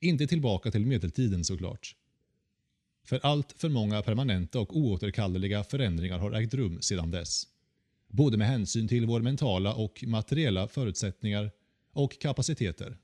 Inte 0.00 0.26
tillbaka 0.26 0.70
till 0.70 0.86
medeltiden 0.86 1.44
såklart. 1.44 1.96
För 3.04 3.20
allt 3.22 3.52
för 3.52 3.68
många 3.68 4.02
permanenta 4.02 4.60
och 4.60 4.76
oåterkalleliga 4.76 5.64
förändringar 5.64 6.18
har 6.18 6.32
ägt 6.32 6.54
rum 6.54 6.82
sedan 6.82 7.10
dess. 7.10 7.46
Både 8.08 8.36
med 8.36 8.48
hänsyn 8.48 8.88
till 8.88 9.06
våra 9.06 9.22
mentala 9.22 9.74
och 9.74 10.04
materiella 10.06 10.68
förutsättningar 10.68 11.50
och 11.92 12.18
kapaciteter. 12.18 12.98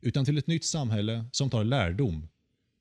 Utan 0.00 0.24
till 0.24 0.38
ett 0.38 0.46
nytt 0.46 0.64
samhälle 0.64 1.24
som 1.32 1.50
tar 1.50 1.64
lärdom 1.64 2.28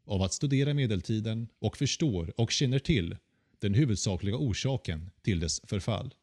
av 0.06 0.22
att 0.22 0.34
studera 0.34 0.74
medeltiden 0.74 1.48
och 1.60 1.78
förstår 1.78 2.34
och 2.38 2.52
känner 2.52 2.80
till 2.80 3.18
den 3.62 3.74
huvudsakliga 3.74 4.36
orsaken 4.36 5.12
till 5.22 5.40
dess 5.40 5.62
förfall. 5.64 6.14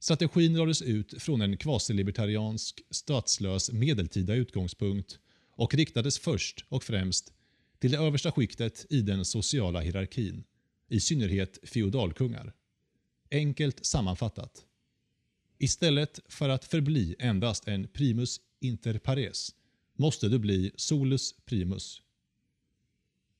Strategin 0.00 0.54
lades 0.54 0.82
ut 0.82 1.22
från 1.22 1.40
en 1.40 1.56
kvasilibertariansk, 1.56 2.80
statslös 2.90 3.72
medeltida 3.72 4.34
utgångspunkt 4.34 5.18
och 5.50 5.74
riktades 5.74 6.18
först 6.18 6.64
och 6.68 6.84
främst 6.84 7.32
till 7.78 7.90
det 7.90 7.98
översta 7.98 8.32
skiktet 8.32 8.86
i 8.90 9.02
den 9.02 9.24
sociala 9.24 9.80
hierarkin, 9.80 10.44
i 10.88 11.00
synnerhet 11.00 11.58
feodalkungar. 11.62 12.52
Enkelt 13.30 13.86
sammanfattat. 13.86 14.64
Istället 15.58 16.20
för 16.28 16.48
att 16.48 16.64
förbli 16.64 17.16
endast 17.18 17.68
en 17.68 17.88
primus 17.88 18.40
inter 18.60 18.98
pares 18.98 19.54
måste 19.96 20.28
du 20.28 20.38
bli 20.38 20.72
solus 20.76 21.34
primus. 21.44 22.02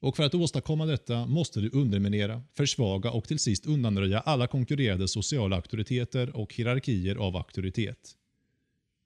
Och 0.03 0.17
för 0.17 0.23
att 0.23 0.35
åstadkomma 0.35 0.87
detta 0.87 1.27
måste 1.27 1.61
du 1.61 1.71
underminera, 1.71 2.43
försvaga 2.55 3.11
och 3.11 3.25
till 3.25 3.39
sist 3.39 3.67
undanröja 3.67 4.21
alla 4.21 4.47
konkurrerande 4.47 5.09
sociala 5.09 5.57
auktoriteter 5.57 6.37
och 6.37 6.55
hierarkier 6.55 7.17
av 7.17 7.37
auktoritet. 7.37 8.17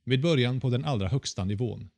Med 0.05 0.23
början 0.23 0.61
på 0.61 0.71
den 0.71 0.85
allra 0.85 1.09
högsta 1.09 1.45
nivån. 1.45 1.91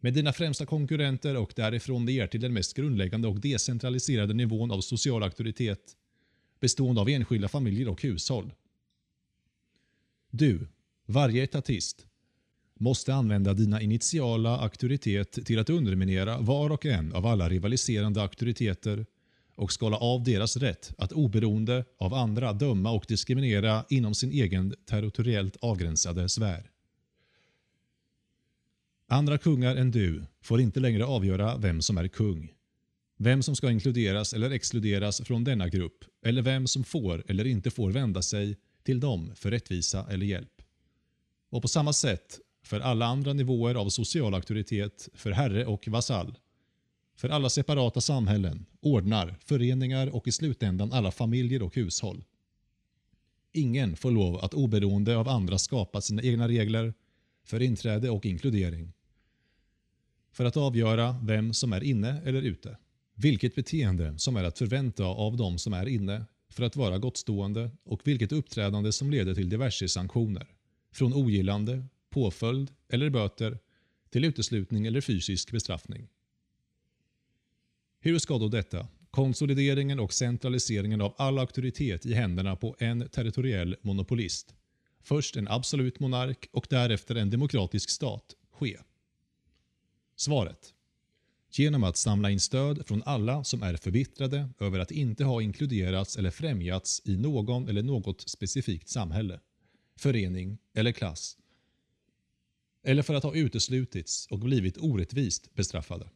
Med 0.00 0.14
dina 0.14 0.32
främsta 0.32 0.66
konkurrenter 0.66 1.36
och 1.36 1.52
därifrån 1.56 2.04
ner 2.04 2.26
till 2.26 2.40
den 2.40 2.52
mest 2.52 2.76
grundläggande 2.76 3.28
och 3.28 3.40
decentraliserade 3.40 4.34
nivån 4.34 4.70
av 4.70 4.80
social 4.80 5.22
auktoritet 5.22 5.96
bestående 6.60 7.00
av 7.00 7.08
enskilda 7.08 7.48
familjer 7.48 7.88
och 7.88 8.02
hushåll. 8.02 8.52
Du, 10.30 10.68
varje 11.06 11.42
etatist, 11.42 12.06
måste 12.80 13.14
använda 13.14 13.54
dina 13.54 13.80
initiala 13.80 14.58
auktoritet 14.58 15.46
till 15.46 15.58
att 15.58 15.70
underminera 15.70 16.38
var 16.38 16.70
och 16.70 16.86
en 16.86 17.12
av 17.12 17.26
alla 17.26 17.48
rivaliserande 17.48 18.22
auktoriteter 18.22 19.06
och 19.54 19.72
skala 19.72 19.96
av 19.96 20.24
deras 20.24 20.56
rätt 20.56 20.92
att 20.98 21.12
oberoende 21.12 21.84
av 21.98 22.14
andra 22.14 22.52
döma 22.52 22.90
och 22.90 23.04
diskriminera 23.08 23.84
inom 23.88 24.14
sin 24.14 24.32
egen 24.32 24.74
territoriellt 24.86 25.56
avgränsade 25.60 26.28
sfär. 26.28 26.70
Andra 29.08 29.38
kungar 29.38 29.76
än 29.76 29.90
du 29.90 30.24
får 30.42 30.60
inte 30.60 30.80
längre 30.80 31.04
avgöra 31.04 31.56
vem 31.56 31.82
som 31.82 31.98
är 31.98 32.08
kung. 32.08 32.52
Vem 33.16 33.42
som 33.42 33.56
ska 33.56 33.70
inkluderas 33.70 34.34
eller 34.34 34.50
exkluderas 34.50 35.20
från 35.20 35.44
denna 35.44 35.68
grupp 35.68 36.04
eller 36.24 36.42
vem 36.42 36.66
som 36.66 36.84
får 36.84 37.24
eller 37.28 37.46
inte 37.46 37.70
får 37.70 37.90
vända 37.90 38.22
sig 38.22 38.56
till 38.82 39.00
dem 39.00 39.32
för 39.34 39.50
rättvisa 39.50 40.06
eller 40.10 40.26
hjälp. 40.26 40.62
Och 41.50 41.62
på 41.62 41.68
samma 41.68 41.92
sätt 41.92 42.40
för 42.62 42.80
alla 42.80 43.06
andra 43.06 43.32
nivåer 43.32 43.74
av 43.74 43.88
social 43.88 44.34
auktoritet, 44.34 45.08
för 45.14 45.30
herre 45.30 45.66
och 45.66 45.88
vasall. 45.88 46.38
För 47.16 47.28
alla 47.28 47.48
separata 47.48 48.00
samhällen, 48.00 48.66
ordnar, 48.80 49.36
föreningar 49.44 50.14
och 50.16 50.28
i 50.28 50.32
slutändan 50.32 50.92
alla 50.92 51.10
familjer 51.10 51.62
och 51.62 51.74
hushåll. 51.74 52.24
Ingen 53.52 53.96
får 53.96 54.10
lov 54.10 54.36
att 54.36 54.54
oberoende 54.54 55.16
av 55.16 55.28
andra 55.28 55.58
skapa 55.58 56.00
sina 56.00 56.22
egna 56.22 56.48
regler 56.48 56.94
för 57.44 57.62
inträde 57.62 58.10
och 58.10 58.26
inkludering. 58.26 58.92
för 60.32 60.44
att 60.44 60.56
avgöra 60.56 61.16
vem 61.22 61.54
som 61.54 61.72
är 61.72 61.82
inne 61.84 62.22
eller 62.24 62.42
ute. 62.42 62.76
Vilket 63.14 63.54
beteende 63.54 64.18
som 64.18 64.36
är 64.36 64.44
att 64.44 64.58
förvänta 64.58 65.04
av 65.04 65.36
de 65.36 65.58
som 65.58 65.72
är 65.72 65.88
inne 65.88 66.24
för 66.50 66.62
att 66.62 66.76
vara 66.76 66.98
gottstående 66.98 67.70
och 67.84 68.00
vilket 68.04 68.32
uppträdande 68.32 68.92
som 68.92 69.10
leder 69.10 69.34
till 69.34 69.48
diverse 69.48 69.88
sanktioner. 69.88 70.46
Från 70.92 71.14
ogillande, 71.14 71.84
påföljd 72.10 72.72
eller 72.88 73.10
böter 73.10 73.58
till 74.10 74.24
uteslutning 74.24 74.86
eller 74.86 75.00
fysisk 75.00 75.52
bestraffning. 75.52 76.08
Hur 78.00 78.18
ska 78.18 78.38
då 78.38 78.48
detta, 78.48 78.88
konsolideringen 79.10 80.00
och 80.00 80.12
centraliseringen 80.12 81.00
av 81.00 81.14
all 81.18 81.38
auktoritet 81.38 82.06
i 82.06 82.14
händerna 82.14 82.56
på 82.56 82.76
en 82.78 83.08
territoriell 83.08 83.76
monopolist, 83.82 84.54
först 85.02 85.36
en 85.36 85.48
absolut 85.48 86.00
monark 86.00 86.48
och 86.52 86.66
därefter 86.70 87.14
en 87.14 87.30
demokratisk 87.30 87.90
stat, 87.90 88.34
ske? 88.52 88.78
Svaret. 90.16 90.74
Genom 91.52 91.84
att 91.84 91.96
samla 91.96 92.30
in 92.30 92.40
stöd 92.40 92.86
från 92.86 93.02
alla 93.06 93.44
som 93.44 93.62
är 93.62 93.76
förbittrade 93.76 94.48
över 94.58 94.78
att 94.78 94.90
inte 94.90 95.24
ha 95.24 95.42
inkluderats 95.42 96.16
eller 96.16 96.30
främjats 96.30 97.02
i 97.04 97.16
någon 97.16 97.68
eller 97.68 97.82
något 97.82 98.28
specifikt 98.28 98.88
samhälle, 98.88 99.40
förening 99.96 100.58
eller 100.74 100.92
klass. 100.92 101.36
Eller 102.82 103.02
för 103.02 103.14
att 103.14 103.24
ha 103.24 103.34
uteslutits 103.34 104.26
och 104.30 104.38
blivit 104.38 104.78
orättvist 104.78 105.54
bestraffade. 105.54 106.08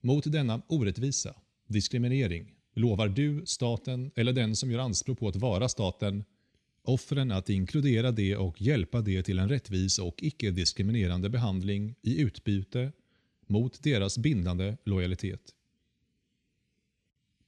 Mot 0.00 0.32
denna 0.32 0.62
orättvisa, 0.66 1.34
diskriminering, 1.66 2.54
lovar 2.74 3.08
du, 3.08 3.42
staten 3.46 4.10
eller 4.16 4.32
den 4.32 4.56
som 4.56 4.70
gör 4.70 4.78
anspråk 4.78 5.18
på 5.18 5.28
att 5.28 5.36
vara 5.36 5.68
staten 5.68 6.24
offren 6.84 7.30
att 7.32 7.50
inkludera 7.50 8.12
det 8.12 8.36
och 8.36 8.62
hjälpa 8.62 9.00
det 9.00 9.22
till 9.22 9.38
en 9.38 9.48
rättvis 9.48 9.98
och 9.98 10.22
icke-diskriminerande 10.22 11.28
behandling 11.28 11.94
i 12.02 12.20
utbyte 12.20 12.92
mot 13.46 13.82
deras 13.82 14.18
bindande 14.18 14.76
lojalitet. 14.84 15.54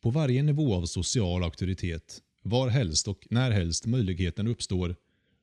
På 0.00 0.10
varje 0.10 0.42
nivå 0.42 0.74
av 0.74 0.86
social 0.86 1.44
auktoritet, 1.44 2.22
var 2.42 2.68
helst 2.68 3.08
och 3.08 3.26
när 3.30 3.50
helst 3.50 3.86
möjligheten 3.86 4.46
uppstår, 4.46 4.96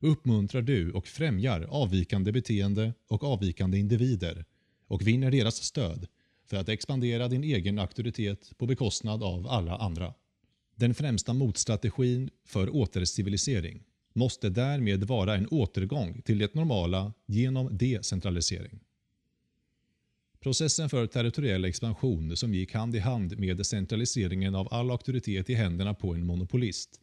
uppmuntrar 0.04 0.62
du 0.62 0.92
och 0.92 1.08
främjar 1.08 1.68
avvikande 1.70 2.32
beteende 2.32 2.94
och 3.08 3.24
avvikande 3.24 3.78
individer 3.78 4.46
och 4.88 5.08
vinner 5.08 5.32
deras 5.32 5.64
stöd 5.64 6.08
för 6.46 6.58
att 6.58 6.70
expandera 6.70 7.28
din 7.28 7.44
egen 7.44 7.80
auktoritet 7.80 8.58
på 8.58 8.66
bekostnad 8.66 9.24
av 9.24 9.48
alla 9.48 9.78
andra. 9.78 10.14
Den 10.76 10.94
främsta 10.94 11.34
motstrategin 11.34 12.30
för 12.46 12.76
återcivilisering 12.76 13.84
måste 14.14 14.50
därmed 14.50 15.04
vara 15.04 15.36
en 15.36 15.48
återgång 15.48 16.22
till 16.22 16.38
det 16.38 16.54
normala 16.54 17.14
genom 17.26 17.78
decentralisering. 17.78 18.80
Processen 20.40 20.90
för 20.90 21.08
territoriell 21.08 21.66
expansion 21.66 22.38
som 22.38 22.54
gick 22.54 22.74
hand 22.74 22.96
i 22.96 23.00
hand 23.00 23.40
med 23.40 23.66
centraliseringen 23.66 24.56
av 24.56 24.74
all 24.74 24.92
auktoritet 24.92 25.50
i 25.50 25.54
händerna 25.54 25.94
på 25.94 26.14
en 26.14 26.26
monopolist 26.26 27.02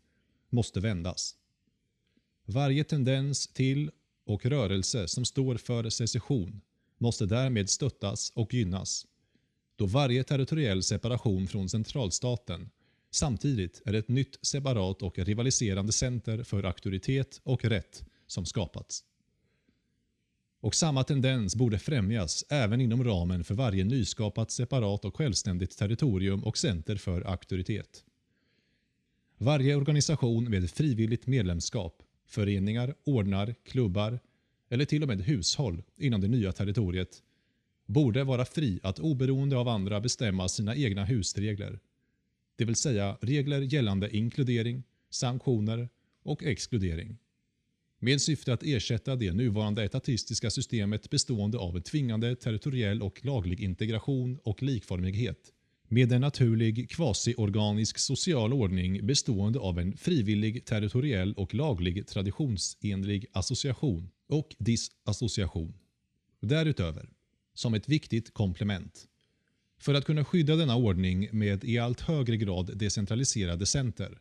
måste 0.51 0.81
vändas. 0.81 1.37
Varje 2.45 2.85
tendens 2.85 3.47
till 3.47 3.91
och 4.27 4.47
rörelse 4.47 5.09
som 5.09 5.25
står 5.25 5.57
för 5.57 5.91
secession 5.91 6.61
måste 6.99 7.27
därmed 7.27 7.71
stöttas 7.71 8.33
och 8.35 8.55
gynnas, 8.55 9.07
då 9.77 9.87
varje 9.87 10.25
territoriell 10.25 10.83
separation 10.83 11.49
från 11.49 11.69
centralstaten 11.69 12.71
samtidigt 13.11 13.83
är 13.85 13.95
ett 13.95 14.09
nytt 14.09 14.39
separat 14.43 15.03
och 15.03 15.19
rivaliserande 15.19 15.93
center 15.93 16.43
för 16.43 16.65
auktoritet 16.65 17.41
och 17.43 17.65
rätt 17.65 18.05
som 18.27 18.47
skapats. 18.47 19.05
Och 20.61 20.75
samma 20.75 21.05
tendens 21.05 21.57
borde 21.57 21.79
främjas 21.79 22.45
även 22.49 22.81
inom 22.81 23.05
ramen 23.05 23.45
för 23.45 23.55
varje 23.55 23.85
nyskapat 23.85 24.51
separat 24.51 25.05
och 25.05 25.17
självständigt 25.17 25.79
territorium 25.79 26.45
och 26.45 26.59
center 26.59 26.97
för 26.97 27.21
auktoritet. 27.21 28.05
Varje 29.39 29.75
organisation 29.75 30.51
med 30.51 30.71
frivilligt 30.71 31.27
medlemskap, 31.27 32.03
föreningar, 32.31 32.95
ordnar, 33.05 33.55
klubbar 33.65 34.21
eller 34.69 34.85
till 34.85 35.03
och 35.03 35.09
med 35.09 35.21
hushåll 35.21 35.83
inom 35.97 36.21
det 36.21 36.29
nya 36.29 36.53
territoriet 36.53 37.23
borde 37.87 38.25
vara 38.25 38.45
fri 38.45 38.81
att 38.83 38.99
oberoende 38.99 39.57
av 39.57 39.69
andra 39.69 40.01
bestämma 40.01 40.49
sina 40.49 40.77
egna 40.77 41.05
husregler. 41.05 41.79
Det 42.57 42.65
vill 42.65 42.77
säga 42.77 43.19
regler 43.21 43.61
gällande 43.61 44.17
inkludering, 44.17 44.83
sanktioner 45.11 45.89
och 46.23 46.43
exkludering 46.43 47.19
med 48.03 48.21
syfte 48.21 48.53
att 48.53 48.63
ersätta 48.63 49.17
det 49.17 49.33
nuvarande 49.33 49.85
etatistiska 49.85 50.51
systemet 50.51 51.11
bestående 51.11 51.59
av 51.59 51.77
en 51.77 51.83
tvingande 51.83 52.37
territoriell 52.37 53.03
och 53.03 53.25
laglig 53.25 53.61
integration 53.61 54.39
och 54.43 54.63
likformighet 54.63 55.53
med 55.93 56.13
en 56.13 56.21
naturlig 56.21 56.91
kvasiorganisk 56.91 57.99
social 57.99 58.53
ordning 58.53 59.07
bestående 59.07 59.59
av 59.59 59.79
en 59.79 59.97
frivillig 59.97 60.65
territoriell 60.65 61.35
och 61.35 61.55
laglig 61.55 62.07
traditionsenlig 62.07 63.27
association 63.33 64.11
och 64.29 64.55
disassociation. 64.59 65.75
Därutöver, 66.41 67.09
som 67.55 67.75
ett 67.75 67.89
viktigt 67.89 68.35
komplement, 68.35 69.07
för 69.81 69.95
att 69.95 70.05
kunna 70.05 70.25
skydda 70.25 70.57
denna 70.57 70.77
ordning 70.77 71.29
med 71.33 71.65
i 71.65 71.79
allt 71.79 72.01
högre 72.01 72.37
grad 72.37 72.79
decentraliserade 72.79 73.67
center 73.67 74.19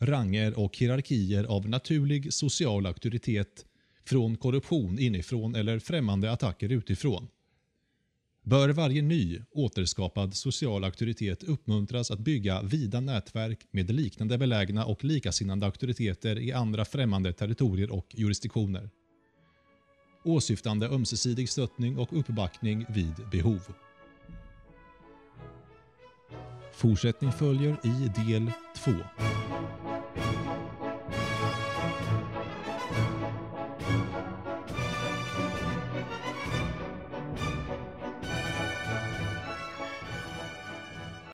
ranger 0.00 0.58
och 0.58 0.76
hierarkier 0.76 1.44
av 1.44 1.68
naturlig 1.68 2.32
social 2.32 2.86
auktoritet 2.86 3.66
från 4.04 4.36
korruption 4.36 4.98
inifrån 4.98 5.54
eller 5.54 5.78
främmande 5.78 6.32
attacker 6.32 6.72
utifrån 6.72 7.28
bör 8.42 8.68
varje 8.68 9.02
ny 9.02 9.42
återskapad 9.50 10.34
social 10.34 10.84
auktoritet 10.84 11.42
uppmuntras 11.42 12.10
att 12.10 12.18
bygga 12.18 12.62
vida 12.62 13.00
nätverk 13.00 13.58
med 13.70 13.90
liknande 13.90 14.38
belägna 14.38 14.84
och 14.84 15.04
likasinnande 15.04 15.66
auktoriteter 15.66 16.38
i 16.38 16.52
andra 16.52 16.84
främmande 16.84 17.32
territorier 17.32 17.90
och 17.90 18.06
jurisdiktioner. 18.10 18.90
Åsyftande 20.24 20.88
ömsesidig 20.88 21.48
stöttning 21.48 21.98
och 21.98 22.18
uppbackning 22.18 22.86
vid 22.88 23.14
behov. 23.32 23.60
Fortsättning 26.72 27.32
följer 27.32 27.76
i 27.84 28.22
del 28.26 28.52
2. 28.84 28.90